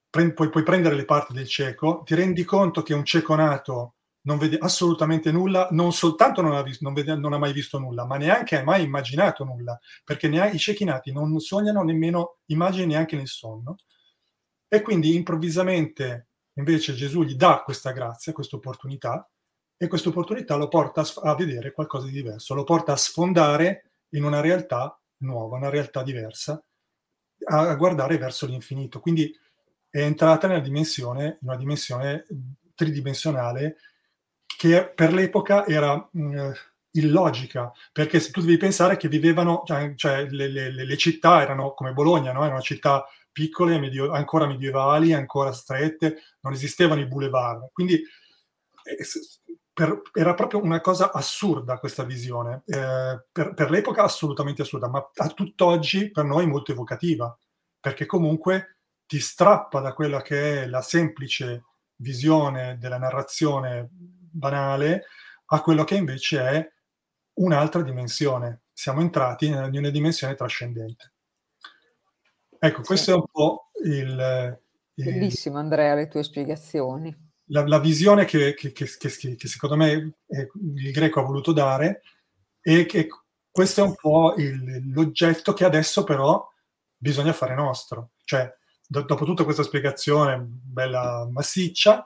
pre- 0.10 0.32
puoi, 0.32 0.50
puoi, 0.50 0.64
prendere 0.64 0.96
le 0.96 1.04
parti 1.04 1.34
del 1.34 1.46
cieco, 1.50 2.04
ti 2.06 2.16
rendi 2.16 2.46
conto 2.46 2.84
che 2.84 2.94
un 2.94 3.04
cieco 3.04 3.36
nato 3.36 3.96
non 4.22 4.38
vede 4.38 4.58
assolutamente 4.62 5.30
nulla, 5.34 5.68
non 5.72 5.92
soltanto 5.92 6.42
non 6.42 6.54
ha, 6.54 6.62
vis- 6.62 6.80
non 6.80 6.94
vede, 6.94 7.16
non 7.16 7.34
ha 7.34 7.38
mai 7.38 7.52
visto 7.52 7.80
nulla, 7.80 8.06
ma 8.06 8.16
neanche 8.16 8.60
ha 8.60 8.64
mai 8.64 8.84
immaginato 8.84 9.44
nulla, 9.44 9.78
perché 10.06 10.30
neanche, 10.30 10.56
i 10.56 10.60
ciechi 10.60 10.86
nati 10.86 11.12
non 11.12 11.38
sognano 11.42 11.84
nemmeno 11.84 12.38
immagini 12.46 12.86
neanche 12.86 13.18
nel 13.18 13.28
sonno. 13.28 13.76
E 14.70 14.82
quindi 14.82 15.16
improvvisamente 15.16 16.29
invece 16.60 16.94
Gesù 16.94 17.24
gli 17.24 17.36
dà 17.36 17.62
questa 17.64 17.92
grazia, 17.92 18.34
questa 18.34 18.56
opportunità, 18.56 19.28
e 19.82 19.88
questa 19.88 20.10
opportunità 20.10 20.56
lo 20.56 20.68
porta 20.68 21.04
a, 21.24 21.36
vedere 21.36 21.72
qualcosa 21.72 22.06
di 22.08 22.12
diverso, 22.12 22.54
lo 22.54 22.66
porta 22.66 22.92
a 22.92 22.98
sfondare 22.98 23.92
in 24.10 24.26
una 24.26 24.42
realtà 24.42 25.00
nuova, 25.20 25.56
una 25.56 25.70
realtà 25.70 26.04
diversa, 26.04 26.62
a, 27.46 27.76
guardare 27.76 28.18
verso 28.18 28.46
l'infinito. 28.46 29.00
Quindi 29.00 29.34
è 29.90 30.02
entrata 30.02 30.48
nella 30.48 30.60
dimensione, 30.60 31.38
una 31.42 31.56
dimensione 31.56 32.26
tridimensionale 32.76 33.78
che 34.46 34.92
per 34.94 35.14
l'epoca 35.14 35.66
era 35.66 36.10
mh, 36.12 36.52
illogica, 36.92 37.72
perché 37.94 38.20
se 38.20 38.32
tu 38.32 38.42
devi 38.42 38.58
pensare 38.58 38.98
che 38.98 39.08
vivevano, 39.08 39.64
cioè, 39.66 39.94
cioè 39.96 40.28
le, 40.30 40.50
le, 40.50 40.72
le, 40.72 40.98
città 40.98 41.42
erano 41.42 41.74
come 41.74 41.94
Bologna, 41.94 42.34
no? 42.34 42.44
erano 42.44 42.62
città 42.62 43.06
piccole, 43.40 43.80
medio, 43.80 44.12
ancora 44.12 44.46
medievali, 44.46 45.14
ancora 45.14 45.54
strette, 45.54 46.24
non 46.42 46.52
esistevano 46.52 47.00
i 47.00 47.08
boulevard. 47.08 47.70
Quindi 47.72 47.94
eh, 47.94 49.06
per, 49.72 50.02
era 50.12 50.34
proprio 50.34 50.62
una 50.62 50.82
cosa 50.82 51.14
assurda 51.14 51.80
questa 51.80 52.04
visione, 52.04 52.64
eh, 52.66 53.24
per, 53.32 53.54
per, 53.54 53.70
l'epoca 53.70 54.04
assolutamente 54.04 54.64
assurda, 54.64 54.90
ma 54.90 55.10
a 55.14 55.28
tutt'oggi 55.30 56.12
per 56.12 56.26
noi 56.26 56.48
molto 56.48 56.74
evocativa, 56.74 57.34
perché 57.80 58.06
comunque 58.06 58.80
ti 59.06 59.22
strappa 59.22 59.80
da 59.80 59.94
quella 59.94 60.22
che 60.22 60.64
è 60.64 60.68
la 60.68 60.82
semplice 60.82 61.64
visione 61.96 62.78
della 62.78 62.98
narrazione 62.98 63.88
banale 63.90 65.06
a 65.46 65.62
quello 65.62 65.86
che 65.86 65.96
invece 65.96 66.42
è 66.42 66.72
un'altra 67.36 67.84
dimensione. 67.84 68.64
Siamo 68.74 69.00
entrati 69.00 69.46
in 69.46 69.54
una 69.54 69.90
dimensione 69.90 70.36
trascendente. 70.36 71.14
Ecco, 72.60 72.82
questo 72.82 73.06
sì. 73.06 73.12
è 73.12 73.14
un 73.14 73.26
po' 73.32 73.72
il... 73.84 74.60
Bellissimo 74.94 75.58
Andrea, 75.58 75.96
le 75.96 76.10
tue 76.10 76.24
spiegazioni. 76.24 77.16
La, 77.52 77.66
la 77.66 77.80
visione 77.80 78.26
che, 78.26 78.54
che, 78.54 78.74
che, 78.74 78.86
che, 78.86 79.48
secondo 79.48 79.78
me 79.78 79.92
il 80.28 80.92
greco 80.92 81.20
ha 81.22 81.24
voluto 81.24 81.54
dare 81.54 82.02
e 82.62 82.86
che 82.86 83.08
questo 83.50 83.82
è 83.82 83.88
un 83.88 83.96
po' 83.96 84.36
il, 84.38 84.92
l'oggetto 84.92 85.54
che 85.54 85.66
adesso 85.66 86.04
però 86.04 86.48
bisogna 86.96 87.34
fare 87.34 87.56
nostro. 87.56 88.12
Cioè, 88.24 88.54
do, 88.86 89.02
dopo 89.04 89.26
tutta 89.26 89.46
questa 89.46 89.64
spiegazione 89.64 90.38
bella 90.46 91.28
massiccia, 91.32 92.06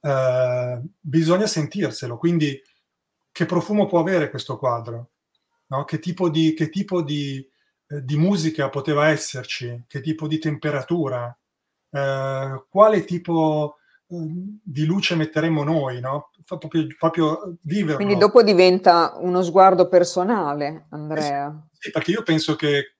eh, 0.00 0.80
bisogna 1.00 1.46
sentirselo. 1.46 2.16
Quindi, 2.16 2.60
che 3.32 3.46
profumo 3.46 3.86
può 3.86 3.98
avere 3.98 4.30
questo 4.30 4.56
quadro? 4.56 5.10
No? 5.66 5.84
Che 5.84 5.98
tipo 5.98 6.30
di, 6.30 6.54
che 6.54 6.68
tipo 6.70 7.02
di 7.02 7.38
eh, 7.38 7.53
di 8.02 8.16
musica 8.16 8.68
poteva 8.68 9.08
esserci, 9.08 9.84
che 9.86 10.00
tipo 10.00 10.26
di 10.26 10.38
temperatura, 10.38 11.36
eh, 11.90 12.64
quale 12.68 13.04
tipo 13.04 13.76
eh, 14.08 14.16
di 14.62 14.84
luce 14.84 15.14
metteremo 15.14 15.62
noi, 15.62 16.00
no? 16.00 16.30
proprio, 16.44 16.86
proprio 16.98 17.56
viverlo. 17.62 17.96
Quindi 17.96 18.16
dopo 18.16 18.42
diventa 18.42 19.14
uno 19.18 19.42
sguardo 19.42 19.88
personale, 19.88 20.86
Andrea. 20.90 21.66
Sì, 21.72 21.90
perché 21.90 22.10
io 22.12 22.22
penso 22.22 22.56
che, 22.56 22.96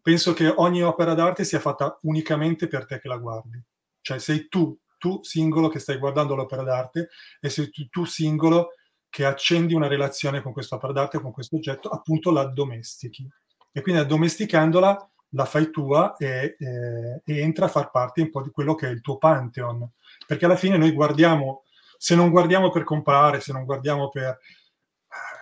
penso 0.00 0.32
che 0.32 0.46
ogni 0.48 0.82
opera 0.82 1.14
d'arte 1.14 1.44
sia 1.44 1.60
fatta 1.60 1.98
unicamente 2.02 2.68
per 2.68 2.86
te 2.86 3.00
che 3.00 3.08
la 3.08 3.18
guardi. 3.18 3.60
Cioè 4.00 4.18
sei 4.18 4.48
tu, 4.48 4.78
tu 4.98 5.20
singolo 5.22 5.68
che 5.68 5.78
stai 5.78 5.98
guardando 5.98 6.34
l'opera 6.34 6.62
d'arte 6.62 7.08
e 7.40 7.48
sei 7.48 7.70
tu, 7.70 7.88
tu 7.88 8.04
singolo 8.04 8.70
che 9.08 9.24
accendi 9.24 9.74
una 9.74 9.86
relazione 9.86 10.42
con 10.42 10.52
questa 10.52 10.74
opera 10.74 10.92
d'arte, 10.92 11.20
con 11.20 11.32
questo 11.32 11.56
oggetto, 11.56 11.88
appunto 11.88 12.30
la 12.32 12.44
domestichi 12.46 13.28
e 13.76 13.82
quindi 13.82 14.00
addomesticandola 14.00 15.10
la 15.30 15.44
fai 15.46 15.68
tua 15.70 16.14
e, 16.16 16.54
eh, 16.56 17.22
e, 17.24 17.38
entra 17.40 17.64
a 17.64 17.68
far 17.68 17.90
parte 17.90 18.22
un 18.22 18.30
po' 18.30 18.40
di 18.40 18.50
quello 18.50 18.76
che 18.76 18.86
è 18.86 18.90
il 18.90 19.00
tuo 19.00 19.18
pantheon. 19.18 19.90
Perché 20.28 20.44
alla 20.44 20.54
fine 20.54 20.76
noi 20.76 20.92
guardiamo, 20.92 21.64
se 21.98 22.14
non 22.14 22.30
guardiamo 22.30 22.70
per 22.70 22.84
comprare, 22.84 23.40
se 23.40 23.52
non 23.52 23.64
guardiamo 23.64 24.10
per... 24.10 24.38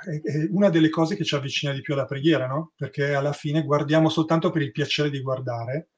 È, 0.03 0.31
è 0.31 0.49
una 0.51 0.71
delle 0.71 0.89
cose 0.89 1.15
che 1.15 1.25
ci 1.25 1.35
avvicina 1.35 1.75
di 1.75 1.83
più 1.83 1.93
alla 1.93 2.07
preghiera, 2.07 2.47
no? 2.47 2.73
Perché 2.75 3.15
alla 3.15 3.35
fine 3.35 3.65
guardiamo 3.65 4.09
soltanto 4.09 4.51
per 4.51 4.63
il 4.63 4.73
piacere 4.73 5.11
di 5.11 5.21
guardare 5.21 5.91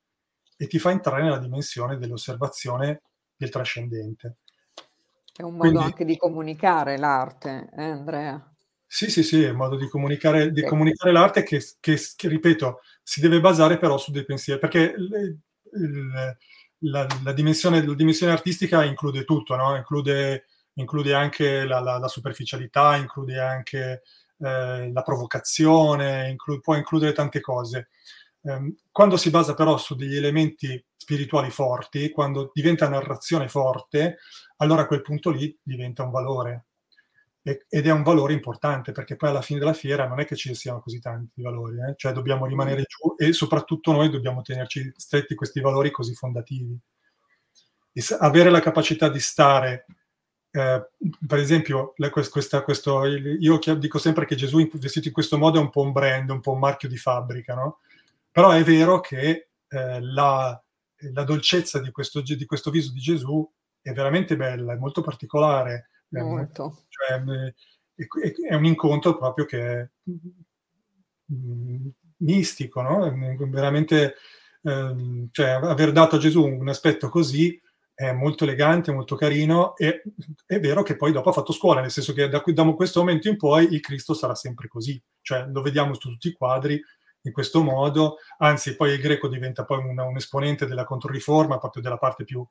e 0.57 0.67
ti 0.67 0.81
fa 0.81 0.91
entrare 0.91 1.23
nella 1.23 1.39
dimensione 1.39 1.99
dell'osservazione 1.99 3.03
del 3.37 3.51
trascendente. 3.51 4.39
È 5.33 5.43
un 5.43 5.53
modo 5.53 5.69
Quindi, 5.69 5.85
anche 5.85 6.05
di 6.05 6.17
comunicare 6.17 6.99
l'arte, 6.99 7.71
eh, 7.77 7.85
Andrea? 7.85 8.54
Sì, 8.95 9.11
sì, 9.11 9.25
sì, 9.25 9.43
è 9.43 9.51
un 9.51 9.57
modo 9.57 9.75
di 9.75 9.89
comunicare, 9.89 10.53
di 10.53 10.63
comunicare 10.63 11.11
l'arte 11.11 11.43
che, 11.43 11.61
che, 11.81 11.99
che, 12.15 12.29
ripeto, 12.29 12.81
si 13.03 13.21
deve 13.21 13.41
basare 13.41 13.77
però 13.77 13.99
su 13.99 14.13
dei 14.13 14.25
pensieri, 14.25 14.61
perché 14.61 14.95
il, 14.97 15.37
il, 15.73 16.37
la, 16.91 17.05
la, 17.25 17.33
dimensione, 17.33 17.85
la, 17.85 17.95
dimensione, 17.95 18.31
artistica 18.31 18.85
include 18.85 19.25
tutto, 19.25 19.57
no? 19.57 19.75
include, 19.75 20.45
include, 20.75 21.13
anche 21.13 21.65
la, 21.65 21.81
la, 21.81 21.99
la, 21.99 22.07
superficialità, 22.07 22.95
include 22.95 23.41
anche 23.41 24.03
eh, 24.39 24.93
la 24.93 25.03
provocazione, 25.03 26.29
inclu- 26.31 26.61
può 26.61 26.77
includere 26.77 27.11
tante 27.13 27.41
cose. 27.41 27.89
Eh, 28.43 28.77
quando 28.93 29.17
si 29.17 29.31
basa 29.31 29.55
però 29.55 29.77
su 29.77 29.97
degli 29.97 30.15
elementi 30.15 30.81
spirituali 30.97 31.51
forti, 31.51 32.11
quando 32.11 32.53
diventa 32.55 32.89
narrazione 32.89 33.49
forte, 33.49 34.19
allora 34.59 34.83
a 34.83 34.87
quel 34.87 35.03
punto 35.03 35.31
lì 35.31 35.59
diventa 35.65 36.05
un 36.05 36.13
valore, 36.13 36.67
ed 37.45 37.87
è 37.87 37.91
un 37.91 38.03
valore 38.03 38.33
importante 38.33 38.93
perché 38.93 39.17
poi 39.17 39.29
alla 39.29 39.43
fine 39.43 39.59
della 39.59 39.75
fiera 39.75 40.09
non 40.09 40.19
è 40.19 40.25
che 40.25 40.35
ci 40.35 40.55
siano 40.55 40.81
così 40.81 40.99
tanti 40.99 41.43
valori, 41.43 41.77
eh? 41.77 41.95
cioè 41.95 42.13
dobbiamo 42.13 42.47
rimanere 42.47 42.81
mm. 42.81 42.85
giù 42.89 43.15
e 43.19 43.33
soprattutto 43.35 43.93
noi 43.93 44.09
dobbiamo 44.09 44.41
tenerci 44.41 44.91
stretti 44.97 45.35
questi 45.35 45.61
valori 45.61 45.91
così 45.91 46.15
fondativi. 46.15 46.75
E 47.93 48.03
avere 48.19 48.49
la 48.49 48.61
capacità 48.61 49.11
di 49.11 49.21
stare, 49.21 49.85
eh, 50.51 50.89
per 51.27 51.39
esempio, 51.39 51.93
questa, 52.11 52.63
questo, 52.63 53.05
io 53.05 53.59
dico 53.77 53.99
sempre 53.99 54.25
che 54.25 54.37
Gesù 54.37 54.67
vestito 54.73 55.09
in 55.09 55.15
questo 55.15 55.37
modo 55.37 55.59
è 55.59 55.63
un 55.63 55.71
po' 55.71 55.83
un 55.83 55.93
brand, 55.93 56.31
un 56.31 56.41
po' 56.41 56.53
un 56.53 56.61
marchio 56.61 56.89
di 56.89 56.97
fabbrica, 56.97 57.55
no? 57.55 57.81
Però 58.31 58.51
è 58.53 58.65
vero 58.65 59.01
che 59.01 59.51
eh, 59.69 60.01
la, 60.01 60.61
la, 61.13 61.25
dolcezza 61.25 61.79
di 61.79 61.91
questo, 61.91 62.23
di 62.23 62.47
questo 62.47 62.71
viso 62.71 62.91
di 62.91 63.01
Gesù 63.01 63.49
è 63.83 63.93
veramente 63.93 64.35
bella, 64.35 64.73
è 64.73 64.77
molto 64.77 65.03
particolare 65.03 65.91
Molto. 66.09 66.85
Cioè, 66.89 67.23
è 68.49 68.55
un 68.55 68.65
incontro 68.65 69.17
proprio 69.17 69.45
che 69.45 69.81
è 69.81 69.89
mm, 71.33 71.89
mistico, 72.19 72.83
no? 72.83 73.13
Veramente, 73.49 74.15
ehm, 74.63 75.29
cioè, 75.31 75.51
aver 75.51 75.93
dato 75.93 76.17
a 76.17 76.19
Gesù 76.19 76.45
un 76.45 76.69
aspetto 76.69 77.09
così 77.09 77.61
è 77.95 78.11
molto 78.13 78.43
elegante, 78.43 78.93
molto 78.93 79.15
carino 79.15 79.77
e 79.77 80.03
è 80.47 80.59
vero 80.59 80.83
che 80.83 80.97
poi 80.97 81.13
dopo 81.13 81.29
ha 81.29 81.33
fatto 81.33 81.53
scuola, 81.53 81.81
nel 81.81 81.93
senso 81.93 82.13
che 82.13 82.29
da, 82.29 82.43
da 82.45 82.73
questo 82.73 82.99
momento 82.99 83.29
in 83.29 83.37
poi 83.37 83.73
il 83.73 83.81
Cristo 83.81 84.15
sarà 84.15 84.35
sempre 84.35 84.67
così, 84.67 85.01
cioè 85.23 85.47
lo 85.47 85.63
vediamo 85.63 85.95
su 85.95 86.11
tutti 86.11 86.29
i 86.29 86.33
quadri 86.33 86.83
in 87.23 87.33
questo 87.33 87.63
modo, 87.63 88.17
anzi 88.39 88.75
poi 88.75 88.93
il 88.93 89.01
greco 89.01 89.29
diventa 89.29 89.65
poi 89.65 89.79
un, 89.79 89.99
un 89.99 90.17
esponente 90.17 90.67
della 90.67 90.85
controriforma, 90.85 91.59
proprio 91.59 91.83
della 91.83 91.97
parte 91.97 92.25
più, 92.25 92.45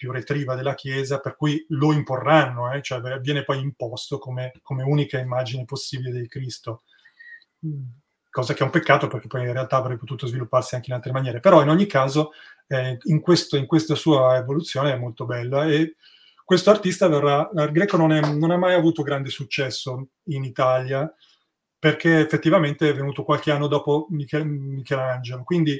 più 0.00 0.12
retriva 0.12 0.54
della 0.54 0.72
Chiesa, 0.72 1.20
per 1.20 1.36
cui 1.36 1.62
lo 1.68 1.92
imporranno, 1.92 2.72
eh? 2.72 2.80
cioè 2.80 3.20
viene 3.20 3.44
poi 3.44 3.60
imposto 3.60 4.16
come, 4.16 4.50
come, 4.62 4.82
unica 4.82 5.18
immagine 5.18 5.66
possibile 5.66 6.10
del 6.10 6.26
Cristo. 6.26 6.84
Cosa 8.30 8.54
che 8.54 8.60
è 8.60 8.64
un 8.64 8.70
peccato 8.70 9.08
perché 9.08 9.26
poi 9.26 9.42
in 9.42 9.52
realtà 9.52 9.76
avrebbe 9.76 9.98
potuto 9.98 10.26
svilupparsi 10.26 10.74
anche 10.74 10.88
in 10.88 10.96
altre 10.96 11.12
maniere. 11.12 11.40
Però 11.40 11.60
in 11.60 11.68
ogni 11.68 11.84
caso, 11.84 12.30
eh, 12.66 12.96
in, 13.02 13.20
questo, 13.20 13.58
in, 13.58 13.66
questa 13.66 13.94
sua 13.94 14.38
evoluzione 14.38 14.90
è 14.90 14.96
molto 14.96 15.26
bella 15.26 15.66
e 15.66 15.96
questo 16.46 16.70
artista 16.70 17.06
verrà, 17.06 17.50
il 17.52 17.70
greco 17.70 17.98
non, 17.98 18.12
è, 18.12 18.22
non 18.22 18.52
ha 18.52 18.56
mai 18.56 18.72
avuto 18.72 19.02
grande 19.02 19.28
successo 19.28 20.12
in 20.28 20.44
Italia, 20.44 21.14
perché 21.78 22.20
effettivamente 22.20 22.88
è 22.88 22.94
venuto 22.94 23.22
qualche 23.22 23.50
anno 23.50 23.66
dopo 23.66 24.06
Michel- 24.08 24.46
Michelangelo. 24.46 25.44
Quindi, 25.44 25.78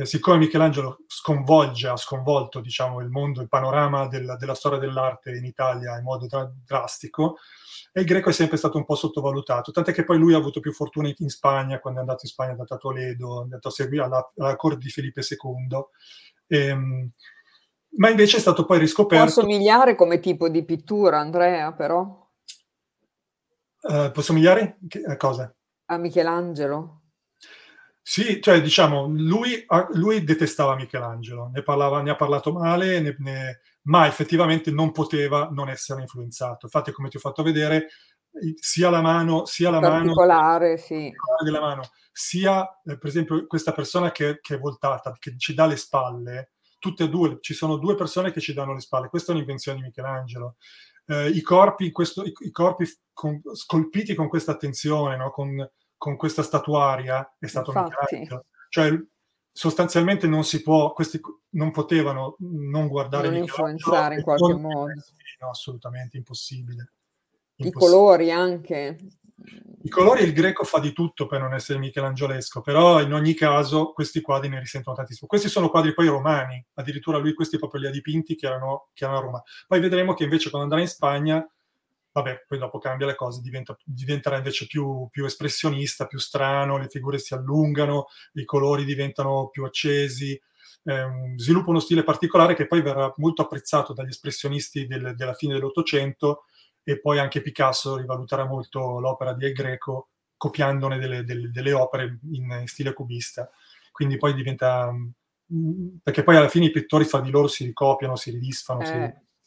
eh, 0.00 0.06
siccome 0.06 0.38
Michelangelo 0.38 1.04
sconvolge, 1.06 1.88
ha 1.88 1.96
sconvolto 1.96 2.60
diciamo, 2.60 3.00
il 3.00 3.10
mondo, 3.10 3.42
il 3.42 3.48
panorama 3.48 4.08
della, 4.08 4.36
della 4.36 4.54
storia 4.54 4.78
dell'arte 4.78 5.32
in 5.32 5.44
Italia 5.44 5.98
in 5.98 6.04
modo 6.04 6.26
dra- 6.26 6.50
drastico, 6.64 7.36
e 7.92 8.00
il 8.00 8.06
greco 8.06 8.30
è 8.30 8.32
sempre 8.32 8.56
stato 8.56 8.78
un 8.78 8.86
po' 8.86 8.94
sottovalutato, 8.94 9.72
tant'è 9.72 9.92
che 9.92 10.04
poi 10.04 10.16
lui 10.16 10.32
ha 10.32 10.38
avuto 10.38 10.60
più 10.60 10.72
fortuna 10.72 11.12
in 11.14 11.28
Spagna, 11.28 11.80
quando 11.80 11.98
è 11.98 12.02
andato 12.02 12.20
in 12.22 12.30
Spagna, 12.30 12.50
è 12.50 12.52
andato 12.52 12.74
a 12.74 12.78
Toledo, 12.78 13.40
è 13.40 13.42
andato 13.42 13.68
a 13.68 13.72
seguire 13.72 14.04
alla, 14.04 14.32
alla 14.36 14.56
corte 14.56 14.78
di 14.78 14.90
Felipe 14.90 15.20
II. 15.20 15.84
Ehm, 16.46 17.10
ma 17.96 18.08
invece 18.08 18.38
è 18.38 18.40
stato 18.40 18.64
poi 18.64 18.78
riscoperto... 18.78 19.32
Può 19.32 19.42
somigliare 19.42 19.96
come 19.96 20.20
tipo 20.20 20.48
di 20.48 20.64
pittura, 20.64 21.18
Andrea, 21.18 21.72
però? 21.72 22.28
Uh, 23.82 24.10
può 24.12 24.22
somigliare 24.22 24.78
a 25.06 25.16
cosa? 25.16 25.52
A 25.86 25.96
Michelangelo. 25.96 26.99
Sì, 28.02 28.40
cioè 28.40 28.60
diciamo, 28.60 29.06
lui, 29.08 29.64
lui 29.92 30.24
detestava 30.24 30.74
Michelangelo, 30.74 31.50
ne, 31.52 31.62
parlava, 31.62 32.02
ne 32.02 32.10
ha 32.10 32.16
parlato 32.16 32.52
male, 32.52 33.00
ne, 33.00 33.14
ne, 33.18 33.60
ma 33.82 34.06
effettivamente 34.06 34.70
non 34.70 34.90
poteva 34.90 35.48
non 35.52 35.68
essere 35.68 36.00
influenzato. 36.00 36.66
Infatti, 36.66 36.92
come 36.92 37.08
ti 37.08 37.18
ho 37.18 37.20
fatto 37.20 37.42
vedere, 37.42 37.88
sia 38.56 38.90
la 38.90 39.00
mano, 39.00 39.44
sia 39.44 39.70
la 39.70 39.80
mano, 39.80 40.12
sì. 40.76 41.12
della 41.44 41.60
mano, 41.60 41.82
sia 42.12 42.62
eh, 42.84 42.98
per 42.98 43.08
esempio 43.08 43.46
questa 43.46 43.72
persona 43.72 44.10
che, 44.12 44.38
che, 44.40 44.54
è 44.54 44.58
voltata, 44.58 45.14
che 45.18 45.34
ci 45.36 45.54
dà 45.54 45.66
le 45.66 45.76
spalle, 45.76 46.52
tutte 46.78 47.04
e 47.04 47.08
due, 47.08 47.38
ci 47.40 47.54
sono 47.54 47.76
due 47.76 47.94
persone 47.94 48.32
che 48.32 48.40
ci 48.40 48.54
danno 48.54 48.72
le 48.72 48.80
spalle, 48.80 49.08
questa 49.08 49.32
è 49.32 49.34
un'invenzione 49.34 49.78
di 49.78 49.84
Michelangelo 49.84 50.56
eh, 51.10 51.28
i 51.28 51.42
corpi, 51.42 51.90
questo, 51.90 52.24
i, 52.24 52.32
i 52.40 52.50
corpi 52.50 52.84
con, 53.12 53.40
scolpiti 53.52 54.14
con 54.14 54.28
questa 54.28 54.52
attenzione, 54.52 55.16
no? 55.16 55.30
con, 55.30 55.68
con, 56.00 56.16
questa 56.16 56.42
statuaria, 56.42 57.36
è 57.38 57.46
stato 57.46 57.72
Infatti. 57.72 58.26
un 58.30 58.40
Cioè, 58.70 58.98
sostanzialmente 59.52 60.26
non 60.26 60.44
si 60.44 60.62
può, 60.62 60.94
questi 60.94 61.20
non 61.50 61.70
potevano 61.72 62.36
non 62.38 62.88
guardare 62.88 63.28
non 63.28 63.36
influenzare 63.36 64.14
in 64.14 64.22
qualche 64.22 64.54
modo. 64.54 64.92
No, 65.40 65.50
assolutamente 65.50 66.16
impossibile. 66.16 66.92
impossibile. 67.56 67.68
I 67.68 67.72
colori 67.72 68.30
anche. 68.30 68.96
I 69.82 69.88
colori 69.88 70.22
il 70.22 70.32
greco 70.32 70.64
fa 70.64 70.78
di 70.80 70.92
tutto 70.92 71.26
per 71.26 71.40
non 71.40 71.52
essere 71.52 71.78
michelangiolesco, 71.78 72.62
però 72.62 73.02
in 73.02 73.12
ogni 73.12 73.34
caso 73.34 73.92
questi 73.92 74.22
quadri 74.22 74.48
ne 74.48 74.58
risentono 74.58 74.96
tantissimo. 74.96 75.28
Questi 75.28 75.48
sono 75.48 75.68
quadri 75.68 75.92
poi 75.92 76.08
romani, 76.08 76.64
addirittura 76.74 77.18
lui 77.18 77.34
questi 77.34 77.58
proprio 77.58 77.82
li 77.82 77.86
ha 77.88 77.90
dipinti 77.90 78.36
che 78.36 78.46
erano, 78.46 78.88
che 78.94 79.04
erano 79.04 79.18
a 79.18 79.22
Roma. 79.22 79.42
Poi 79.66 79.80
vedremo 79.80 80.14
che 80.14 80.24
invece 80.24 80.48
quando 80.48 80.68
andrà 80.68 80.80
in 80.80 80.88
Spagna, 80.88 81.46
vabbè, 82.12 82.44
poi 82.46 82.58
dopo 82.58 82.78
cambia 82.78 83.06
le 83.06 83.14
cose, 83.14 83.40
diventa, 83.40 83.76
diventerà 83.84 84.36
invece 84.36 84.66
più, 84.66 85.08
più 85.10 85.24
espressionista, 85.24 86.06
più 86.06 86.18
strano, 86.18 86.78
le 86.78 86.88
figure 86.88 87.18
si 87.18 87.34
allungano, 87.34 88.06
i 88.34 88.44
colori 88.44 88.84
diventano 88.84 89.48
più 89.48 89.64
accesi, 89.64 90.40
ehm, 90.84 91.36
sviluppa 91.36 91.70
uno 91.70 91.80
stile 91.80 92.02
particolare 92.02 92.54
che 92.54 92.66
poi 92.66 92.82
verrà 92.82 93.12
molto 93.16 93.42
apprezzato 93.42 93.92
dagli 93.92 94.08
espressionisti 94.08 94.86
del, 94.86 95.14
della 95.14 95.34
fine 95.34 95.54
dell'Ottocento 95.54 96.44
e 96.82 97.00
poi 97.00 97.18
anche 97.18 97.42
Picasso 97.42 97.96
rivaluterà 97.96 98.44
molto 98.44 98.98
l'opera 98.98 99.34
di 99.34 99.44
El 99.44 99.52
Greco 99.52 100.08
copiandone 100.36 100.98
delle, 100.98 101.22
delle, 101.22 101.50
delle 101.50 101.72
opere 101.74 102.18
in, 102.32 102.50
in, 102.60 102.66
stile 102.66 102.92
cubista. 102.92 103.50
Quindi 103.92 104.16
poi 104.16 104.34
diventa... 104.34 104.90
Mm, 105.52 105.96
perché 106.02 106.22
poi 106.22 106.36
alla 106.36 106.48
fine 106.48 106.66
i 106.66 106.70
pittori 106.70 107.04
fra 107.04 107.20
di 107.20 107.30
loro 107.30 107.46
si 107.46 107.64
ricopiano, 107.64 108.16
si 108.16 108.30
ridisfano, 108.30 108.80
eh, 108.80 108.86
si, 108.86 108.92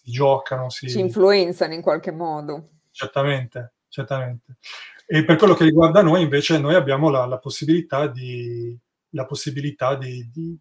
si, 0.03 0.11
giocano, 0.11 0.69
si... 0.69 0.89
si 0.89 0.99
influenzano 0.99 1.73
in 1.73 1.81
qualche 1.81 2.11
modo. 2.11 2.69
Certamente, 2.91 3.73
certamente. 3.87 4.57
E 5.05 5.25
per 5.25 5.37
quello 5.37 5.53
che 5.53 5.63
riguarda 5.63 6.01
noi, 6.01 6.21
invece, 6.21 6.59
noi 6.59 6.75
abbiamo 6.75 7.09
la, 7.09 7.25
la 7.25 7.39
possibilità, 7.39 8.07
di, 8.07 8.77
la 9.09 9.25
possibilità 9.25 9.95
di, 9.95 10.29
di, 10.31 10.57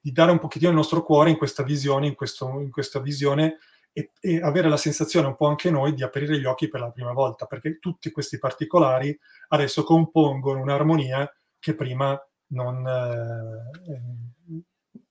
di, 0.00 0.12
dare 0.12 0.30
un 0.30 0.38
pochettino 0.38 0.70
il 0.70 0.76
nostro 0.76 1.02
cuore 1.02 1.30
in 1.30 1.36
questa 1.36 1.62
visione, 1.62 2.06
in, 2.06 2.14
questo, 2.14 2.60
in 2.60 2.70
questa 2.70 3.00
visione 3.00 3.58
e, 3.92 4.10
e, 4.20 4.40
avere 4.40 4.68
la 4.68 4.76
sensazione 4.76 5.26
un 5.26 5.36
po' 5.36 5.46
anche 5.46 5.70
noi 5.70 5.94
di 5.94 6.02
aprire 6.02 6.38
gli 6.38 6.44
occhi 6.44 6.68
per 6.68 6.80
la 6.80 6.90
prima 6.90 7.12
volta, 7.12 7.46
perché 7.46 7.78
tutti 7.78 8.10
questi 8.10 8.38
particolari 8.38 9.16
adesso 9.48 9.82
compongono 9.84 10.60
un'armonia 10.60 11.30
che 11.58 11.74
prima 11.74 12.18
non, 12.48 12.86
eh, 12.86 14.00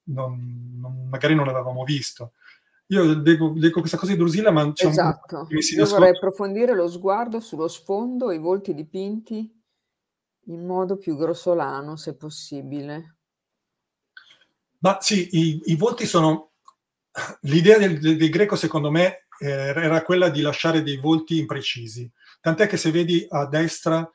non, 0.06 0.78
non 0.80 1.08
magari 1.10 1.36
non 1.36 1.48
avevamo 1.48 1.84
visto. 1.84 2.34
Io 2.92 3.04
leggo, 3.22 3.54
leggo, 3.56 3.80
questa 3.80 3.96
cosa 3.96 4.12
di 4.12 4.18
Drusilla, 4.18 4.52
ma 4.52 4.70
c'è 4.74 4.88
esatto. 4.88 5.48
un... 5.50 5.58
Io 5.58 5.86
vorrei 5.86 6.10
approfondire 6.10 6.76
lo 6.76 6.90
sguardo 6.90 7.40
sullo 7.40 7.70
sfondo, 7.70 8.32
i 8.32 8.38
volti 8.38 8.74
dipinti 8.74 9.50
in 10.46 10.66
modo 10.66 10.98
più 10.98 11.16
grossolano, 11.16 11.96
se 11.96 12.18
possibile. 12.18 13.16
Ma 14.80 14.98
sì, 15.00 15.30
i, 15.32 15.62
i 15.66 15.76
volti 15.76 16.06
sono 16.06 16.52
l'idea 17.42 17.78
del, 17.78 17.98
del, 17.98 18.18
del, 18.18 18.30
greco, 18.30 18.58
secondo 18.58 18.92
me, 18.92 19.28
eh, 19.40 19.50
era 19.50 20.02
quella 20.02 20.28
di 20.28 20.42
lasciare 20.42 20.84
dei 20.84 20.98
volti 20.98 21.38
imprecisi. 21.38 22.12
Tant'è 22.42 22.68
che 22.68 22.76
se 22.76 22.92
vedi 22.92 23.26
a 23.30 23.46
destra, 23.46 24.10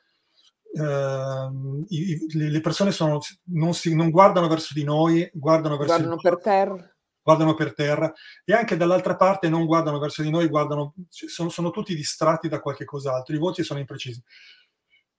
eh, 0.71 1.49
i, 1.87 2.25
le 2.29 2.61
persone 2.61 2.91
sono, 2.91 3.19
non, 3.45 3.73
si, 3.73 3.95
non, 3.95 4.11
guardano 4.11 4.47
verso 4.47 4.75
di 4.75 4.83
noi, 4.83 5.27
guardano 5.33 5.77
verso 5.77 5.95
guardano 5.95 6.17
per 6.17 6.39
terra. 6.39 6.96
Guardano 7.27 7.55
per 7.55 7.73
terra 7.73 8.13
e 8.45 8.53
anche 8.53 8.77
dall'altra 8.77 9.17
parte 9.17 9.49
non 9.49 9.65
guardano 9.65 9.99
verso 9.99 10.21
di 10.21 10.29
noi, 10.29 10.47
guardano, 10.47 10.93
sono, 11.09 11.49
sono 11.49 11.71
tutti 11.71 11.93
distratti 11.93 12.47
da 12.47 12.61
qualche 12.61 12.85
cos'altro. 12.85 13.35
I 13.35 13.37
volti 13.37 13.63
sono 13.63 13.81
imprecisi. 13.81 14.23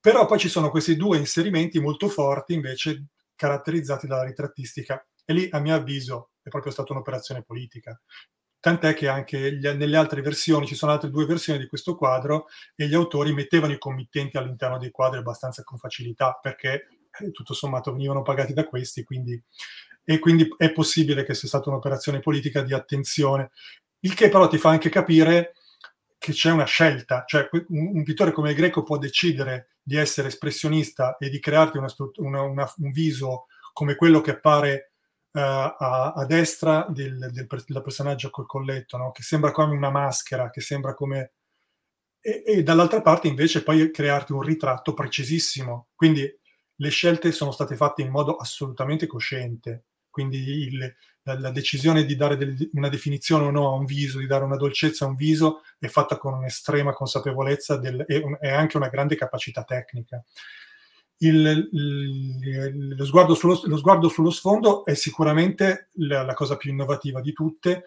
Però 0.00 0.24
poi 0.24 0.38
ci 0.38 0.48
sono 0.48 0.70
questi 0.70 0.96
due 0.96 1.18
inserimenti 1.18 1.78
molto 1.80 2.08
forti, 2.08 2.54
invece, 2.54 3.08
caratterizzati 3.36 4.06
dalla 4.06 4.24
ritrattistica. 4.24 5.06
E 5.22 5.32
lì, 5.34 5.48
a 5.50 5.58
mio 5.58 5.74
avviso, 5.74 6.30
è 6.40 6.48
proprio 6.48 6.72
stata 6.72 6.94
un'operazione 6.94 7.42
politica. 7.42 8.00
Tant'è 8.58 8.94
che 8.94 9.06
anche 9.06 9.58
gli, 9.58 9.68
nelle 9.68 9.98
altre 9.98 10.22
versioni, 10.22 10.66
ci 10.66 10.76
sono 10.76 10.92
altre 10.92 11.10
due 11.10 11.26
versioni 11.26 11.58
di 11.58 11.66
questo 11.66 11.94
quadro 11.94 12.46
e 12.74 12.88
gli 12.88 12.94
autori 12.94 13.34
mettevano 13.34 13.74
i 13.74 13.78
committenti 13.78 14.38
all'interno 14.38 14.78
dei 14.78 14.90
quadri 14.90 15.18
abbastanza 15.18 15.62
con 15.62 15.76
facilità 15.76 16.38
perché 16.40 16.86
eh, 17.20 17.30
tutto 17.32 17.52
sommato 17.52 17.92
venivano 17.92 18.22
pagati 18.22 18.54
da 18.54 18.64
questi 18.64 19.04
quindi, 19.04 19.38
e 20.10 20.18
quindi 20.20 20.48
è 20.56 20.72
possibile 20.72 21.22
che 21.22 21.34
sia 21.34 21.48
stata 21.48 21.68
un'operazione 21.68 22.20
politica 22.20 22.62
di 22.62 22.72
attenzione, 22.72 23.50
il 24.00 24.14
che 24.14 24.30
però 24.30 24.48
ti 24.48 24.56
fa 24.56 24.70
anche 24.70 24.88
capire 24.88 25.52
che 26.16 26.32
c'è 26.32 26.50
una 26.50 26.64
scelta, 26.64 27.24
cioè 27.26 27.46
un, 27.68 27.90
un 27.96 28.02
pittore 28.04 28.32
come 28.32 28.48
il 28.48 28.56
greco 28.56 28.82
può 28.82 28.96
decidere 28.96 29.76
di 29.82 29.96
essere 29.96 30.28
espressionista 30.28 31.18
e 31.18 31.28
di 31.28 31.38
crearti 31.38 31.76
una, 31.76 31.92
una, 32.20 32.40
una, 32.40 32.72
un 32.78 32.90
viso 32.90 33.48
come 33.74 33.96
quello 33.96 34.22
che 34.22 34.30
appare 34.30 34.92
uh, 35.30 35.40
a, 35.40 36.14
a, 36.16 36.24
destra 36.24 36.86
del, 36.88 37.18
del, 37.30 37.46
del, 37.46 37.82
personaggio 37.82 38.30
col 38.30 38.46
colletto, 38.46 38.96
no? 38.96 39.10
che 39.10 39.20
sembra 39.20 39.52
come 39.52 39.74
una 39.74 39.90
maschera, 39.90 40.48
che 40.48 40.62
sembra 40.62 40.94
come... 40.94 41.34
E, 42.18 42.44
e, 42.46 42.62
dall'altra 42.62 43.02
parte 43.02 43.28
invece 43.28 43.62
poi 43.62 43.90
crearti 43.90 44.32
un 44.32 44.40
ritratto 44.40 44.94
precisissimo. 44.94 45.88
Quindi 45.94 46.34
le 46.80 46.88
scelte 46.88 47.30
sono 47.30 47.50
state 47.50 47.76
fatte 47.76 48.00
in 48.00 48.08
modo 48.08 48.36
assolutamente 48.36 49.06
cosciente. 49.06 49.84
Quindi 50.18 50.66
il, 50.66 50.94
la, 51.22 51.38
la, 51.38 51.50
decisione 51.52 52.04
di 52.04 52.16
dare 52.16 52.36
del, 52.36 52.70
una 52.72 52.88
definizione 52.88 53.44
o 53.44 53.50
no 53.52 53.68
a 53.68 53.76
un 53.76 53.84
viso, 53.84 54.18
di 54.18 54.26
dare 54.26 54.42
una 54.42 54.56
dolcezza 54.56 55.04
a 55.04 55.08
un 55.08 55.14
viso, 55.14 55.62
è 55.78 55.86
fatta 55.86 56.16
con 56.16 56.34
un'estrema 56.34 56.92
consapevolezza 56.92 57.80
e, 57.80 58.16
un, 58.16 58.36
anche 58.40 58.76
una 58.76 58.88
grande 58.88 59.14
capacità 59.14 59.62
tecnica 59.62 60.20
il, 61.18 61.68
il, 61.72 62.96
lo, 62.96 63.04
sguardo 63.04 63.34
sullo, 63.34 63.60
lo, 63.64 63.76
sguardo 63.76 64.08
sullo, 64.08 64.30
sfondo 64.30 64.84
è 64.84 64.94
sicuramente 64.94 65.88
la, 65.94 66.22
la 66.22 66.34
cosa 66.34 66.56
più 66.56 66.70
innovativa 66.70 67.20
di 67.20 67.32
tutte 67.32 67.84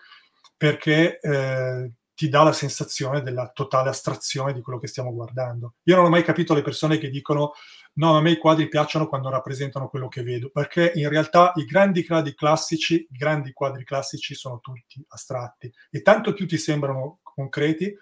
perché 0.57 1.19
eh, 1.19 1.91
ti 2.13 2.29
dà 2.29 2.43
la 2.43 2.53
sensazione 2.53 3.21
della 3.21 3.49
totale 3.53 3.89
astrazione 3.89 4.53
di 4.53 4.61
quello 4.61 4.79
che 4.79 4.87
stiamo 4.87 5.13
guardando. 5.13 5.75
Io 5.83 5.95
non 5.95 6.05
ho 6.05 6.09
mai 6.09 6.23
capito 6.23 6.53
le 6.53 6.61
persone 6.61 6.97
che 6.97 7.09
dicono 7.09 7.53
no, 7.93 8.17
a 8.17 8.21
me 8.21 8.31
i 8.31 8.37
quadri 8.37 8.67
piacciono 8.67 9.07
quando 9.07 9.29
rappresentano 9.29 9.89
quello 9.89 10.07
che 10.07 10.23
vedo, 10.23 10.49
perché 10.49 10.91
in 10.95 11.09
realtà 11.09 11.51
i 11.55 11.65
grandi 11.65 12.05
quadri 12.05 12.33
classici, 12.33 12.95
i 12.95 13.17
grandi 13.17 13.53
quadri 13.53 13.83
classici 13.83 14.33
sono 14.33 14.59
tutti 14.59 15.03
astratti 15.09 15.71
e 15.89 16.01
tanto 16.01 16.33
più 16.33 16.47
ti 16.47 16.57
sembrano 16.57 17.19
concreti, 17.23 17.95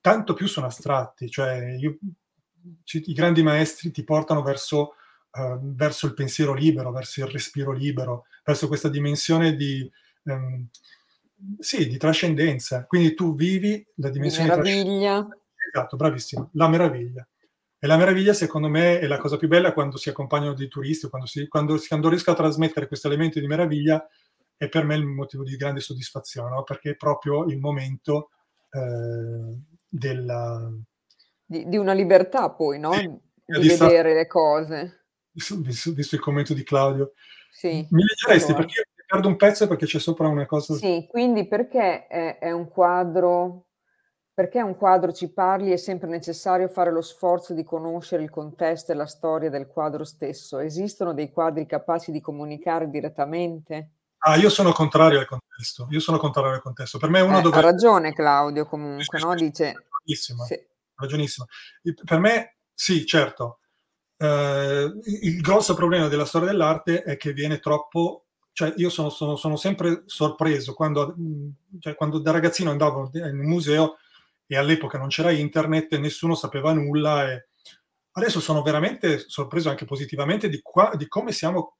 tanto 0.00 0.34
più 0.34 0.46
sono 0.46 0.66
astratti. 0.66 1.30
Cioè, 1.30 1.76
io 1.78 1.98
i 2.84 3.12
grandi 3.12 3.42
maestri 3.42 3.90
ti 3.90 4.04
portano 4.04 4.42
verso 4.42 4.94
uh, 5.32 5.58
verso 5.60 6.06
il 6.06 6.14
pensiero 6.14 6.54
libero, 6.54 6.90
verso 6.90 7.20
il 7.20 7.30
respiro 7.30 7.72
libero, 7.72 8.26
verso 8.44 8.68
questa 8.68 8.88
dimensione 8.88 9.54
di, 9.54 9.90
um, 10.24 10.66
sì, 11.58 11.86
di 11.86 11.96
trascendenza. 11.96 12.86
Quindi 12.86 13.14
tu 13.14 13.34
vivi 13.34 13.84
la 13.96 14.10
dimensione 14.10 14.48
di 14.48 14.60
meraviglia. 14.60 15.28
Esatto, 15.72 15.96
bravissimo, 15.96 16.50
la 16.54 16.68
meraviglia. 16.68 17.26
E 17.82 17.86
la 17.86 17.96
meraviglia, 17.96 18.34
secondo 18.34 18.68
me, 18.68 18.98
è 18.98 19.06
la 19.06 19.16
cosa 19.16 19.38
più 19.38 19.48
bella 19.48 19.72
quando 19.72 19.96
si 19.96 20.10
accompagnano 20.10 20.52
dei 20.52 20.68
turisti, 20.68 21.08
quando, 21.08 21.26
si, 21.26 21.48
quando, 21.48 21.80
quando 21.88 22.10
riesco 22.10 22.30
a 22.30 22.34
trasmettere 22.34 22.86
questo 22.86 23.06
elemento 23.06 23.40
di 23.40 23.46
meraviglia, 23.46 24.06
è 24.54 24.68
per 24.68 24.84
me 24.84 24.96
il 24.96 25.06
motivo 25.06 25.44
di 25.44 25.56
grande 25.56 25.80
soddisfazione, 25.80 26.50
no? 26.50 26.62
perché 26.62 26.90
è 26.90 26.96
proprio 26.96 27.46
il 27.46 27.58
momento 27.58 28.32
eh, 28.70 29.58
della... 29.88 30.70
Di, 31.42 31.66
di, 31.66 31.78
una 31.78 31.94
libertà 31.94 32.50
poi, 32.50 32.78
no? 32.78 32.92
Sì, 32.92 33.08
di, 33.46 33.60
di 33.60 33.68
vedere 33.68 34.12
le 34.12 34.26
cose. 34.26 35.06
Visto, 35.30 35.56
visto, 35.92 36.14
il 36.16 36.20
commento 36.20 36.52
di 36.52 36.62
Claudio. 36.62 37.14
Sì, 37.50 37.86
Mi 37.88 38.02
leggeresti 38.02 38.50
allora. 38.50 38.66
perché 38.66 38.84
perdo 39.06 39.28
un 39.28 39.36
pezzo 39.36 39.66
perché 39.66 39.86
c'è 39.86 39.98
sopra 39.98 40.28
una 40.28 40.44
cosa... 40.44 40.74
Sì, 40.74 41.06
quindi 41.08 41.48
perché 41.48 42.06
è, 42.06 42.38
è 42.38 42.52
un 42.52 42.68
quadro 42.68 43.69
perché 44.40 44.62
un 44.62 44.74
quadro 44.74 45.12
ci 45.12 45.28
parli 45.28 45.70
è 45.70 45.76
sempre 45.76 46.08
necessario 46.08 46.66
fare 46.66 46.90
lo 46.90 47.02
sforzo 47.02 47.52
di 47.52 47.62
conoscere 47.62 48.22
il 48.22 48.30
contesto 48.30 48.90
e 48.90 48.94
la 48.94 49.04
storia 49.04 49.50
del 49.50 49.66
quadro 49.66 50.02
stesso. 50.02 50.60
Esistono 50.60 51.12
dei 51.12 51.30
quadri 51.30 51.66
capaci 51.66 52.10
di 52.10 52.22
comunicare 52.22 52.88
direttamente? 52.88 53.90
Ah, 54.20 54.36
io 54.36 54.48
sono 54.48 54.72
contrario 54.72 55.18
al 55.18 55.26
contesto. 55.26 55.88
Io 55.90 56.00
sono 56.00 56.16
contrario 56.16 56.52
al 56.52 56.62
contesto. 56.62 56.96
Per 56.96 57.10
me 57.10 57.20
uno 57.20 57.40
eh, 57.40 57.42
dove... 57.42 57.58
Ha 57.58 57.60
ragione 57.60 58.14
Claudio 58.14 58.64
comunque, 58.64 59.18
sì, 59.18 59.26
no? 59.26 59.34
Dice... 59.34 59.74
Ragionissimo. 59.90 60.44
Sì. 60.44 60.66
ragionissimo. 60.94 61.46
Per 62.02 62.18
me, 62.18 62.56
sì, 62.72 63.04
certo. 63.04 63.58
Uh, 64.16 65.00
il 65.04 65.38
grosso 65.42 65.74
problema 65.74 66.08
della 66.08 66.24
storia 66.24 66.48
dell'arte 66.48 67.02
è 67.02 67.18
che 67.18 67.34
viene 67.34 67.58
troppo 67.58 68.24
cioè 68.52 68.72
io 68.76 68.88
sono, 68.88 69.10
sono, 69.10 69.36
sono 69.36 69.56
sempre 69.56 70.02
sorpreso 70.06 70.74
quando, 70.74 71.14
cioè, 71.78 71.94
quando, 71.94 72.18
da 72.18 72.30
ragazzino 72.32 72.70
andavo 72.70 73.10
in 73.14 73.38
un 73.38 73.46
museo 73.46 73.96
e 74.52 74.56
all'epoca 74.56 74.98
non 74.98 75.06
c'era 75.06 75.30
internet 75.30 75.92
e 75.92 75.98
nessuno 75.98 76.34
sapeva 76.34 76.72
nulla 76.72 77.30
e 77.30 77.46
adesso 78.14 78.40
sono 78.40 78.62
veramente 78.62 79.20
sorpreso 79.20 79.70
anche 79.70 79.84
positivamente 79.84 80.48
di, 80.48 80.58
qua, 80.60 80.90
di 80.96 81.06
come 81.06 81.30
siamo 81.30 81.76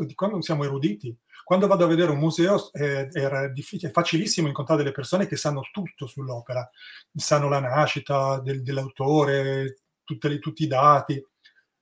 di 0.00 0.14
quando 0.14 0.42
siamo 0.42 0.64
eruditi. 0.64 1.16
Quando 1.42 1.66
vado 1.66 1.84
a 1.84 1.88
vedere 1.88 2.10
un 2.10 2.18
museo 2.18 2.70
eh, 2.72 3.08
era 3.10 3.48
difficile, 3.48 3.88
è 3.88 3.94
facilissimo 3.94 4.48
incontrare 4.48 4.82
delle 4.82 4.94
persone 4.94 5.26
che 5.26 5.36
sanno 5.36 5.62
tutto 5.72 6.06
sull'opera, 6.06 6.70
sanno 7.14 7.48
la 7.48 7.60
nascita 7.60 8.38
del, 8.40 8.62
dell'autore, 8.62 9.76
le, 10.04 10.38
tutti 10.38 10.64
i 10.64 10.66
dati, 10.66 11.26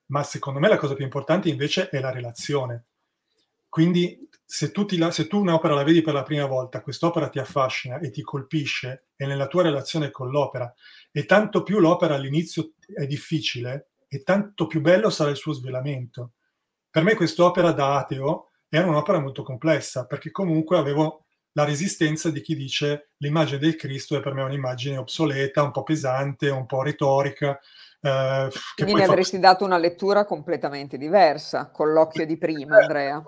ma 0.05 0.23
secondo 0.23 0.59
me 0.59 0.69
la 0.69 0.77
cosa 0.77 0.93
più 0.93 1.03
importante 1.03 1.49
invece 1.49 1.89
è 1.89 1.99
la 1.99 2.11
relazione. 2.11 2.85
Quindi 3.67 4.29
se 4.55 4.69
tu, 4.69 4.85
la, 4.99 5.09
se 5.09 5.25
tu, 5.25 5.39
un'opera 5.39 5.73
la 5.73 5.81
vedi 5.81 6.03
per 6.03 6.13
la 6.13 6.21
prima 6.21 6.45
volta, 6.45 6.83
quest'opera 6.83 7.27
ti 7.27 7.39
affascina 7.39 7.97
e 7.97 8.11
ti 8.11 8.21
colpisce, 8.21 9.07
e 9.15 9.25
nella 9.25 9.47
tua 9.47 9.63
relazione 9.63 10.11
con 10.11 10.29
l'opera, 10.29 10.71
e 11.11 11.25
tanto 11.25 11.63
più 11.63 11.79
l'opera 11.79 12.13
all'inizio 12.13 12.73
è 12.93 13.07
difficile, 13.07 13.93
e 14.07 14.21
tanto 14.21 14.67
più 14.67 14.79
bello 14.79 15.09
sarà 15.09 15.31
il 15.31 15.37
suo 15.37 15.53
svelamento. 15.53 16.33
Per 16.87 17.01
me 17.01 17.15
quest'opera 17.15 17.71
da 17.71 17.97
ateo 17.97 18.51
era 18.69 18.85
un'opera 18.85 19.19
molto 19.19 19.41
complessa, 19.41 20.05
perché 20.05 20.29
comunque 20.29 20.77
avevo 20.77 21.25
la 21.53 21.63
resistenza 21.63 22.29
di 22.29 22.41
chi 22.41 22.55
dice 22.55 23.13
l'immagine 23.17 23.57
del 23.57 23.75
Cristo 23.75 24.15
è 24.15 24.21
per 24.21 24.35
me 24.35 24.43
un'immagine 24.43 24.97
obsoleta, 24.97 25.63
un 25.63 25.71
po' 25.71 25.81
pesante, 25.81 26.49
un 26.49 26.67
po' 26.67 26.83
retorica. 26.83 27.59
Eh, 28.05 28.49
Quindi 28.75 28.93
ne 28.93 29.05
avresti 29.05 29.37
fa... 29.37 29.41
dato 29.41 29.63
una 29.63 29.77
lettura 29.77 30.25
completamente 30.25 30.97
diversa, 30.97 31.71
con 31.71 31.93
l'occhio 31.93 32.25
di 32.25 32.37
prima, 32.37 32.77
Andrea 32.77 33.23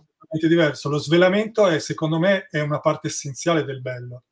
diverso. 0.48 0.90
Lo 0.90 0.98
svelamento 0.98 1.68
è, 1.68 1.80
secondo 1.80 2.20
me, 2.20 2.48
è 2.50 2.60
una 2.60 2.80
parte 2.80 3.08
essenziale 3.08 3.64
del 3.64 3.82
bello, 3.82 4.24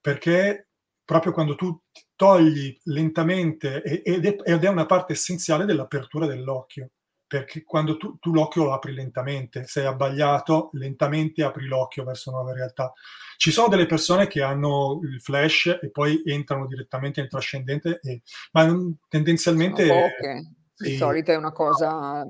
perché 0.00 0.68
proprio 1.04 1.32
quando 1.32 1.54
tu 1.54 1.80
togli 2.14 2.78
lentamente, 2.84 3.82
ed 3.82 4.26
è, 4.26 4.36
ed 4.44 4.64
è 4.64 4.68
una 4.68 4.86
parte 4.86 5.14
essenziale 5.14 5.64
dell'apertura 5.64 6.26
dell'occhio, 6.26 6.90
perché 7.30 7.62
quando 7.62 7.96
tu, 7.96 8.18
tu, 8.18 8.32
l'occhio 8.32 8.64
lo 8.64 8.72
apri 8.72 8.92
lentamente, 8.92 9.64
sei 9.68 9.86
abbagliato, 9.86 10.70
lentamente 10.72 11.44
apri 11.44 11.66
l'occhio 11.66 12.02
verso 12.02 12.32
nuove 12.32 12.54
realtà. 12.54 12.92
Ci 13.36 13.52
sono 13.52 13.68
delle 13.68 13.86
persone 13.86 14.26
che 14.26 14.42
hanno 14.42 14.98
il 15.04 15.20
flash 15.20 15.78
e 15.80 15.92
poi 15.92 16.22
entrano 16.24 16.66
direttamente 16.66 17.20
nel 17.20 17.30
trascendente, 17.30 18.00
e, 18.02 18.22
ma 18.50 18.68
tendenzialmente... 19.08 19.86
Poche. 19.86 20.54
Di 20.76 20.90
sì, 20.90 20.96
solito 20.96 21.30
è 21.30 21.36
una 21.36 21.52
cosa... 21.52 22.28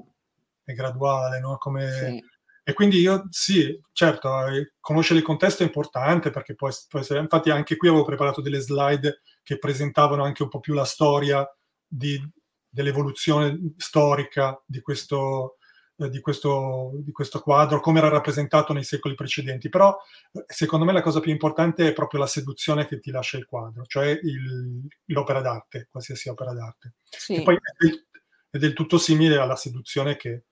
È 0.62 0.72
graduale, 0.74 1.40
no? 1.40 1.56
Come... 1.56 1.90
Sì 1.90 2.28
e 2.62 2.74
quindi 2.74 2.98
io 2.98 3.26
sì, 3.30 3.80
certo, 3.90 4.46
eh, 4.46 4.74
conoscere 4.80 5.18
il 5.18 5.24
contesto 5.24 5.62
è 5.62 5.66
importante 5.66 6.30
perché 6.30 6.54
può, 6.54 6.68
può, 6.88 7.00
essere, 7.00 7.18
infatti 7.18 7.50
anche 7.50 7.76
qui 7.76 7.88
avevo 7.88 8.04
preparato 8.04 8.40
delle 8.40 8.60
slide 8.60 9.22
che 9.42 9.58
presentavano 9.58 10.22
anche 10.22 10.42
un 10.42 10.50
po' 10.50 10.60
più 10.60 10.74
la 10.74 10.84
storia 10.84 11.44
di, 11.84 12.22
dell'evoluzione 12.70 13.74
storica 13.76 14.62
di 14.64 14.80
questo, 14.80 15.56
eh, 15.96 16.08
di, 16.08 16.20
questo, 16.20 16.92
di 16.94 17.12
questo 17.12 17.40
quadro, 17.40 17.80
come 17.80 17.98
era 17.98 18.08
rappresentato 18.08 18.72
nei 18.72 18.84
secoli 18.84 19.14
precedenti. 19.14 19.68
Però 19.68 19.96
eh, 20.32 20.44
secondo 20.46 20.84
me 20.84 20.92
la 20.92 21.02
cosa 21.02 21.20
più 21.20 21.32
importante 21.32 21.88
è 21.88 21.92
proprio 21.92 22.20
la 22.20 22.26
seduzione 22.26 22.86
che 22.86 23.00
ti 23.00 23.10
lascia 23.10 23.36
il 23.36 23.46
quadro, 23.46 23.84
cioè 23.86 24.08
il, 24.08 24.86
l'opera 25.06 25.40
d'arte, 25.40 25.88
qualsiasi 25.90 26.28
opera 26.28 26.52
d'arte. 26.52 26.94
Sì. 27.04 27.34
E 27.34 27.42
poi 27.42 27.56
è 27.56 27.84
del, 27.84 28.06
è 28.50 28.58
del 28.58 28.72
tutto 28.72 28.98
simile 28.98 29.36
alla 29.36 29.56
seduzione 29.56 30.16
che 30.16 30.44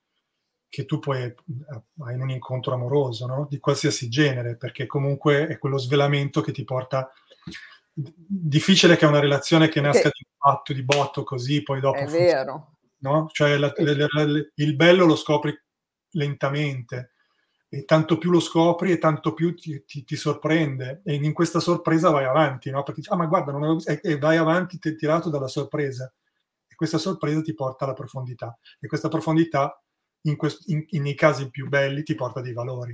che 0.69 0.85
tu 0.85 0.99
poi 0.99 1.23
eh, 1.23 1.35
hai 2.01 2.14
in 2.14 2.21
un 2.21 2.31
incontro 2.31 2.75
amoroso, 2.75 3.27
no? 3.27 3.47
di 3.49 3.59
qualsiasi 3.59 4.09
genere, 4.09 4.57
perché 4.57 4.87
comunque 4.87 5.47
è 5.47 5.59
quello 5.59 5.79
svelamento 5.79 6.41
che 6.41 6.53
ti 6.53 6.64
porta... 6.64 7.11
Difficile 8.01 8.97
che 8.97 9.07
una 9.07 9.19
relazione 9.19 9.69
che 9.69 9.81
nasca 9.81 10.09
di 10.09 10.25
un 10.25 10.37
fatto, 10.39 10.73
di 10.73 10.85
botto, 10.85 11.25
così, 11.25 11.63
poi 11.63 11.81
dopo... 11.81 11.99
È 11.99 12.03
funziona, 12.03 12.25
vero. 12.25 12.79
No? 12.99 13.29
Cioè 13.33 13.57
la, 13.57 13.73
le, 13.77 13.95
le, 13.95 14.53
il 14.55 14.77
bello 14.77 15.05
lo 15.05 15.17
scopri 15.17 15.57
lentamente 16.11 17.13
e 17.69 17.85
tanto 17.85 18.17
più 18.17 18.31
lo 18.31 18.41
scopri 18.41 18.93
e 18.93 18.99
tanto 18.99 19.35
più 19.35 19.55
ti, 19.55 19.85
ti, 19.85 20.03
ti 20.03 20.17
sorprende 20.17 21.03
e 21.05 21.15
in 21.15 21.33
questa 21.33 21.61
sorpresa 21.61 22.11
vai 22.11 22.25
avanti, 22.25 22.71
no? 22.71 22.83
Perché 22.83 23.01
dici, 23.01 23.13
ah 23.13 23.17
ma 23.17 23.27
guarda, 23.27 23.53
non 23.53 23.63
avevo... 23.63 23.85
e, 23.85 24.01
e 24.03 24.19
vai 24.19 24.37
avanti 24.37 24.79
tirato 24.79 25.29
dalla 25.29 25.49
sorpresa 25.49 26.13
e 26.67 26.75
questa 26.75 26.99
sorpresa 26.99 27.43
ti 27.43 27.53
porta 27.55 27.85
alla 27.85 27.95
profondità 27.95 28.59
e 28.81 28.87
questa 28.87 29.09
profondità 29.09 29.83
in 30.23 30.37
quest- 30.37 30.69
in, 30.69 30.85
in, 30.89 31.03
nei 31.03 31.15
casi 31.15 31.51
più 31.51 31.69
belli 31.69 32.03
ti 32.03 32.15
porta 32.15 32.41
dei 32.41 32.53
valori. 32.53 32.93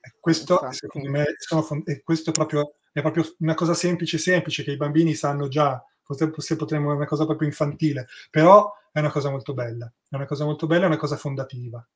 E 0.00 0.14
questo, 0.18 0.54
Infatti. 0.54 0.76
secondo 0.76 1.10
me, 1.10 1.24
sono, 1.36 1.82
e 1.84 2.02
questo 2.02 2.30
è 2.30 2.32
proprio, 2.32 2.76
è 2.96 3.02
proprio, 3.02 3.24
una 3.40 3.52
cosa 3.52 3.74
semplice, 3.74 4.16
semplice, 4.16 4.62
che 4.62 4.72
i 4.72 4.78
bambini 4.78 5.12
sanno 5.12 5.48
già, 5.48 5.84
forse 6.02 6.56
potremmo 6.56 6.94
una 6.94 7.04
cosa 7.04 7.26
proprio 7.26 7.46
infantile, 7.46 8.06
però 8.30 8.72
è 8.90 9.00
una 9.00 9.10
cosa 9.10 9.28
molto 9.28 9.52
bella, 9.52 9.92
è 10.08 10.14
una 10.14 10.24
cosa 10.24 10.46
molto 10.46 10.66
bella, 10.66 10.84
è 10.84 10.86
una 10.86 10.96
cosa 10.96 11.16
fondativa. 11.16 11.86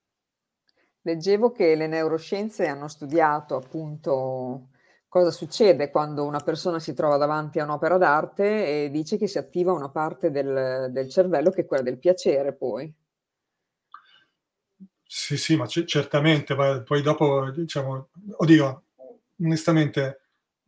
Leggevo 1.00 1.52
che 1.52 1.74
le 1.74 1.86
neuroscienze 1.86 2.66
hanno 2.66 2.86
studiato 2.86 3.56
appunto 3.56 4.68
cosa 5.08 5.30
succede 5.30 5.88
quando 5.88 6.26
una 6.26 6.40
persona 6.40 6.78
si 6.78 6.92
trova 6.92 7.16
davanti 7.16 7.60
a 7.60 7.64
un'opera 7.64 7.96
d'arte 7.96 8.84
e 8.84 8.90
dice 8.90 9.16
che 9.16 9.26
si 9.26 9.38
attiva 9.38 9.72
una 9.72 9.88
parte 9.88 10.30
del, 10.30 10.88
del 10.90 11.08
cervello 11.08 11.48
che 11.48 11.62
è 11.62 11.66
quella 11.66 11.82
del 11.82 11.98
piacere 11.98 12.52
poi. 12.52 12.94
Sì, 15.02 15.38
sì, 15.38 15.56
ma 15.56 15.66
c- 15.66 15.84
certamente, 15.84 16.54
poi 16.84 17.00
dopo, 17.00 17.50
diciamo, 17.50 18.10
oddio, 18.36 18.84
onestamente, 19.42 20.19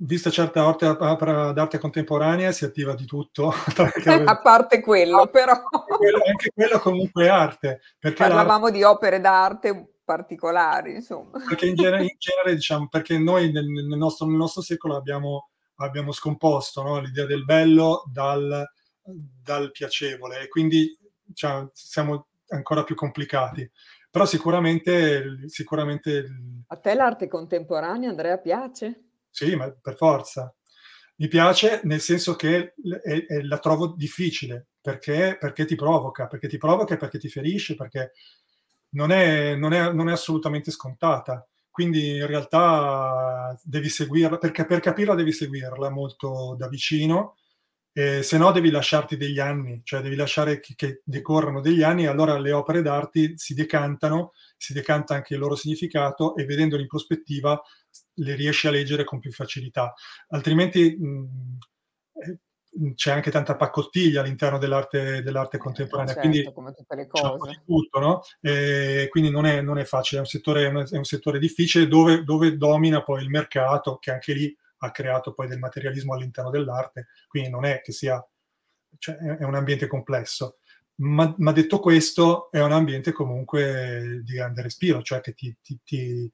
vista 0.05 0.31
certa 0.31 0.67
opera 0.67 1.53
d'arte 1.53 1.79
contemporanea, 1.79 2.53
si 2.53 2.65
attiva 2.65 2.95
di 2.95 3.05
tutto. 3.05 3.53
a 4.25 4.41
parte 4.41 4.81
quello, 4.81 5.27
però. 5.27 5.53
Anche 5.53 6.51
quello, 6.55 6.79
comunque 6.79 7.25
è 7.25 7.29
arte. 7.29 7.81
Parlavamo 7.99 8.71
di 8.71 8.83
opere 8.83 9.21
d'arte 9.21 9.93
particolari, 10.05 10.95
insomma. 10.95 11.41
Perché 11.47 11.67
in 11.67 11.75
genere, 11.75 12.03
in 12.03 12.17
genere 12.19 12.55
diciamo, 12.55 12.89
perché 12.89 13.19
noi 13.19 13.53
nel, 13.53 13.67
nel, 13.67 13.99
nostro, 13.99 14.27
nel 14.27 14.37
nostro, 14.37 14.61
secolo 14.63 14.97
abbiamo, 14.97 15.51
abbiamo 15.77 16.13
scomposto 16.13 16.83
no? 16.83 17.01
l'idea 17.01 17.25
del 17.25 17.45
bello 17.45 18.03
dal, 18.13 18.67
dal 19.03 19.71
piacevole 19.71 20.41
e 20.41 20.49
quindi 20.49 20.97
diciamo, 21.23 21.71
siamo 21.73 22.27
ancora 22.49 22.85
più 22.85 22.95
complicati. 22.95 23.69
Però 24.11 24.27
sicuramente, 24.27 25.47
sicuramente... 25.47 26.27
A 26.67 26.77
te 26.77 26.95
l'arte 26.95 27.29
contemporanea, 27.29 28.11
Andrea, 28.11 28.37
piace? 28.37 29.12
Sì, 29.33 29.57
ma 29.57 29.69
per 29.73 29.97
forza. 29.97 30.55
Mi 31.17 31.27
piace 31.29 31.81
nel 31.85 32.01
senso 32.01 32.37
che 32.37 32.75
è, 33.03 33.27
è, 33.27 33.41
la 33.43 33.59
trovo 33.59 33.95
difficile, 33.97 34.69
perché, 34.81 35.37
perché, 35.41 35.65
ti 35.65 35.75
provoca, 35.75 36.27
perché 36.27 36.49
ti 36.49 36.59
provoca 36.59 36.95
e 36.95 36.97
perché 36.99 37.19
ti 37.19 37.29
ferisce, 37.29 37.75
perché 37.75 38.13
non 38.91 39.11
è, 39.11 39.55
non 39.57 39.73
è, 39.73 39.91
non 39.93 40.09
è 40.09 40.13
assolutamente 40.13 40.71
scontata. 40.71 41.47
Quindi 41.71 42.17
in 42.17 42.27
realtà 42.27 43.59
devi 43.63 43.89
seguirla, 43.89 44.37
perché 44.37 44.67
per 44.67 44.81
capirla 44.81 45.15
devi 45.15 45.33
seguirla 45.33 45.89
molto 45.91 46.55
da 46.59 46.69
vicino 46.69 47.37
eh, 47.95 48.23
se 48.23 48.39
no 48.39 48.53
devi 48.53 48.71
lasciarti 48.71 49.17
degli 49.19 49.39
anni, 49.39 49.83
cioè 49.85 50.01
devi 50.01 50.17
lasciare 50.17 50.61
che, 50.61 50.75
che 50.75 51.03
decorrano 51.05 51.61
degli 51.61 51.83
anni 51.83 52.05
e 52.05 52.07
allora 52.07 52.39
le 52.39 52.53
opere 52.53 52.81
d'arte 52.81 53.35
si 53.37 53.53
decantano, 53.53 54.33
si 54.57 54.73
decanta 54.73 55.15
anche 55.15 55.35
il 55.35 55.41
loro 55.41 55.57
significato 55.57 56.35
e 56.37 56.47
vedendole 56.47 56.83
in 56.83 56.89
prospettiva 56.89 57.61
le 58.15 58.35
riesci 58.35 58.67
a 58.67 58.71
leggere 58.71 59.05
con 59.05 59.19
più 59.19 59.33
facilità. 59.33 59.95
Altrimenti 60.29 60.97
mh, 60.97 61.59
eh, 62.13 62.39
c'è 62.95 63.11
anche 63.13 63.31
tanta 63.31 63.57
paccottiglia 63.57 64.23
all'interno 64.23 64.59
dell'arte, 64.59 65.23
dell'arte 65.23 65.59
contemporanea, 65.59 66.15
certo, 66.15 66.29
quindi 66.29 66.53
come 66.53 66.73
tutte 66.73 66.95
le 66.95 67.07
cose. 67.07 67.63
Tutto, 67.67 67.99
no? 68.01 68.23
quindi 69.11 69.31
non 69.31 69.45
è, 69.45 69.61
non 69.61 69.79
è, 69.79 69.85
facile, 69.85 70.19
è 70.19 70.23
un 70.23 70.29
settore, 70.29 70.67
è 70.67 70.97
un 70.97 71.05
settore 71.05 71.39
difficile 71.39 71.87
dove, 71.87 72.25
dove 72.25 72.57
domina 72.57 73.03
poi 73.03 73.23
il 73.23 73.29
mercato, 73.29 73.99
che 73.99 74.11
anche 74.11 74.33
lì 74.33 74.57
ha 74.79 74.91
creato 74.91 75.33
poi 75.35 75.49
del 75.49 75.59
materialismo 75.59 76.15
all'interno 76.15 76.51
dell'arte, 76.51 77.09
quindi 77.29 77.51
non 77.51 77.65
è 77.67 77.83
che 77.83 77.93
sia, 77.93 78.25
cioè 78.99 79.17
è 79.17 79.45
un 79.45 79.55
ambiente 79.55 79.87
complesso. 79.87 80.57
Ma, 80.95 81.35
ma, 81.39 81.53
detto 81.53 81.79
questo, 81.79 82.51
è 82.51 82.63
un 82.63 82.73
ambiente 82.73 83.13
comunque 83.13 84.21
di 84.25 84.35
grande 84.35 84.63
respiro, 84.63 85.03
cioè 85.03 85.21
che 85.21 85.35
ti, 85.35 85.55
ti, 85.61 85.79
ti 85.83 86.33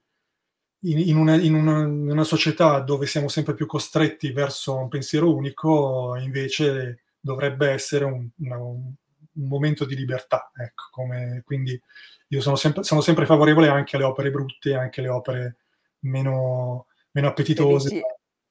in, 0.81 0.99
in, 0.99 1.17
una, 1.17 1.35
in, 1.35 1.55
una, 1.55 1.83
in, 1.83 2.11
una, 2.11 2.25
società 2.25 2.81
dove 2.81 3.07
siamo 3.07 3.29
sempre 3.29 3.55
più 3.55 3.67
costretti 3.67 4.31
verso 4.31 4.77
un 4.77 4.89
pensiero 4.89 5.35
unico, 5.35 6.17
invece 6.17 7.03
dovrebbe 7.19 7.71
essere 7.71 8.05
un, 8.05 8.29
una, 8.39 8.59
un 8.59 8.95
momento 9.33 9.85
di 9.85 9.97
libertà. 9.97 10.53
Ecco, 10.55 10.85
come, 10.91 11.43
quindi 11.45 11.81
io 12.29 12.41
sono 12.41 12.57
sempre, 12.57 12.85
sono 12.85 13.01
sempre, 13.01 13.27
favorevole 13.27 13.69
anche 13.69 13.97
alle 13.97 14.05
opere 14.05 14.31
brutte, 14.31 14.75
anche 14.75 15.01
alle 15.01 15.09
opere 15.09 15.57
meno, 16.01 16.87
meno 17.13 17.29
appetitose. 17.29 17.89
Dici, 17.89 18.03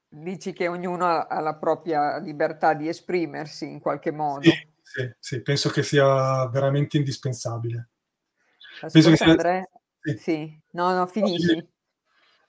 dici, 0.09 0.53
che 0.53 0.67
ognuno 0.67 1.05
ha 1.05 1.39
la 1.39 1.55
propria 1.55 2.17
libertà 2.17 2.73
di 2.73 2.89
esprimersi 2.89 3.69
in 3.69 3.79
qualche 3.79 4.11
modo. 4.11 4.41
Sì, 4.41 4.67
sì, 4.81 5.13
sì 5.19 5.41
penso 5.41 5.69
che 5.69 5.83
sia 5.83 6.47
veramente 6.49 6.97
indispensabile. 6.97 7.89
Ascolta, 8.81 8.89
penso 8.91 9.09
che 9.11 9.15
sia... 9.15 9.25
Andrea... 9.27 9.69
Sì. 9.99 10.17
sì. 10.17 10.61
no, 10.71 10.93
no, 10.93 11.05
finisci. 11.05 11.75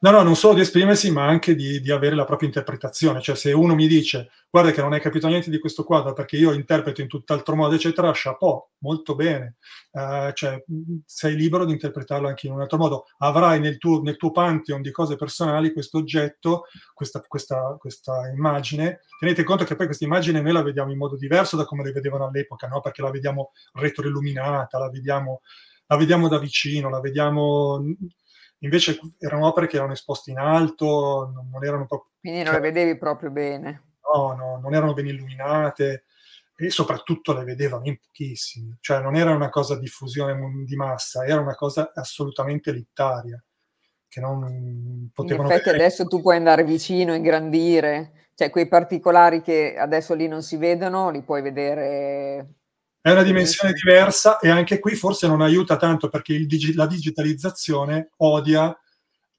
No, 0.00 0.12
no, 0.12 0.22
non 0.22 0.36
solo 0.36 0.54
di 0.54 0.60
esprimersi, 0.60 1.10
ma 1.10 1.26
anche 1.26 1.56
di, 1.56 1.80
di, 1.80 1.90
avere 1.90 2.14
la 2.14 2.24
propria 2.24 2.46
interpretazione. 2.46 3.20
Cioè, 3.20 3.34
se 3.34 3.50
uno 3.50 3.74
mi 3.74 3.88
dice, 3.88 4.30
guarda 4.48 4.70
che 4.70 4.80
non 4.80 4.92
hai 4.92 5.00
capito 5.00 5.26
niente 5.26 5.50
di 5.50 5.58
questo 5.58 5.82
quadro 5.82 6.12
perché 6.12 6.36
io 6.36 6.52
interpreto 6.52 7.00
in 7.00 7.08
tutt'altro 7.08 7.56
modo, 7.56 7.74
eccetera, 7.74 8.12
chapeau, 8.14 8.64
molto 8.78 9.16
bene. 9.16 9.56
Uh, 9.90 10.30
cioè, 10.34 10.62
sei 11.04 11.34
libero 11.34 11.64
di 11.64 11.72
interpretarlo 11.72 12.28
anche 12.28 12.46
in 12.46 12.52
un 12.52 12.60
altro 12.60 12.78
modo. 12.78 13.06
Avrai 13.18 13.58
nel 13.58 13.76
tuo, 13.78 14.00
nel 14.00 14.16
tuo 14.16 14.30
pantheon 14.30 14.82
di 14.82 14.92
cose 14.92 15.16
personali 15.16 15.72
questo 15.72 15.98
oggetto, 15.98 16.66
questa, 16.94 17.20
questa, 17.26 17.76
questa, 17.76 18.28
immagine. 18.28 19.00
Tenete 19.18 19.42
conto 19.42 19.64
che 19.64 19.74
poi 19.74 19.86
questa 19.86 20.04
immagine 20.04 20.40
noi 20.40 20.52
la 20.52 20.62
vediamo 20.62 20.92
in 20.92 20.98
modo 20.98 21.16
diverso 21.16 21.56
da 21.56 21.64
come 21.64 21.82
la 21.82 21.90
vedevano 21.90 22.26
all'epoca, 22.28 22.68
no? 22.68 22.80
perché 22.80 23.02
la 23.02 23.10
vediamo 23.10 23.50
retroilluminata, 23.72 24.78
la 24.78 24.90
vediamo, 24.90 25.40
la 25.88 25.96
vediamo 25.96 26.28
da 26.28 26.38
vicino, 26.38 26.88
la 26.88 27.00
vediamo 27.00 27.82
invece 28.60 28.98
erano 29.18 29.46
opere 29.46 29.66
che 29.66 29.76
erano 29.76 29.92
esposte 29.92 30.30
in 30.30 30.38
alto, 30.38 31.30
non, 31.32 31.64
erano 31.64 31.86
proprio... 31.86 32.12
Quindi 32.20 32.42
non 32.42 32.54
le 32.54 32.60
vedevi 32.60 32.96
proprio 32.96 33.30
bene. 33.30 33.96
No, 34.12 34.32
no, 34.32 34.58
non 34.60 34.74
erano 34.74 34.94
ben 34.94 35.06
illuminate 35.06 36.04
e 36.56 36.70
soprattutto 36.70 37.32
le 37.34 37.44
vedevano 37.44 37.86
in 37.86 37.98
pochissimi, 37.98 38.76
cioè 38.80 39.00
non 39.00 39.14
era 39.14 39.32
una 39.32 39.48
cosa 39.48 39.78
diffusione 39.78 40.64
di 40.64 40.74
massa, 40.74 41.24
era 41.24 41.40
una 41.40 41.54
cosa 41.54 41.92
assolutamente 41.94 42.70
elitaria, 42.70 43.40
che 44.08 44.20
non 44.20 45.10
potevano... 45.12 45.46
In 45.46 45.52
effetti 45.52 45.70
vedere. 45.70 45.84
adesso 45.84 46.06
tu 46.06 46.20
puoi 46.20 46.36
andare 46.36 46.64
vicino, 46.64 47.14
ingrandire, 47.14 48.30
cioè 48.34 48.50
quei 48.50 48.66
particolari 48.66 49.40
che 49.40 49.76
adesso 49.78 50.14
lì 50.14 50.26
non 50.26 50.42
si 50.42 50.56
vedono, 50.56 51.10
li 51.10 51.22
puoi 51.22 51.42
vedere 51.42 52.57
è 53.08 53.12
una 53.12 53.22
dimensione 53.22 53.72
diversa 53.72 54.38
e 54.38 54.48
anche 54.48 54.78
qui 54.78 54.94
forse 54.94 55.26
non 55.26 55.40
aiuta 55.40 55.76
tanto 55.76 56.08
perché 56.08 56.38
digi- 56.46 56.74
la 56.74 56.86
digitalizzazione 56.86 58.10
odia 58.18 58.76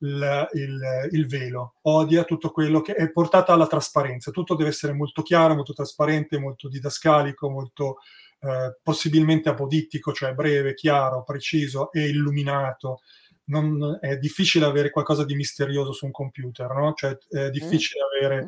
il, 0.01 0.47
il, 0.53 1.09
il, 1.11 1.28
velo, 1.28 1.76
odia 1.84 2.24
tutto 2.24 2.51
quello 2.51 2.82
che 2.82 2.93
è 2.93 3.11
portato 3.11 3.51
alla 3.51 3.67
trasparenza. 3.67 4.32
Tutto 4.32 4.55
deve 4.55 4.70
essere 4.70 4.93
molto 4.93 5.22
chiaro, 5.22 5.55
molto 5.55 5.74
trasparente, 5.74 6.39
molto 6.39 6.70
didascalico, 6.70 7.49
molto 7.49 7.97
eh, 8.39 8.78
possibilmente 8.82 9.49
apodittico, 9.49 10.13
cioè 10.13 10.34
breve, 10.34 10.74
chiaro, 10.74 11.24
preciso 11.24 11.91
e 11.91 12.07
illuminato. 12.07 13.01
Non, 13.45 13.97
è 13.99 14.17
difficile 14.17 14.65
avere 14.65 14.91
qualcosa 14.91 15.26
di 15.26 15.36
misterioso 15.36 15.91
su 15.91 16.05
un 16.05 16.11
computer, 16.11 16.72
no? 16.72 16.93
Cioè 16.93 17.17
è 17.30 17.49
difficile 17.49 18.03
mm, 18.03 18.26
avere 18.26 18.45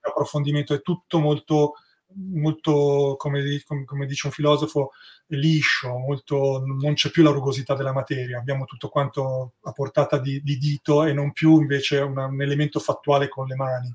approfondimento, 0.00 0.74
è 0.74 0.80
tutto 0.80 1.20
molto 1.20 1.74
molto, 2.16 3.14
come, 3.18 3.42
come, 3.84 4.06
dice 4.06 4.26
un 4.26 4.32
filosofo, 4.32 4.90
liscio, 5.28 5.96
molto, 5.98 6.62
non 6.64 6.94
c'è 6.94 7.10
più 7.10 7.22
la 7.22 7.30
rugosità 7.30 7.74
della 7.74 7.92
materia, 7.92 8.38
abbiamo 8.38 8.64
tutto 8.64 8.88
quanto 8.88 9.54
a 9.62 9.72
portata 9.72 10.18
di, 10.18 10.42
di 10.42 10.56
dito 10.58 11.04
e 11.04 11.12
non 11.12 11.32
più 11.32 11.60
invece 11.60 11.98
una, 11.98 12.26
un 12.26 12.40
elemento 12.42 12.80
fattuale 12.80 13.28
con 13.28 13.46
le 13.46 13.56
mani. 13.56 13.94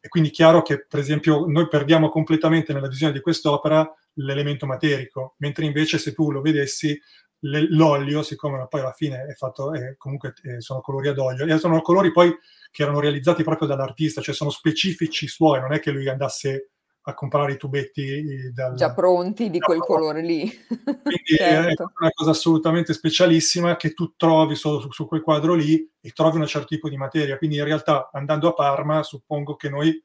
E 0.00 0.08
quindi 0.08 0.28
è 0.28 0.32
chiaro 0.32 0.62
che, 0.62 0.84
per 0.86 1.00
esempio, 1.00 1.46
noi 1.46 1.66
perdiamo 1.66 2.10
completamente 2.10 2.72
nella 2.72 2.88
visione 2.88 3.12
di 3.12 3.20
quest'opera 3.20 3.90
l'elemento 4.14 4.66
materico, 4.66 5.34
mentre 5.38 5.64
invece 5.64 5.98
se 5.98 6.12
tu 6.12 6.30
lo 6.30 6.42
vedessi, 6.42 7.00
l'olio, 7.40 8.22
siccome 8.22 8.66
poi 8.68 8.80
alla 8.80 8.92
fine 8.92 9.26
è 9.26 9.34
fatto, 9.34 9.72
è, 9.72 9.96
comunque 9.96 10.34
è, 10.42 10.60
sono 10.60 10.80
colori 10.80 11.08
ad 11.08 11.18
olio, 11.18 11.46
e 11.46 11.58
sono 11.58 11.80
colori 11.82 12.10
poi 12.12 12.34
che 12.70 12.82
erano 12.82 13.00
realizzati 13.00 13.42
proprio 13.42 13.68
dall'artista, 13.68 14.20
cioè 14.20 14.34
sono 14.34 14.50
specifici 14.50 15.28
suoi, 15.28 15.60
non 15.60 15.72
è 15.72 15.80
che 15.80 15.90
lui 15.90 16.08
andasse 16.08 16.70
a 17.06 17.14
comprare 17.14 17.52
i 17.52 17.56
tubetti 17.56 18.50
dal, 18.52 18.74
già 18.74 18.94
pronti 18.94 19.50
di 19.50 19.58
quel 19.58 19.80
colore 19.80 20.22
lì. 20.22 20.44
Quindi 20.74 21.36
certo. 21.36 21.82
è 21.82 21.86
una 22.00 22.10
cosa 22.14 22.30
assolutamente 22.30 22.94
specialissima 22.94 23.76
che 23.76 23.92
tu 23.92 24.14
trovi 24.16 24.54
solo 24.54 24.80
su, 24.80 24.90
su, 24.90 25.06
quel 25.06 25.20
quadro 25.20 25.54
lì 25.54 25.86
e 26.00 26.10
trovi 26.10 26.38
un 26.38 26.46
certo 26.46 26.68
tipo 26.68 26.88
di 26.88 26.96
materia. 26.96 27.36
Quindi 27.36 27.56
in 27.56 27.64
realtà 27.64 28.08
andando 28.12 28.48
a 28.48 28.54
Parma 28.54 29.02
suppongo 29.02 29.54
che 29.54 29.68
noi, 29.68 30.02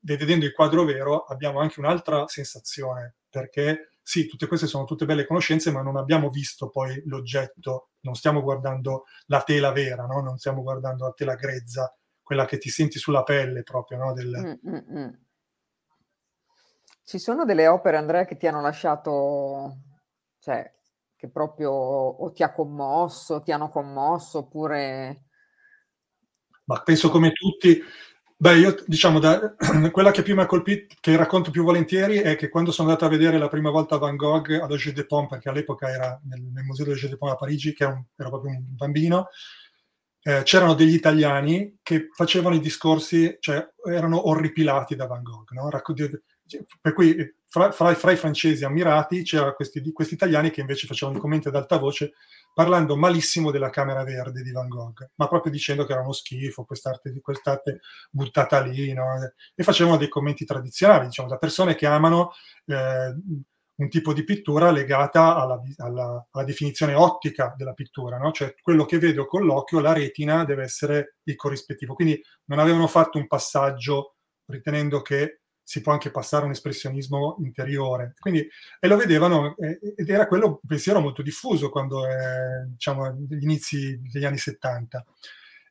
vedendo 0.00 0.44
il 0.44 0.52
quadro 0.52 0.84
vero, 0.84 1.24
abbiamo 1.24 1.60
anche 1.60 1.80
un'altra 1.80 2.26
sensazione, 2.26 3.16
perché 3.30 3.92
sì, 4.02 4.26
tutte 4.26 4.46
queste 4.46 4.66
sono 4.66 4.84
tutte 4.84 5.06
belle 5.06 5.26
conoscenze, 5.26 5.70
ma 5.70 5.80
non 5.80 5.96
abbiamo 5.96 6.28
visto 6.28 6.68
poi 6.68 7.02
l'oggetto, 7.06 7.90
non 8.00 8.14
stiamo 8.14 8.42
guardando 8.42 9.04
la 9.26 9.42
tela 9.42 9.72
vera, 9.72 10.04
no? 10.04 10.20
non 10.20 10.36
stiamo 10.36 10.62
guardando 10.62 11.04
la 11.04 11.12
tela 11.12 11.34
grezza, 11.34 11.94
quella 12.22 12.44
che 12.44 12.58
ti 12.58 12.68
senti 12.68 12.98
sulla 12.98 13.22
pelle 13.22 13.62
proprio, 13.62 13.98
no? 13.98 14.12
Del, 14.12 14.58
Mm-mm. 14.66 15.27
Ci 17.08 17.18
sono 17.18 17.46
delle 17.46 17.68
opere, 17.68 17.96
Andrea, 17.96 18.26
che 18.26 18.36
ti 18.36 18.46
hanno 18.46 18.60
lasciato, 18.60 19.78
cioè, 20.40 20.70
che 21.16 21.30
proprio 21.30 21.70
o 21.70 22.30
ti 22.32 22.42
ha 22.42 22.52
commosso, 22.52 23.40
ti 23.40 23.50
hanno 23.50 23.70
commosso, 23.70 24.40
oppure... 24.40 25.24
Ma 26.64 26.82
penso 26.82 27.08
come 27.08 27.32
tutti, 27.32 27.82
Beh, 28.36 28.58
io 28.58 28.74
diciamo, 28.86 29.20
da, 29.20 29.54
quella 29.90 30.10
che 30.10 30.22
più 30.22 30.34
mi 30.34 30.42
ha 30.42 30.46
colpito, 30.46 30.96
che 31.00 31.16
racconto 31.16 31.50
più 31.50 31.64
volentieri, 31.64 32.18
è 32.18 32.36
che 32.36 32.50
quando 32.50 32.72
sono 32.72 32.88
andato 32.88 33.06
a 33.06 33.10
vedere 33.10 33.38
la 33.38 33.48
prima 33.48 33.70
volta 33.70 33.96
Van 33.96 34.14
Gogh 34.14 34.50
ad 34.60 34.70
Jeu 34.74 34.92
de 34.92 35.06
Pont, 35.06 35.30
perché 35.30 35.48
all'epoca 35.48 35.88
era 35.88 36.20
nel, 36.24 36.42
nel 36.42 36.64
museo 36.64 36.84
del 36.84 36.96
Jeu 36.96 37.08
de 37.08 37.16
Pont 37.16 37.32
a 37.32 37.36
Parigi, 37.36 37.72
che 37.72 37.86
un, 37.86 38.04
era 38.16 38.28
proprio 38.28 38.50
un 38.50 38.76
bambino, 38.76 39.28
eh, 40.20 40.42
c'erano 40.42 40.74
degli 40.74 40.92
italiani 40.92 41.78
che 41.82 42.08
facevano 42.12 42.54
i 42.54 42.60
discorsi, 42.60 43.34
cioè 43.40 43.66
erano 43.88 44.28
orripilati 44.28 44.94
da 44.94 45.06
Van 45.06 45.22
Gogh, 45.22 45.52
no? 45.52 45.70
Per 46.80 46.92
cui 46.92 47.16
fra, 47.46 47.72
fra, 47.72 47.94
fra, 47.94 48.12
i 48.12 48.16
francesi 48.16 48.64
ammirati 48.64 49.22
c'erano 49.22 49.54
questi, 49.54 49.80
questi, 49.92 50.14
italiani 50.14 50.50
che 50.50 50.60
invece 50.60 50.86
facevano 50.86 51.16
i 51.16 51.20
commenti 51.20 51.48
ad 51.48 51.56
alta 51.56 51.78
voce 51.78 52.12
parlando 52.52 52.96
malissimo 52.96 53.50
della 53.50 53.70
Camera 53.70 54.04
Verde 54.04 54.42
di 54.42 54.50
Van 54.50 54.68
Gogh, 54.68 55.10
ma 55.14 55.28
proprio 55.28 55.52
dicendo 55.52 55.84
che 55.84 55.92
era 55.92 56.00
uno 56.00 56.12
schifo, 56.12 56.64
quest'arte, 56.64 57.18
quest'arte 57.20 57.80
buttata 58.10 58.60
lì, 58.60 58.92
no? 58.92 59.04
e 59.54 59.62
facevano 59.62 59.96
dei 59.96 60.08
commenti 60.08 60.44
tradizionali, 60.44 61.06
diciamo, 61.06 61.28
da 61.28 61.38
persone 61.38 61.74
che 61.74 61.86
amano 61.86 62.32
eh, 62.66 63.14
un 63.78 63.88
tipo 63.88 64.12
di 64.12 64.24
pittura 64.24 64.72
legata 64.72 65.36
alla, 65.36 65.62
alla, 65.76 66.26
alla 66.30 66.44
definizione 66.44 66.94
ottica 66.94 67.54
della 67.56 67.74
pittura, 67.74 68.18
no? 68.18 68.32
cioè 68.32 68.54
quello 68.60 68.84
che 68.84 68.98
vedo 68.98 69.26
con 69.26 69.44
l'occhio, 69.44 69.80
la 69.80 69.92
retina 69.92 70.44
deve 70.44 70.64
essere 70.64 71.18
il 71.22 71.36
corrispettivo. 71.36 71.94
Quindi 71.94 72.20
non 72.46 72.58
avevano 72.58 72.88
fatto 72.88 73.18
un 73.18 73.28
passaggio 73.28 74.16
ritenendo 74.46 75.00
che 75.02 75.37
si 75.68 75.82
può 75.82 75.92
anche 75.92 76.10
passare 76.10 76.46
un 76.46 76.52
espressionismo 76.52 77.36
interiore. 77.40 78.14
Quindi, 78.18 78.48
e 78.80 78.88
lo 78.88 78.96
vedevano, 78.96 79.54
eh, 79.58 79.78
ed 79.96 80.08
era 80.08 80.26
quello 80.26 80.46
un 80.46 80.66
pensiero 80.66 80.98
molto 80.98 81.20
diffuso 81.20 81.68
quando, 81.68 82.06
eh, 82.06 82.68
diciamo, 82.68 83.04
agli 83.04 83.42
inizi 83.42 84.00
degli 84.00 84.24
anni 84.24 84.38
70. 84.38 85.04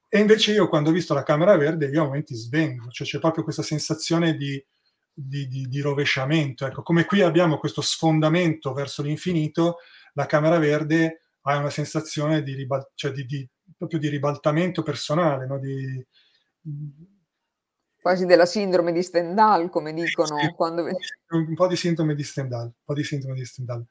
E 0.07 0.19
invece 0.19 0.51
io 0.51 0.69
quando 0.69 0.91
ho 0.91 0.93
visto 0.93 1.15
la 1.15 1.23
Camera 1.23 1.57
Verde, 1.57 1.87
io 1.87 2.03
a 2.03 2.05
momenti 2.05 2.35
svengo, 2.35 2.91
cioè 2.91 3.07
c'è 3.07 3.17
proprio 3.17 3.43
questa 3.43 3.63
sensazione 3.63 4.35
di, 4.35 4.63
di, 5.11 5.47
di, 5.47 5.65
di 5.65 5.81
rovesciamento. 5.81 6.67
Ecco, 6.67 6.83
come 6.83 7.05
qui 7.05 7.21
abbiamo 7.21 7.57
questo 7.57 7.81
sfondamento 7.81 8.73
verso 8.73 9.01
l'infinito, 9.01 9.77
la 10.13 10.27
Camera 10.27 10.59
Verde 10.59 11.23
ha 11.41 11.57
una 11.57 11.71
sensazione 11.71 12.43
di, 12.43 12.53
ribal- 12.53 12.91
cioè 12.93 13.11
proprio 13.75 13.97
di 13.97 14.09
ribaltamento 14.09 14.83
personale, 14.83 15.47
no? 15.47 15.57
di, 15.57 16.05
Quasi 18.07 18.25
della 18.25 18.45
sindrome 18.45 18.93
di 18.93 19.03
Stendhal, 19.03 19.69
come 19.69 19.91
dicono 19.91 20.37
sì, 20.39 20.53
quando... 20.55 20.85
Un 21.29 21.53
po' 21.55 21.67
di 21.67 21.75
sindrome 21.75 22.15
di 22.15 22.23
Stendhal, 22.23 22.63
un 22.63 22.71
po' 22.85 22.93
di 22.93 23.03
sindrome 23.03 23.35
di 23.35 23.43
Stendhal. 23.43 23.85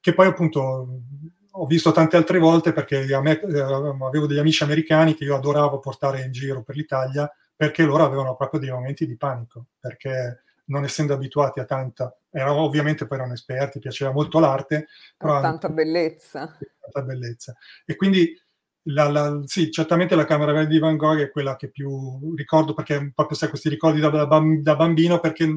Che 0.00 0.12
poi 0.14 0.26
appunto 0.26 1.02
ho 1.48 1.66
visto 1.66 1.92
tante 1.92 2.16
altre 2.16 2.40
volte 2.40 2.72
perché 2.72 3.14
a 3.14 3.20
me, 3.20 3.40
eh, 3.40 3.60
avevo 3.60 4.26
degli 4.26 4.40
amici 4.40 4.64
americani 4.64 5.14
che 5.14 5.22
io 5.22 5.36
adoravo 5.36 5.78
portare 5.78 6.22
in 6.22 6.32
giro 6.32 6.64
per 6.64 6.74
l'Italia 6.74 7.32
perché 7.54 7.84
loro 7.84 8.04
avevano 8.04 8.34
proprio 8.34 8.58
dei 8.58 8.70
momenti 8.70 9.06
di 9.06 9.16
panico, 9.16 9.66
perché 9.78 10.42
non 10.64 10.82
essendo 10.82 11.14
abituati 11.14 11.60
a 11.60 11.64
tanta, 11.64 12.12
erano 12.32 12.62
ovviamente 12.62 13.06
poi 13.06 13.18
erano 13.18 13.34
esperti, 13.34 13.78
piaceva 13.78 14.10
molto 14.10 14.40
l'arte, 14.40 14.88
però 15.16 15.40
tanta 15.40 15.68
bellezza. 15.68 16.58
Tanta 16.80 17.02
bellezza. 17.02 17.54
E 17.86 17.94
quindi 17.94 18.36
la, 18.84 19.08
la, 19.08 19.40
sì, 19.44 19.70
certamente 19.70 20.14
la 20.16 20.24
Camera 20.24 20.52
Verde 20.52 20.72
di 20.72 20.78
Van 20.78 20.96
Gogh 20.96 21.20
è 21.20 21.30
quella 21.30 21.56
che 21.56 21.70
più 21.70 22.34
ricordo 22.34 22.74
perché 22.74 23.12
proprio 23.14 23.36
sai 23.36 23.48
questi 23.48 23.68
ricordi 23.68 24.00
da, 24.00 24.08
da, 24.08 24.24
da, 24.26 24.76
bambino 24.76 25.20
perché 25.20 25.48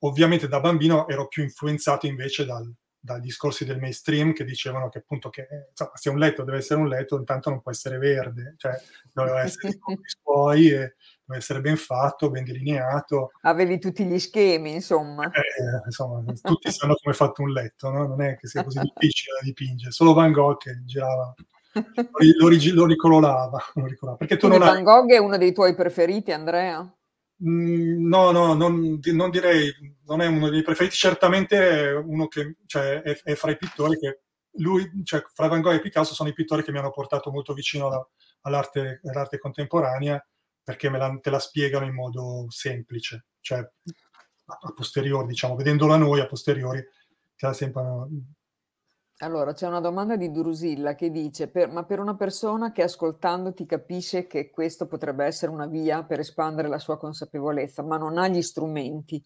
ovviamente 0.00 0.48
da 0.48 0.60
bambino 0.60 1.06
ero 1.08 1.28
più 1.28 1.42
influenzato 1.42 2.06
invece 2.06 2.46
dal, 2.46 2.72
dai 2.98 3.20
discorsi 3.20 3.64
del 3.66 3.78
mainstream 3.78 4.32
che 4.32 4.44
dicevano 4.44 4.88
che 4.88 4.98
appunto 4.98 5.28
che 5.28 5.46
insomma, 5.68 5.90
se 5.94 6.08
un 6.08 6.18
letto 6.18 6.42
deve 6.42 6.58
essere 6.58 6.80
un 6.80 6.88
letto 6.88 7.18
intanto 7.18 7.50
non 7.50 7.60
può 7.60 7.70
essere 7.70 7.98
verde 7.98 8.54
cioè 8.56 8.74
doveva 9.12 9.42
essere 9.42 9.74
i 9.92 9.98
suoi 10.22 10.68
e 10.68 10.94
deve 11.24 11.38
essere 11.38 11.60
ben 11.60 11.76
fatto, 11.76 12.30
ben 12.30 12.44
delineato. 12.44 13.30
Avevi 13.42 13.78
tutti 13.78 14.04
gli 14.04 14.18
schemi 14.18 14.72
insomma. 14.72 15.26
Eh, 15.26 15.84
insomma 15.84 16.22
tutti 16.40 16.70
sanno 16.70 16.94
come 16.94 17.14
è 17.14 17.16
fatto 17.16 17.42
un 17.42 17.50
letto 17.50 17.90
no? 17.90 18.06
non 18.06 18.22
è 18.22 18.36
che 18.38 18.46
sia 18.46 18.64
così 18.64 18.80
difficile 18.94 19.36
da 19.38 19.44
dipingere 19.44 19.90
solo 19.90 20.14
Van 20.14 20.32
Gogh 20.32 20.56
che 20.56 20.82
girava 20.86 21.34
lo, 21.72 22.48
lo, 22.74 22.86
ricolorava, 22.86 23.58
lo 23.74 23.86
ricolorava. 23.86 24.16
Perché 24.16 24.36
tu 24.36 24.48
Quindi 24.48 24.64
non 24.64 24.74
Van 24.74 24.84
Gogh 24.84 25.10
è 25.10 25.18
uno 25.18 25.38
dei 25.38 25.52
tuoi 25.52 25.74
preferiti, 25.74 26.32
Andrea? 26.32 26.80
Mm, 27.44 28.06
no, 28.06 28.30
no, 28.30 28.54
non, 28.54 29.00
non, 29.00 29.30
direi, 29.30 29.72
non 30.04 30.20
è 30.20 30.26
uno 30.26 30.42
dei 30.42 30.50
miei 30.50 30.62
preferiti, 30.62 30.94
certamente 30.94 31.56
è 31.58 31.94
uno 31.94 32.28
che 32.28 32.56
cioè, 32.66 33.02
è, 33.02 33.20
è, 33.22 33.34
fra 33.34 33.50
i 33.50 33.56
pittori 33.56 33.98
che 33.98 34.20
lui, 34.56 34.88
cioè, 35.04 35.24
fra 35.32 35.48
Van 35.48 35.60
Gogh 35.60 35.74
e 35.74 35.80
Picasso 35.80 36.14
sono 36.14 36.28
i 36.28 36.34
pittori 36.34 36.62
che 36.62 36.72
mi 36.72 36.78
hanno 36.78 36.90
portato 36.90 37.30
molto 37.30 37.54
vicino 37.54 37.86
alla, 37.86 38.06
all'arte, 38.42 39.00
all'arte, 39.04 39.38
contemporanea 39.38 40.24
perché 40.62 40.90
me 40.90 40.98
la, 40.98 41.18
te 41.20 41.30
la 41.30 41.38
spiegano 41.38 41.86
in 41.86 41.94
modo 41.94 42.46
semplice, 42.48 43.26
cioè 43.40 43.58
a, 43.58 44.58
a 44.60 44.72
posteriori, 44.72 45.26
diciamo, 45.26 45.56
vedendola 45.56 45.96
noi 45.96 46.20
a 46.20 46.26
posteriori, 46.26 46.80
te 47.34 47.46
la 47.46 47.52
sembrano 47.52 48.08
allora, 49.22 49.52
c'è 49.52 49.68
una 49.68 49.80
domanda 49.80 50.16
di 50.16 50.30
Drusilla 50.30 50.94
che 50.94 51.10
dice: 51.10 51.48
per, 51.48 51.70
ma 51.70 51.84
per 51.84 52.00
una 52.00 52.16
persona 52.16 52.72
che 52.72 52.82
ascoltandoti 52.82 53.66
capisce 53.66 54.26
che 54.26 54.50
questo 54.50 54.86
potrebbe 54.86 55.24
essere 55.24 55.52
una 55.52 55.66
via 55.66 56.02
per 56.02 56.18
espandere 56.18 56.68
la 56.68 56.78
sua 56.78 56.98
consapevolezza, 56.98 57.82
ma 57.82 57.96
non 57.96 58.18
ha 58.18 58.26
gli 58.26 58.42
strumenti, 58.42 59.24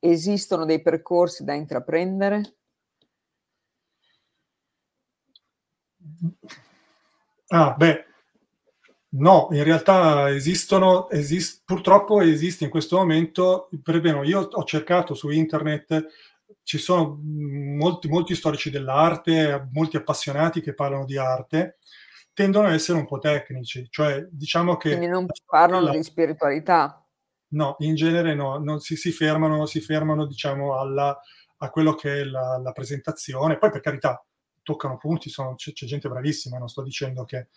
esistono 0.00 0.64
dei 0.64 0.82
percorsi 0.82 1.44
da 1.44 1.54
intraprendere? 1.54 2.56
Ah, 7.48 7.74
beh, 7.78 8.04
no, 9.10 9.48
in 9.52 9.62
realtà 9.62 10.30
esistono, 10.30 11.08
esist, 11.10 11.62
purtroppo 11.64 12.20
esiste 12.20 12.64
in 12.64 12.70
questo 12.70 12.96
momento, 12.96 13.68
per 13.82 13.96
esempio, 13.96 14.24
io 14.24 14.40
ho 14.40 14.64
cercato 14.64 15.14
su 15.14 15.30
internet 15.30 16.06
ci 16.68 16.76
sono 16.76 17.18
molti, 17.22 18.08
molti 18.08 18.34
storici 18.34 18.68
dell'arte, 18.68 19.70
molti 19.72 19.96
appassionati 19.96 20.60
che 20.60 20.74
parlano 20.74 21.06
di 21.06 21.16
arte, 21.16 21.78
tendono 22.34 22.66
ad 22.66 22.74
essere 22.74 22.98
un 22.98 23.06
po' 23.06 23.18
tecnici, 23.18 23.86
cioè 23.88 24.28
diciamo 24.30 24.76
che... 24.76 24.90
Quindi 24.90 25.06
non 25.06 25.24
parlano 25.46 25.86
la, 25.86 25.92
di 25.92 26.02
spiritualità. 26.02 27.02
No, 27.52 27.76
in 27.78 27.94
genere 27.94 28.34
no, 28.34 28.58
non 28.58 28.80
si, 28.80 28.96
si 28.96 29.12
fermano, 29.12 29.64
si 29.64 29.80
fermano 29.80 30.26
diciamo 30.26 30.78
alla, 30.78 31.18
a 31.56 31.70
quello 31.70 31.94
che 31.94 32.20
è 32.20 32.24
la, 32.24 32.60
la, 32.62 32.72
presentazione, 32.72 33.56
poi 33.56 33.70
per 33.70 33.80
carità 33.80 34.22
toccano 34.62 34.98
punti, 34.98 35.30
sono, 35.30 35.54
c'è, 35.54 35.72
c'è, 35.72 35.86
gente 35.86 36.10
bravissima, 36.10 36.58
non 36.58 36.68
sto 36.68 36.82
dicendo 36.82 37.24
che 37.24 37.48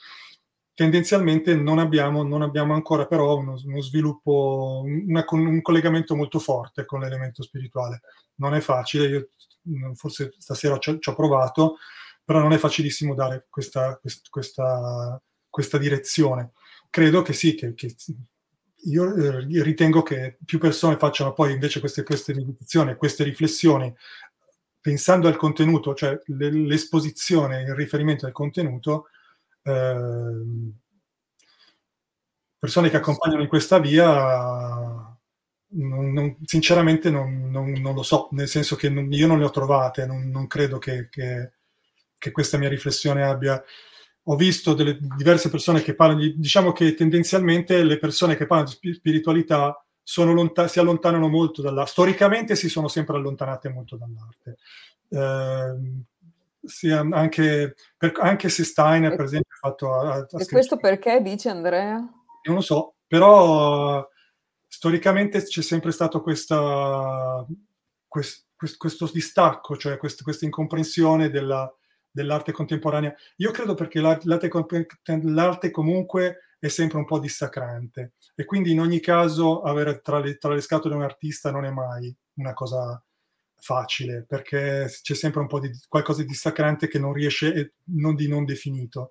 tendenzialmente 0.74 1.56
non 1.56 1.80
abbiamo, 1.80 2.24
non 2.24 2.42
abbiamo 2.42 2.74
ancora 2.74 3.06
però 3.06 3.38
uno, 3.38 3.60
uno 3.64 3.82
sviluppo, 3.82 4.84
una, 4.86 5.26
un 5.30 5.62
collegamento 5.62 6.16
molto 6.16 6.40
forte 6.40 6.86
con 6.86 7.02
l'elemento 7.02 7.44
spirituale. 7.44 8.02
Non 8.36 8.54
è 8.54 8.60
facile, 8.62 9.08
io 9.08 9.96
forse 9.96 10.34
stasera 10.38 10.78
ci, 10.78 10.98
ci 11.00 11.10
ho 11.10 11.16
provato, 11.16 11.78
però 12.24 12.40
non 12.40 12.54
è 12.54 12.58
facilissimo 12.58 13.14
dare 13.14 13.48
questa, 13.50 14.00
questa, 14.30 15.22
questa 15.50 15.78
direzione. 15.78 16.52
Credo 16.90 17.22
che 17.22 17.34
sì, 17.34 17.56
che, 17.56 17.74
che 17.74 17.96
io 18.86 19.14
eh, 19.16 19.62
ritengo 19.62 20.02
che 20.02 20.38
più 20.44 20.58
persone 20.58 20.98
facciano 20.98 21.34
poi 21.34 21.54
invece 21.54 21.80
queste, 21.80 22.04
queste 22.04 22.34
meditazioni, 22.34 22.96
queste 22.96 23.24
riflessioni, 23.24 23.94
pensando 24.80 25.28
al 25.28 25.38
contenuto, 25.38 25.94
cioè 25.94 26.18
l'esposizione, 26.26 27.62
il 27.62 27.76
riferimento 27.76 28.26
al 28.26 28.32
contenuto, 28.32 29.10
Ehm, 29.64 30.74
persone 32.58 32.90
che 32.90 32.98
accompagnano 32.98 33.42
in 33.42 33.48
questa 33.48 33.80
via, 33.80 34.06
non, 35.74 36.12
non, 36.14 36.38
sinceramente 36.44 37.10
non, 37.10 37.50
non, 37.50 37.94
lo 37.94 38.04
so, 38.04 38.28
nel 38.32 38.48
senso 38.48 38.76
che 38.76 38.88
io 38.88 39.28
non 39.28 39.40
le 39.40 39.46
ho 39.46 39.50
trovate, 39.50 40.06
non, 40.06 40.30
credo 40.48 40.78
che, 40.78 41.08
che, 41.10 41.54
che, 42.18 42.32
questa 42.32 42.58
mia 42.58 42.70
riflessione 42.70 43.24
abbia... 43.24 43.62
Ho 44.26 44.36
visto 44.36 44.76
delle 44.76 45.00
diverse 45.18 45.50
persone 45.50 45.82
che 45.82 45.96
parlano, 45.96 46.20
di, 46.20 46.36
diciamo 46.38 46.72
che 46.74 46.94
tendenzialmente 46.94 47.84
le 47.84 47.98
persone 47.98 48.36
che 48.36 48.46
parlano 48.46 48.72
di 48.80 48.94
spiritualità 48.94 49.84
lontan- 50.18 50.70
si 50.70 50.80
allontanano 50.80 51.28
molto 51.28 51.64
dall'arte, 51.64 51.90
storicamente 51.90 52.56
si 52.56 52.70
sono 52.70 52.88
sempre 52.88 53.16
allontanate 53.16 53.70
molto 53.70 53.98
dall'arte. 53.98 54.58
Eh, 55.10 56.04
sì, 56.64 56.92
anche, 56.92 57.76
per, 57.98 58.14
anche, 58.20 58.50
se 58.50 58.64
Steiner, 58.64 59.16
per 59.16 59.26
esempio, 59.26 59.51
ha 59.51 59.51
fatto... 59.62 59.94
Ha, 59.94 60.16
ha 60.16 60.28
e 60.38 60.46
questo 60.48 60.78
perché, 60.78 61.22
dice 61.22 61.50
Andrea? 61.50 61.96
Non 61.96 62.56
lo 62.56 62.62
so, 62.62 62.96
però 63.06 64.08
storicamente 64.68 65.44
c'è 65.44 65.62
sempre 65.62 65.92
stato 65.92 66.22
questa, 66.22 67.46
quest, 68.08 68.48
quest, 68.56 68.78
questo 68.78 69.10
distacco, 69.14 69.78
cioè 69.78 69.98
quest, 69.98 70.24
questa 70.24 70.46
incomprensione 70.46 71.30
della, 71.30 71.72
dell'arte 72.10 72.52
contemporanea. 72.52 73.14
Io 73.38 73.52
credo 73.52 73.76
perché 73.76 74.02
l'arte, 74.02 74.50
l'arte, 75.24 75.72
comunque 75.72 76.40
è 76.60 76.68
sempre 76.68 76.98
un 76.98 77.06
po' 77.06 77.20
dissacrante 77.20 78.14
e 78.36 78.46
quindi 78.46 78.72
in 78.72 78.80
ogni 78.80 79.00
caso 79.00 79.62
avere 79.62 80.02
tra 80.02 80.20
le, 80.20 80.38
tra 80.38 80.54
le 80.54 80.62
scatole 80.62 80.96
un 80.96 81.02
artista 81.02 81.52
non 81.52 81.66
è 81.66 81.72
mai 81.72 82.16
una 82.36 82.54
cosa 82.54 83.04
facile 83.62 84.26
perché 84.28 84.92
c'è 85.02 85.16
sempre 85.16 85.42
un 85.42 85.48
po' 85.48 85.60
di 85.60 85.72
qualcosa 85.88 86.22
di 86.22 86.28
dissacrante 86.28 86.88
che 86.88 87.00
non 87.00 87.14
riesce, 87.14 87.76
non 87.86 88.16
di 88.16 88.28
non 88.28 88.46
definito. 88.46 89.10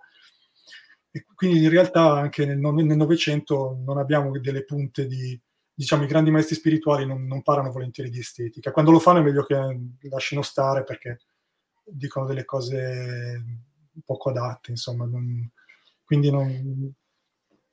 E 1.12 1.26
quindi 1.34 1.62
in 1.62 1.70
realtà 1.70 2.12
anche 2.12 2.46
nel, 2.46 2.58
Novecento 2.58 3.78
non 3.84 3.98
abbiamo 3.98 4.30
delle 4.38 4.64
punte 4.64 5.06
di, 5.06 5.38
diciamo, 5.74 6.04
i 6.04 6.06
grandi 6.06 6.30
maestri 6.30 6.54
spirituali 6.54 7.04
non, 7.04 7.26
non, 7.26 7.42
parlano 7.42 7.72
volentieri 7.72 8.10
di 8.10 8.20
estetica. 8.20 8.70
Quando 8.70 8.92
lo 8.92 9.00
fanno 9.00 9.18
è 9.18 9.22
meglio 9.22 9.44
che 9.44 9.56
lasciano 10.08 10.42
stare 10.42 10.84
perché 10.84 11.18
dicono 11.84 12.26
delle 12.26 12.44
cose 12.44 13.42
poco 14.04 14.30
adatte, 14.30 14.70
insomma. 14.70 15.04
Non, 15.04 15.50
quindi 16.04 16.30
non, 16.30 16.94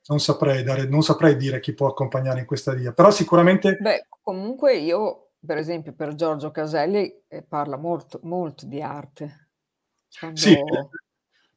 non, 0.06 0.20
saprei 0.20 0.64
dare, 0.64 0.86
non 0.88 1.02
saprei 1.02 1.36
dire 1.36 1.60
chi 1.60 1.74
può 1.74 1.88
accompagnare 1.88 2.40
in 2.40 2.46
questa 2.46 2.74
via. 2.74 2.92
Però 2.92 3.10
sicuramente... 3.10 3.76
Beh, 3.76 4.06
comunque 4.20 4.76
io 4.76 5.28
per 5.44 5.56
esempio 5.56 5.92
per 5.94 6.14
Giorgio 6.14 6.50
Caselli 6.50 7.22
eh, 7.28 7.42
parla 7.42 7.76
molto, 7.76 8.20
molto 8.24 8.66
di 8.66 8.82
arte. 8.82 9.50
Quando... 10.18 10.38
Sì, 10.38 10.56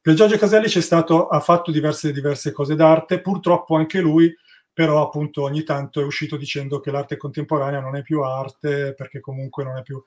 per 0.02 0.14
Giorgio 0.14 0.36
Caselli 0.36 0.66
c'è 0.66 0.80
stato, 0.80 1.28
ha 1.28 1.40
fatto 1.40 1.70
diverse, 1.70 2.12
diverse 2.12 2.52
cose 2.52 2.74
d'arte, 2.74 3.20
purtroppo 3.20 3.76
anche 3.76 4.00
lui 4.00 4.34
però 4.74 5.02
appunto 5.04 5.42
ogni 5.42 5.64
tanto 5.64 6.00
è 6.00 6.04
uscito 6.04 6.36
dicendo 6.36 6.80
che 6.80 6.90
l'arte 6.90 7.18
contemporanea 7.18 7.80
non 7.80 7.94
è 7.94 8.02
più 8.02 8.22
arte 8.22 8.94
perché 8.94 9.20
comunque 9.20 9.64
non 9.64 9.76
è 9.76 9.82
più 9.82 10.02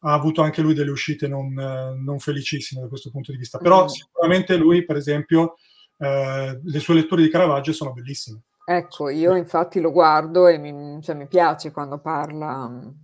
ha 0.00 0.12
avuto 0.14 0.40
anche 0.40 0.62
lui 0.62 0.72
delle 0.72 0.90
uscite 0.90 1.28
non, 1.28 1.52
non 1.52 2.18
felicissime 2.18 2.80
da 2.80 2.88
questo 2.88 3.10
punto 3.10 3.30
di 3.30 3.36
vista 3.36 3.58
però 3.58 3.84
mm. 3.84 3.88
sicuramente 3.88 4.56
lui 4.56 4.86
per 4.86 4.96
esempio 4.96 5.56
eh, 5.98 6.58
le 6.62 6.78
sue 6.80 6.94
letture 6.94 7.20
di 7.20 7.28
Caravaggio 7.28 7.74
sono 7.74 7.92
bellissime 7.92 8.44
ecco 8.64 9.10
io 9.10 9.36
infatti 9.36 9.80
lo 9.80 9.92
guardo 9.92 10.46
e 10.46 10.56
mi, 10.56 11.02
cioè, 11.02 11.14
mi 11.14 11.26
piace 11.26 11.70
quando 11.70 11.98
parla 11.98 12.94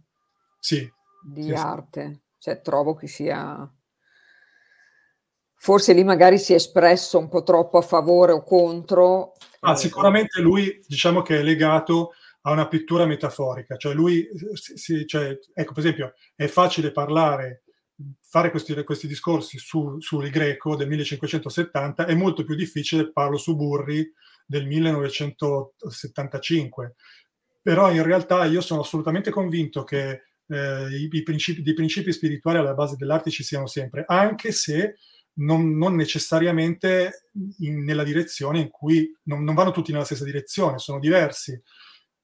sì, 0.64 0.88
di 1.20 1.42
sì, 1.42 1.52
arte. 1.52 2.20
Cioè, 2.38 2.60
trovo 2.60 2.94
che 2.94 3.08
sia... 3.08 3.68
Forse 5.64 5.92
lì 5.92 6.02
magari 6.02 6.40
si 6.40 6.54
è 6.54 6.56
espresso 6.56 7.20
un 7.20 7.28
po' 7.28 7.44
troppo 7.44 7.78
a 7.78 7.82
favore 7.82 8.32
o 8.32 8.42
contro. 8.42 9.34
Ah, 9.60 9.76
sicuramente 9.76 10.40
lui 10.40 10.82
diciamo 10.88 11.22
che 11.22 11.38
è 11.38 11.42
legato 11.44 12.14
a 12.40 12.50
una 12.50 12.66
pittura 12.66 13.06
metaforica, 13.06 13.76
cioè 13.76 13.94
lui, 13.94 14.26
si, 14.54 15.06
cioè, 15.06 15.38
ecco 15.54 15.72
per 15.72 15.84
esempio, 15.84 16.14
è 16.34 16.48
facile 16.48 16.90
parlare, 16.90 17.62
fare 18.20 18.50
questi, 18.50 18.74
questi 18.82 19.06
discorsi 19.06 19.56
su, 19.58 20.00
sul 20.00 20.30
greco 20.30 20.74
del 20.74 20.88
1570, 20.88 22.06
è 22.06 22.14
molto 22.16 22.42
più 22.42 22.56
difficile 22.56 23.12
parlo 23.12 23.36
su 23.36 23.54
Burri 23.54 24.12
del 24.44 24.66
1975 24.66 26.96
però 27.62 27.92
in 27.92 28.02
realtà 28.02 28.44
io 28.46 28.60
sono 28.60 28.80
assolutamente 28.80 29.30
convinto 29.30 29.84
che 29.84 30.22
eh, 30.48 30.88
i, 30.90 31.08
i, 31.12 31.22
principi, 31.22 31.72
principi 31.72 32.10
spirituali 32.10 32.58
alla 32.58 32.74
base 32.74 32.96
dell'arte 32.96 33.30
ci 33.30 33.44
siano 33.44 33.68
sempre, 33.68 34.02
anche 34.08 34.50
se 34.50 34.96
non, 35.34 35.76
non 35.76 35.94
necessariamente 35.94 37.28
in, 37.60 37.84
nella 37.84 38.04
direzione 38.04 38.60
in 38.60 38.70
cui 38.70 39.10
non, 39.24 39.44
non, 39.44 39.54
vanno 39.54 39.70
tutti 39.70 39.92
nella 39.92 40.04
stessa 40.04 40.24
direzione, 40.24 40.78
sono 40.78 40.98
diversi, 40.98 41.60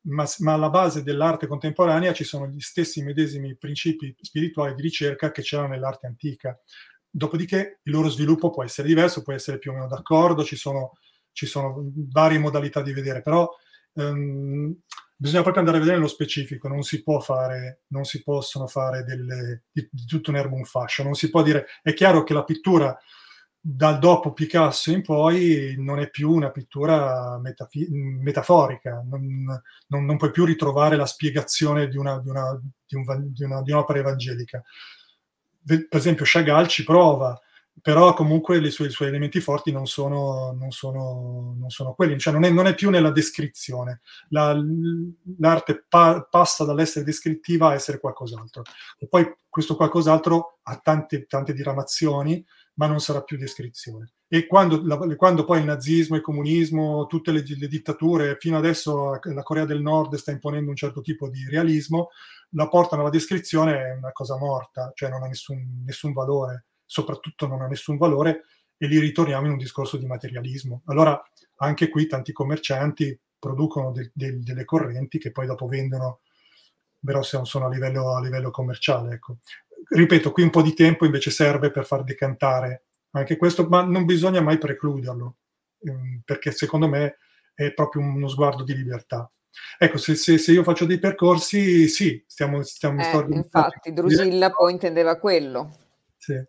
ma, 0.02 0.26
ma, 0.38 0.52
alla 0.54 0.70
base 0.70 1.02
dell'arte 1.02 1.46
contemporanea 1.46 2.12
ci 2.12 2.24
sono 2.24 2.46
gli 2.46 2.60
stessi 2.60 3.02
medesimi 3.02 3.56
principi 3.56 4.14
spirituali 4.20 4.74
di 4.74 4.82
ricerca 4.82 5.30
che 5.30 5.42
c'erano 5.42 5.68
nell'arte 5.68 6.06
antica. 6.06 6.58
Dopodiché 7.10 7.80
il 7.82 7.92
loro 7.92 8.08
sviluppo 8.08 8.50
può 8.50 8.62
essere 8.62 8.86
diverso, 8.86 9.22
può 9.22 9.32
essere 9.32 9.58
più 9.58 9.70
o 9.70 9.74
meno 9.74 9.86
d'accordo, 9.86 10.44
ci 10.44 10.56
sono, 10.56 10.92
ci 11.32 11.46
sono 11.46 11.90
varie 12.10 12.38
modalità 12.38 12.82
di 12.82 12.92
vedere, 12.92 13.22
però 13.22 13.48
um, 13.94 14.76
bisogna 15.20 15.42
proprio 15.42 15.62
andare 15.62 15.78
a 15.78 15.80
vedere 15.80 15.98
nello 15.98 16.08
specifico, 16.08 16.68
non 16.68 16.82
si 16.82 17.02
può 17.02 17.18
fare, 17.18 17.82
non 17.88 18.04
si 18.04 18.22
possono 18.22 18.68
fare 18.68 19.02
delle, 19.02 19.64
di, 19.72 19.86
di 19.90 20.04
tutto 20.04 20.30
un 20.30 20.36
erbo 20.36 20.54
un 20.54 20.64
fascio, 20.64 21.02
non 21.02 21.14
si 21.14 21.28
può 21.28 21.42
dire, 21.42 21.66
è 21.82 21.92
chiaro 21.92 22.22
che 22.22 22.34
la 22.34 22.44
pittura 22.44 22.96
dal 23.60 23.98
dopo 23.98 24.32
Picasso 24.32 24.92
in 24.92 25.02
poi 25.02 25.74
non 25.76 25.98
è 25.98 26.08
più 26.08 26.30
una 26.30 26.50
pittura 26.52 27.36
metafi- 27.40 27.88
metaforica, 27.90 29.04
non, 29.04 29.44
non, 29.88 30.04
non, 30.04 30.16
puoi 30.16 30.30
più 30.30 30.44
ritrovare 30.44 30.94
la 30.94 31.04
spiegazione 31.04 31.88
di, 31.88 31.96
una, 31.96 32.20
di, 32.20 32.28
una, 32.28 32.58
di, 32.86 32.94
un, 32.94 33.32
di, 33.32 33.42
una, 33.42 33.60
di 33.60 33.72
un'opera 33.72 33.98
evangelica. 33.98 34.62
Per 35.64 35.88
esempio 35.90 36.24
Chagall 36.26 36.66
ci 36.66 36.84
prova, 36.84 37.38
però 37.80 38.14
comunque 38.14 38.70
sue, 38.70 38.86
i 38.86 38.90
suoi 38.90 39.08
elementi 39.08 39.40
forti 39.40 39.72
non 39.72 39.86
sono, 39.86 40.52
non 40.52 40.70
sono, 40.70 41.54
non 41.58 41.70
sono 41.70 41.94
quelli, 41.94 42.18
cioè 42.18 42.32
non 42.32 42.44
è, 42.44 42.50
non 42.50 42.66
è, 42.66 42.74
più 42.74 42.90
nella 42.90 43.10
descrizione. 43.10 44.00
La, 44.28 44.56
l'arte 45.38 45.84
pa, 45.88 46.26
passa 46.28 46.64
dall'essere 46.64 47.04
descrittiva 47.04 47.68
a 47.68 47.74
essere 47.74 48.00
qualcos'altro. 48.00 48.62
E 48.98 49.06
poi 49.06 49.32
questo 49.48 49.76
qualcos'altro 49.76 50.58
ha 50.62 50.76
tante, 50.76 51.26
tante 51.26 51.52
diramazioni, 51.52 52.44
ma 52.74 52.86
non 52.86 53.00
sarà 53.00 53.22
più 53.22 53.36
descrizione. 53.36 54.12
E 54.28 54.46
quando, 54.46 54.82
la, 54.84 54.98
quando 55.16 55.44
poi 55.44 55.60
il 55.60 55.64
nazismo, 55.64 56.16
il 56.16 56.22
comunismo, 56.22 57.06
tutte 57.06 57.32
le, 57.32 57.42
le, 57.44 57.66
dittature, 57.66 58.36
fino 58.38 58.56
adesso 58.56 59.18
la 59.22 59.42
Corea 59.42 59.64
del 59.64 59.80
Nord 59.80 60.14
sta 60.16 60.30
imponendo 60.30 60.70
un 60.70 60.76
certo 60.76 61.00
tipo 61.00 61.28
di 61.28 61.48
realismo, 61.48 62.10
la 62.50 62.68
portano 62.68 63.02
alla 63.02 63.10
descrizione 63.10 63.78
è 63.78 63.94
una 63.94 64.12
cosa 64.12 64.36
morta, 64.36 64.92
cioè 64.94 65.10
non 65.10 65.22
ha 65.22 65.26
nessun, 65.26 65.82
nessun 65.84 66.12
valore 66.12 66.67
soprattutto 66.88 67.46
non 67.46 67.60
ha 67.60 67.66
nessun 67.66 67.98
valore 67.98 68.44
e 68.78 68.86
lì 68.86 68.98
ritorniamo 68.98 69.44
in 69.44 69.52
un 69.52 69.58
discorso 69.58 69.98
di 69.98 70.06
materialismo. 70.06 70.82
Allora 70.86 71.20
anche 71.56 71.90
qui 71.90 72.06
tanti 72.06 72.32
commercianti 72.32 73.18
producono 73.38 73.92
de- 73.92 74.10
de- 74.14 74.38
delle 74.38 74.64
correnti 74.64 75.18
che 75.18 75.30
poi 75.30 75.46
dopo 75.46 75.66
vendono, 75.66 76.20
però 77.04 77.22
se 77.22 77.36
non 77.36 77.46
sono 77.46 77.66
a 77.66 77.68
livello, 77.68 78.14
a 78.14 78.22
livello 78.22 78.50
commerciale. 78.50 79.14
Ecco. 79.14 79.38
Ripeto, 79.90 80.32
qui 80.32 80.42
un 80.42 80.50
po' 80.50 80.62
di 80.62 80.72
tempo 80.72 81.04
invece 81.04 81.30
serve 81.30 81.70
per 81.70 81.84
far 81.84 82.04
decantare 82.04 82.84
anche 83.10 83.36
questo, 83.36 83.68
ma 83.68 83.82
non 83.82 84.04
bisogna 84.06 84.40
mai 84.40 84.58
precluderlo, 84.58 85.36
ehm, 85.80 86.22
perché 86.24 86.52
secondo 86.52 86.88
me 86.88 87.18
è 87.54 87.72
proprio 87.72 88.02
uno 88.02 88.28
sguardo 88.28 88.64
di 88.64 88.74
libertà. 88.74 89.30
Ecco, 89.78 89.98
se, 89.98 90.14
se, 90.14 90.38
se 90.38 90.52
io 90.52 90.62
faccio 90.62 90.84
dei 90.84 90.98
percorsi, 90.98 91.88
sì, 91.88 92.22
stiamo... 92.26 92.62
stiamo 92.62 93.00
eh, 93.00 93.26
infatti, 93.30 93.92
Drusilla 93.92 94.50
poi 94.50 94.72
intendeva 94.72 95.18
quello 95.18 95.87
sì. 96.28 96.46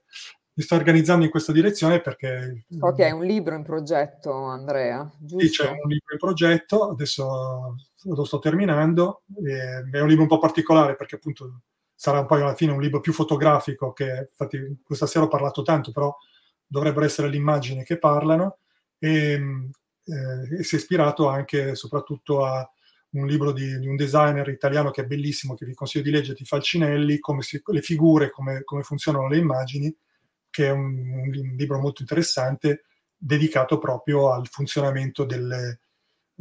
Mi 0.60 0.66
sto 0.66 0.76
organizzando 0.76 1.24
in 1.24 1.32
questa 1.32 1.54
direzione 1.54 2.02
perché... 2.02 2.66
Che 2.68 3.06
hai 3.06 3.12
un 3.14 3.24
libro 3.24 3.56
in 3.56 3.64
progetto, 3.64 4.34
Andrea, 4.44 5.10
giusto? 5.18 5.46
Sì, 5.46 5.52
c'è 5.52 5.70
un 5.70 5.90
libro 5.90 6.14
in 6.14 6.20
progetto, 6.20 6.90
adesso 6.90 7.76
lo 8.04 8.24
sto 8.26 8.40
terminando, 8.40 9.24
è 9.42 10.00
un 10.02 10.08
libro 10.08 10.24
un 10.24 10.28
po' 10.28 10.40
particolare 10.40 10.96
perché 10.98 11.16
appunto 11.16 11.62
sarà 11.96 12.26
poi 12.26 12.42
alla 12.42 12.56
fine 12.56 12.74
un 12.74 12.82
libro 12.82 13.00
più 13.00 13.14
fotografico 13.14 13.94
che, 13.94 14.28
infatti 14.30 14.82
questa 14.84 15.06
sera 15.06 15.26
ho 15.26 15.30
parlato 15.30 15.62
tanto, 15.62 15.94
però 15.94 16.14
dovrebbero 16.66 17.06
essere 17.06 17.30
le 17.30 17.38
immagini 17.38 17.84
che 17.86 17.98
parlano 17.98 18.58
e, 18.98 19.34
eh, 20.04 20.58
e 20.60 20.64
si 20.64 20.76
è 20.76 20.78
ispirato 20.78 21.30
anche 21.30 21.74
soprattutto 21.76 22.46
a 22.46 22.70
un 23.12 23.26
libro 23.26 23.52
di, 23.52 23.80
di, 23.80 23.88
un 23.88 23.96
designer 23.96 24.48
italiano 24.50 24.92
che 24.92 25.02
è 25.02 25.06
bellissimo, 25.06 25.56
che 25.56 25.66
vi 25.66 25.74
consiglio 25.74 26.04
di 26.04 26.12
leggere, 26.12 26.36
di 26.38 26.46
Falcinelli, 26.46 27.20
come 27.20 27.42
si, 27.42 27.62
le 27.64 27.82
figure, 27.82 28.30
come, 28.30 28.64
come, 28.64 28.84
funzionano 28.84 29.28
le 29.28 29.38
immagini, 29.38 29.96
che 30.50 30.68
è 30.68 30.72
un, 30.72 31.10
un, 31.10 31.56
libro 31.56 31.80
molto 31.80 32.02
interessante 32.02 32.84
dedicato 33.18 33.78
proprio 33.80 34.32
al 34.32 34.48
funzionamento 34.48 35.26
del, 35.26 35.80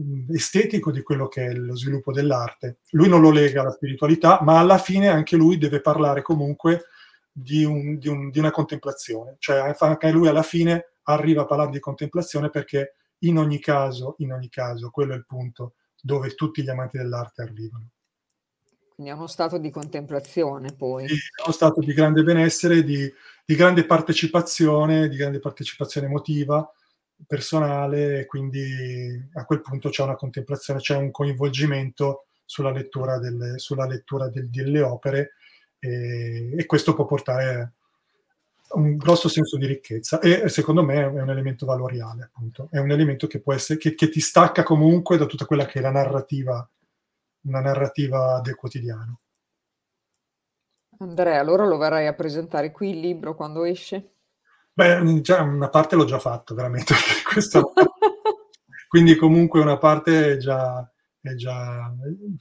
mm, 0.00 0.34
estetico 0.34 0.90
di 0.90 1.02
quello 1.02 1.28
che 1.28 1.46
è 1.46 1.52
lo 1.52 1.76
sviluppo 1.76 2.12
dell'arte. 2.12 2.78
Lui 2.90 3.08
non 3.08 3.20
lo 3.20 3.30
lega 3.30 3.62
alla 3.62 3.72
spiritualità, 3.72 4.40
ma 4.42 4.58
alla 4.58 4.78
fine 4.78 5.08
anche 5.08 5.36
lui 5.36 5.56
deve 5.56 5.80
parlare 5.80 6.22
comunque 6.22 6.84
di, 7.32 7.64
un, 7.64 7.98
di, 7.98 8.08
un, 8.08 8.30
di 8.30 8.38
una 8.38 8.50
contemplazione, 8.50 9.36
cioè 9.38 9.74
anche 9.78 10.10
lui 10.10 10.28
alla 10.28 10.42
fine 10.42 10.92
arriva 11.04 11.42
a 11.42 11.46
parlare 11.46 11.70
di 11.70 11.78
contemplazione 11.78 12.50
perché 12.50 12.94
in 13.20 13.38
ogni 13.38 13.58
caso, 13.58 14.14
in 14.18 14.32
ogni 14.32 14.48
caso, 14.48 14.90
quello 14.90 15.14
è 15.14 15.16
il 15.16 15.26
punto, 15.26 15.74
dove 16.00 16.34
tutti 16.34 16.62
gli 16.62 16.68
amanti 16.68 16.96
dell'arte 16.96 17.42
arrivano. 17.42 17.90
Quindi 18.94 19.12
è 19.12 19.16
uno 19.16 19.28
stato 19.28 19.58
di 19.58 19.70
contemplazione 19.70 20.74
poi. 20.74 21.06
Sì, 21.06 21.14
è 21.14 21.42
uno 21.44 21.52
stato 21.52 21.80
di 21.80 21.92
grande 21.92 22.22
benessere, 22.22 22.82
di, 22.82 23.08
di 23.44 23.54
grande 23.54 23.84
partecipazione, 23.84 25.08
di 25.08 25.16
grande 25.16 25.38
partecipazione 25.38 26.08
emotiva, 26.08 26.68
personale, 27.26 28.26
quindi 28.26 29.28
a 29.34 29.44
quel 29.44 29.60
punto 29.60 29.88
c'è 29.88 30.02
una 30.02 30.16
contemplazione, 30.16 30.80
c'è 30.80 30.96
un 30.96 31.10
coinvolgimento 31.10 32.26
sulla 32.44 32.70
lettura 32.70 33.18
delle, 33.18 33.58
sulla 33.58 33.86
lettura 33.86 34.28
del, 34.28 34.48
delle 34.48 34.80
opere 34.80 35.34
e, 35.78 36.54
e, 36.56 36.66
questo 36.66 36.94
può 36.94 37.04
portare 37.04 37.74
un 38.70 38.96
grosso 38.96 39.28
senso 39.28 39.56
di 39.56 39.66
ricchezza 39.66 40.20
e 40.20 40.48
secondo 40.48 40.82
me 40.82 41.00
è 41.00 41.06
un 41.06 41.30
elemento 41.30 41.66
valoriale, 41.66 42.24
appunto, 42.24 42.68
è 42.70 42.78
un 42.78 42.90
elemento 42.90 43.26
che 43.26 43.40
può 43.40 43.52
essere, 43.52 43.78
che, 43.78 43.94
che 43.94 44.08
ti 44.08 44.20
stacca 44.20 44.62
comunque 44.62 45.16
da 45.16 45.26
tutta 45.26 45.46
quella 45.46 45.66
che 45.66 45.78
è 45.78 45.82
la 45.82 45.90
narrativa, 45.90 46.68
una 47.42 47.60
narrativa 47.60 48.40
del 48.42 48.54
quotidiano. 48.54 49.20
Andrea, 50.98 51.38
allora 51.38 51.64
lo 51.64 51.78
verrai 51.78 52.06
a 52.06 52.14
presentare 52.14 52.72
qui 52.72 52.90
il 52.90 53.00
libro 53.00 53.34
quando 53.34 53.64
esce? 53.64 54.14
Beh, 54.72 55.20
già 55.20 55.42
una 55.42 55.68
parte 55.68 55.96
l'ho 55.96 56.04
già 56.04 56.18
fatto, 56.18 56.54
veramente. 56.54 56.94
Quindi 58.88 59.16
comunque 59.16 59.60
una 59.60 59.76
parte 59.76 60.38
è 61.20 61.34
già, 61.34 61.92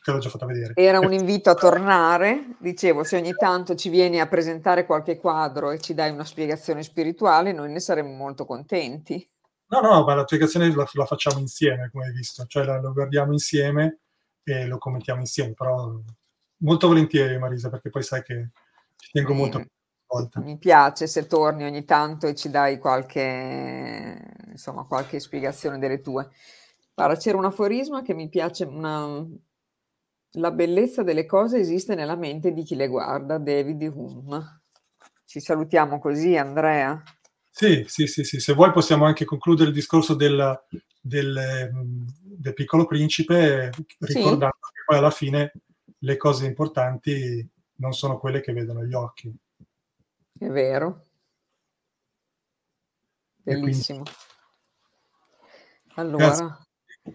te 0.03 0.11
l'ho 0.11 0.17
già 0.19 0.29
fatta 0.29 0.45
vedere. 0.45 0.73
Era 0.75 0.99
un 0.99 1.11
invito 1.13 1.49
a 1.49 1.55
tornare, 1.55 2.55
dicevo, 2.59 3.03
se 3.03 3.17
ogni 3.17 3.33
tanto 3.33 3.75
ci 3.75 3.89
vieni 3.89 4.19
a 4.19 4.27
presentare 4.27 4.85
qualche 4.85 5.17
quadro 5.17 5.71
e 5.71 5.79
ci 5.79 5.93
dai 5.93 6.11
una 6.11 6.25
spiegazione 6.25 6.83
spirituale, 6.83 7.51
noi 7.51 7.71
ne 7.71 7.79
saremmo 7.79 8.13
molto 8.13 8.45
contenti. 8.45 9.27
No, 9.69 9.81
no, 9.81 10.03
ma 10.03 10.15
la 10.15 10.23
spiegazione 10.25 10.73
la, 10.73 10.87
la 10.93 11.05
facciamo 11.05 11.39
insieme, 11.39 11.89
come 11.91 12.05
hai 12.05 12.13
visto, 12.13 12.45
cioè 12.45 12.63
la, 12.63 12.79
lo 12.79 12.93
guardiamo 12.93 13.33
insieme 13.33 13.99
e 14.43 14.65
lo 14.65 14.77
commentiamo 14.77 15.19
insieme, 15.19 15.53
però 15.53 15.91
molto 16.59 16.87
volentieri 16.87 17.37
Marisa, 17.37 17.69
perché 17.69 17.89
poi 17.89 18.03
sai 18.03 18.23
che 18.23 18.49
ci 18.95 19.11
tengo 19.11 19.33
sì. 19.33 19.37
molto 19.37 19.65
Volta. 20.09 20.39
Mi 20.39 20.57
piace 20.57 21.05
se 21.05 21.27
torni 21.27 21.65
ogni 21.65 21.83
tanto 21.83 22.27
e 22.27 22.35
ci 22.35 22.49
dai 22.49 22.79
qualche, 22.79 24.17
insomma, 24.47 24.85
qualche 24.85 25.19
spiegazione 25.19 25.79
delle 25.79 25.99
tue. 25.99 26.29
Guarda, 26.97 27.15
c'era 27.15 27.37
un 27.37 27.45
aforisma 27.45 28.01
che 28.01 28.15
mi 28.15 28.27
piace, 28.27 28.63
una... 28.63 29.23
la 30.31 30.51
bellezza 30.51 31.03
delle 31.03 31.27
cose 31.27 31.59
esiste 31.59 31.93
nella 31.93 32.15
mente 32.15 32.51
di 32.53 32.63
chi 32.63 32.75
le 32.75 32.87
guarda, 32.87 33.37
David 33.37 33.83
Hume. 33.83 34.63
Ci 35.23 35.39
salutiamo 35.39 35.99
così, 35.99 36.35
Andrea. 36.35 36.99
Sì, 37.51 37.85
sì, 37.87 38.07
sì, 38.07 38.23
sì. 38.23 38.39
Se 38.39 38.53
vuoi 38.53 38.71
possiamo 38.71 39.05
anche 39.05 39.25
concludere 39.25 39.69
il 39.69 39.75
discorso 39.75 40.15
del, 40.15 40.59
del, 40.99 41.69
del 42.19 42.53
piccolo 42.53 42.87
principe 42.87 43.69
ricordando 43.99 44.57
sì. 44.59 44.71
che 44.73 44.83
poi 44.83 44.97
alla 44.97 45.11
fine 45.11 45.51
le 45.99 46.17
cose 46.17 46.47
importanti 46.47 47.47
non 47.75 47.93
sono 47.93 48.17
quelle 48.17 48.41
che 48.41 48.53
vedono 48.53 48.83
gli 48.83 48.95
occhi. 48.95 49.31
È 50.35 50.47
vero. 50.47 51.05
Bellissimo. 53.43 54.01
Allora, 55.93 56.25
Grazie 56.25 56.65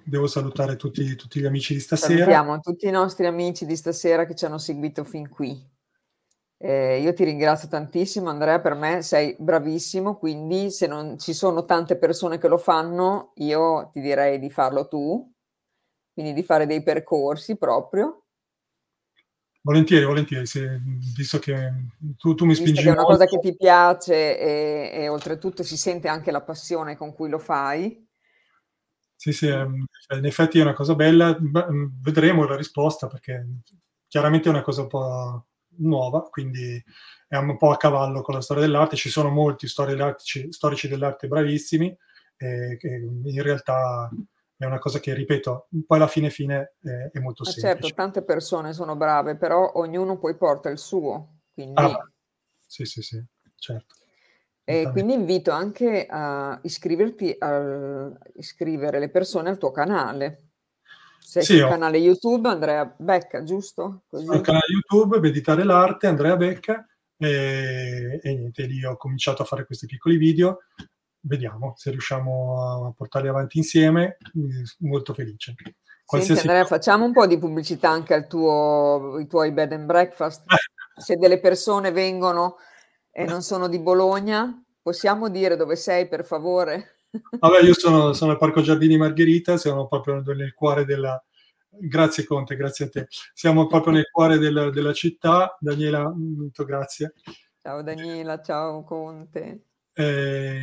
devo 0.05 0.27
salutare 0.27 0.77
tutti, 0.77 1.15
tutti, 1.17 1.41
gli 1.41 1.47
amici 1.47 1.75
di 1.75 1.81
stasera. 1.81 2.19
Salutiamo 2.19 2.61
tutti 2.61 2.87
i 2.87 2.91
nostri 2.91 3.27
amici 3.27 3.67
di 3.67 3.77
stasera 3.77 4.25
che 4.27 4.35
ci 4.35 4.45
hanno 4.45 4.59
seguito 4.59 5.05
fin 5.05 5.29
qui. 5.29 5.71
Eh, 6.59 7.01
io 7.01 7.13
ti 7.13 7.25
ringrazio 7.25 7.69
tantissimo 7.69 8.29
Andrea, 8.29 8.61
per 8.61 8.75
me 8.75 9.03
sei 9.03 9.35
bravissimo, 9.39 10.17
quindi 10.17 10.71
se 10.71 10.87
non 10.87 11.19
ci 11.19 11.33
sono 11.33 11.65
tante 11.65 11.97
persone 11.97 12.39
che 12.39 12.47
lo 12.47 12.59
fanno, 12.59 13.33
io 13.37 13.91
ti 13.93 14.01
direi 14.01 14.39
di 14.39 14.49
farlo 14.49 14.87
tu, 14.87 15.29
quindi 16.13 16.33
di 16.33 16.45
fare 16.45 16.67
dei 16.67 16.83
percorsi 16.83 17.57
proprio. 17.57 18.27
Volentieri, 19.61 20.05
volentieri, 20.05 20.47
se, 20.47 20.81
visto 21.17 21.39
che 21.39 21.73
tu, 22.17 22.35
tu 22.35 22.45
mi 22.45 22.55
spingi. 22.55 22.73
Visto 22.73 22.91
che 22.91 22.97
è 22.97 22.99
una 22.99 23.09
cosa 23.09 23.27
che 23.27 23.39
ti 23.39 23.57
piace 23.57 24.39
e, 24.39 24.91
e 25.03 25.09
oltretutto 25.09 25.63
si 25.63 25.77
sente 25.77 26.09
anche 26.09 26.31
la 26.31 26.43
passione 26.43 26.97
con 26.97 27.13
cui 27.13 27.29
lo 27.29 27.39
fai 27.39 28.11
Sì, 29.23 29.31
sì, 29.33 29.47
cioè 29.47 30.19
in 30.19 30.25
effetti 30.25 30.59
è 30.59 30.63
una 30.63 30.73
cosa 30.73 30.97
bella. 30.97 31.37
Mhmm, 31.39 32.01
vedremo 32.03 32.45
la 32.45 32.57
risposta 32.57 33.07
perché 33.07 33.47
chiaramente 34.09 34.49
è 34.49 34.51
una 34.51 34.63
cosa 34.63 34.81
un 34.83 34.89
po' 34.89 35.47
nuova, 35.77 36.23
quindi 36.23 36.83
è 37.29 37.37
un 37.37 37.57
po' 37.57 37.71
a 37.71 37.77
cavallo 37.77 38.21
con 38.23 38.35
la 38.35 38.41
storia 38.41 38.65
dell'arte. 38.65 38.97
Ci 38.97 39.11
sono 39.11 39.29
molti 39.31 39.69
storici, 39.69 40.51
storici 40.51 40.89
dell'arte 40.89 41.29
bravissimi, 41.29 41.97
eh, 42.37 42.77
che 42.77 42.89
in 42.89 43.43
realtà 43.43 44.11
è 44.57 44.65
una 44.65 44.81
cosa 44.81 44.99
che, 44.99 45.15
ripeto, 45.15 45.69
poi 45.87 45.99
alla 45.99 46.09
fine 46.09 46.29
fine 46.29 46.75
è, 46.83 47.11
è 47.13 47.21
molto 47.21 47.45
Ma 47.45 47.51
semplice. 47.53 47.79
certo, 47.79 47.95
tante 47.95 48.25
persone 48.25 48.73
sono 48.73 48.97
brave, 48.97 49.37
però 49.37 49.71
ognuno 49.77 50.19
poi 50.19 50.37
porta 50.37 50.69
il 50.69 50.79
suo, 50.79 51.43
quindi... 51.55 51.81
Ah, 51.81 52.09
sì, 52.67 52.85
sì, 52.85 53.03
sì, 53.03 53.25
certo. 53.55 54.02
E 54.65 54.89
quindi 54.93 55.15
invito 55.15 55.51
anche 55.51 56.07
a 56.09 56.59
iscriverti 56.63 57.35
al 57.39 58.17
iscrivere 58.35 59.01
le 59.01 59.11
persone 59.11 59.49
al 59.51 59.59
tuo 59.59 59.73
canale. 59.73 60.51
Sei 61.19 61.43
Sì, 61.43 61.59
sul 61.59 61.69
canale 61.69 61.99
YouTube 61.99 62.49
Andrea 62.49 62.95
Becca, 62.97 63.43
giusto? 63.43 64.03
Sul 64.09 64.27
Così. 64.27 64.41
canale 64.41 64.65
YouTube 64.69 65.19
Meditare 65.19 65.65
l'arte, 65.65 66.07
Andrea 66.07 66.37
Becca, 66.37 66.87
e, 67.17 68.21
e 68.23 68.35
niente, 68.35 68.67
lì 68.67 68.85
ho 68.85 68.97
cominciato 68.97 69.43
a 69.43 69.45
fare 69.45 69.65
questi 69.67 69.87
piccoli 69.87 70.17
video. 70.17 70.59
Vediamo 71.25 71.75
se 71.77 71.91
riusciamo 71.91 72.87
a 72.89 72.93
portarli 72.97 73.29
avanti 73.29 73.59
insieme. 73.59 74.19
Molto 74.81 75.15
felice. 75.15 75.55
Senti 75.57 75.75
Qualsiasi 76.05 76.41
Andrea, 76.41 76.63
cosa- 76.63 76.75
facciamo 76.77 77.05
un 77.05 77.13
po' 77.13 77.27
di 77.27 77.39
pubblicità 77.39 77.89
anche 77.89 78.15
al 78.15 78.27
tuo, 78.27 79.15
ai 79.17 79.27
tuoi 79.27 79.53
bed 79.53 79.73
and 79.73 79.87
breakfast. 79.87 80.45
Se 80.97 81.17
delle 81.17 81.41
persone 81.41 81.91
vengono 81.93 82.57
e 83.13 83.25
non 83.25 83.43
sono 83.43 83.69
di 83.69 83.79
Bologna, 83.79 84.65
possiamo 84.81 85.29
dire 85.29 85.55
dove 85.57 85.77
sei, 85.77 86.09
per 86.09 86.25
favore? 86.25 86.97
Vabbè, 87.39 87.61
io 87.61 87.75
sono, 87.75 88.15
sono 88.15 88.33
al 88.33 88.39
Parco 88.39 88.63
Giardini 88.63 88.97
Margherita, 88.97 89.59
siamo 89.59 89.87
proprio 89.87 90.23
nel 90.23 90.55
cuore 90.55 90.85
della... 90.85 91.23
Grazie 91.75 92.25
Conte, 92.25 92.57
grazie 92.57 92.87
a 92.87 92.89
te. 92.89 93.07
Siamo 93.33 93.67
proprio 93.67 93.95
nel 93.95 94.11
cuore 94.11 94.37
della, 94.37 94.69
della 94.71 94.93
città. 94.93 95.57
Daniela, 95.59 96.13
molto 96.15 96.65
grazie. 96.65 97.15
Ciao 97.63 97.83
Daniela, 97.83 98.43
ciao 98.43 98.85
Conte. 98.85 99.65
Eh, 99.95 100.63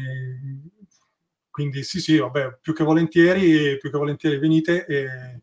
quindi 1.50 1.84
sì, 1.84 2.00
sì, 2.00 2.18
vabbè, 2.18 2.60
più 2.62 2.74
che 2.74 2.84
volentieri, 2.84 3.78
più 3.78 3.90
che 3.90 3.98
volentieri 3.98 4.38
venite 4.38 4.86
e, 4.86 5.42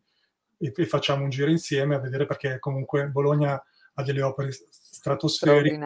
e, 0.57 0.73
e 0.75 0.87
facciamo 0.87 1.25
un 1.25 1.31
giro 1.31 1.51
insieme 1.51 1.97
a 1.97 2.01
vedere 2.01 2.27
perché 2.27 2.61
comunque 2.61 3.09
Bologna 3.09 3.61
ha 3.95 4.03
delle 4.03 4.23
opere 4.23 4.51
stratosferiche. 4.53 5.77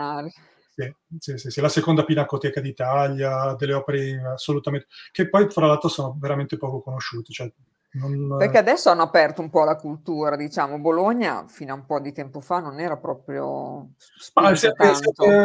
Sì, 1.18 1.38
sì, 1.38 1.50
sì, 1.50 1.60
la 1.60 1.68
seconda 1.68 2.04
pinacoteca 2.04 2.60
d'Italia, 2.60 3.54
delle 3.58 3.74
opere 3.74 4.22
assolutamente... 4.34 4.86
che 5.12 5.28
poi 5.28 5.50
fra 5.50 5.66
l'altro 5.66 5.88
sono 5.88 6.16
veramente 6.18 6.56
poco 6.56 6.80
conosciute. 6.80 7.32
Cioè, 7.32 7.52
non... 7.92 8.36
Perché 8.38 8.58
adesso 8.58 8.88
hanno 8.88 9.02
aperto 9.02 9.40
un 9.40 9.50
po' 9.50 9.64
la 9.64 9.74
cultura, 9.74 10.36
diciamo. 10.36 10.78
Bologna 10.78 11.46
fino 11.48 11.72
a 11.72 11.76
un 11.76 11.86
po' 11.86 11.98
di 11.98 12.12
tempo 12.12 12.40
fa 12.40 12.60
non 12.60 12.78
era 12.78 12.96
proprio 12.96 13.94
Ma 14.34 14.50
è 14.50 14.54
sempre 14.54 14.94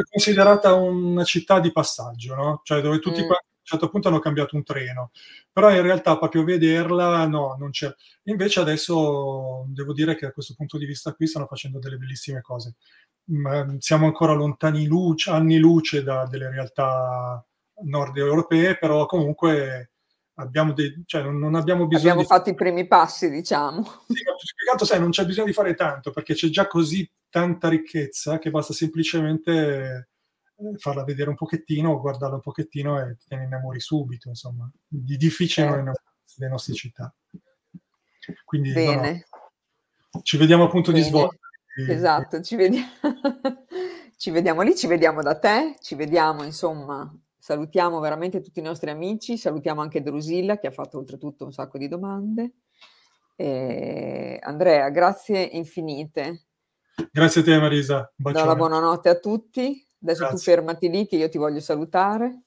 considerata 0.09 0.73
una 0.75 1.23
città 1.23 1.59
di 1.59 1.71
passaggio, 1.71 2.35
no? 2.35 2.61
Cioè 2.63 2.81
dove 2.81 2.99
tutti 2.99 3.23
Mm. 3.23 3.25
quanti 3.25 3.45
a 3.47 3.57
un 3.57 3.79
certo 3.79 3.89
punto 3.89 4.09
hanno 4.09 4.19
cambiato 4.19 4.55
un 4.55 4.63
treno, 4.63 5.09
però 5.51 5.71
in 5.71 5.81
realtà 5.81 6.19
proprio 6.19 6.43
vederla 6.43 7.25
no, 7.25 7.55
non 7.57 7.71
c'è. 7.71 7.91
Invece 8.25 8.59
adesso 8.59 9.65
devo 9.69 9.91
dire 9.91 10.13
che 10.13 10.27
da 10.27 10.31
questo 10.31 10.53
punto 10.55 10.77
di 10.77 10.85
vista 10.85 11.13
qui 11.13 11.25
stanno 11.25 11.47
facendo 11.47 11.79
delle 11.79 11.97
bellissime 11.97 12.41
cose. 12.41 12.75
Siamo 13.79 14.05
ancora 14.05 14.33
lontani 14.33 14.85
luce, 14.85 15.31
anni 15.31 15.57
luce 15.57 16.03
da 16.03 16.27
delle 16.27 16.49
realtà 16.49 17.43
nord 17.83 18.15
europee, 18.17 18.77
però 18.77 19.05
comunque 19.05 19.91
abbiamo 20.35 20.73
dei, 20.73 21.03
cioè 21.05 21.23
non, 21.23 21.39
non 21.39 21.55
abbiamo 21.55 21.87
bisogno 21.87 22.11
Abbiamo 22.11 22.21
di 22.21 22.27
fatto 22.27 22.49
i 22.49 22.55
primi 22.55 22.87
passi, 22.87 23.29
diciamo. 23.29 23.83
sì, 24.07 24.23
altro, 24.71 24.85
sai, 24.85 24.99
non 24.99 25.09
c'è 25.09 25.25
bisogno 25.25 25.47
di 25.47 25.53
fare 25.53 25.73
tanto 25.73 26.11
perché 26.11 26.33
c'è 26.33 26.49
già 26.49 26.67
così 26.67 27.09
tanta 27.29 27.67
ricchezza 27.67 28.37
che 28.37 28.49
basta 28.51 28.73
semplicemente 28.73 30.07
eh, 30.57 30.77
farla 30.77 31.03
vedere 31.03 31.29
un 31.29 31.35
pochettino, 31.35 31.99
guardarla 31.99 32.35
un 32.35 32.41
pochettino 32.41 32.99
e 32.99 33.17
te 33.27 33.35
ne 33.35 33.45
innamori 33.45 33.79
subito, 33.79 34.29
insomma. 34.29 34.69
Di 34.87 35.17
difficile 35.17 35.67
Certo. 35.67 36.01
delle 36.35 36.51
nostre 36.51 36.73
città. 36.73 37.13
Quindi 38.43 38.71
no, 38.73 38.79
no, 38.79 38.85
Bene, 39.01 39.25
ci 40.23 40.37
vediamo 40.37 40.63
appunto 40.63 40.91
di 40.91 40.99
bene. 40.99 41.09
svolta. 41.09 41.37
Esatto, 41.75 42.41
ci 42.41 42.55
vediamo. 42.55 42.87
ci 44.17 44.31
vediamo 44.31 44.61
lì, 44.61 44.75
ci 44.75 44.87
vediamo 44.87 45.21
da 45.21 45.37
te, 45.37 45.75
ci 45.81 45.95
vediamo, 45.95 46.43
insomma, 46.43 47.13
salutiamo 47.37 47.99
veramente 47.99 48.41
tutti 48.41 48.59
i 48.59 48.63
nostri 48.63 48.89
amici, 48.89 49.37
salutiamo 49.37 49.81
anche 49.81 50.01
Drusilla 50.01 50.57
che 50.57 50.67
ha 50.67 50.71
fatto 50.71 50.97
oltretutto 50.97 51.45
un 51.45 51.51
sacco 51.51 51.77
di 51.77 51.87
domande. 51.87 52.53
E 53.35 54.39
Andrea, 54.41 54.89
grazie 54.89 55.41
infinite. 55.41 56.45
Grazie 57.11 57.41
a 57.41 57.43
te 57.43 57.59
Marisa, 57.59 58.11
Do 58.15 58.31
la 58.31 58.55
buonanotte 58.55 59.09
a 59.09 59.19
tutti. 59.19 59.85
Adesso 60.01 60.23
tu 60.23 60.29
Grazie. 60.29 60.53
fermati 60.53 60.89
lì 60.89 61.07
che 61.07 61.17
io 61.17 61.29
ti 61.29 61.37
voglio 61.37 61.59
salutare. 61.59 62.43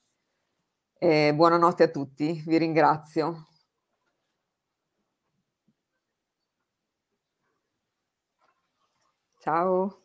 E 0.97 1.35
buonanotte 1.35 1.83
a 1.85 1.89
tutti, 1.89 2.43
vi 2.47 2.57
ringrazio. 2.57 3.49
Ciao. 9.41 10.03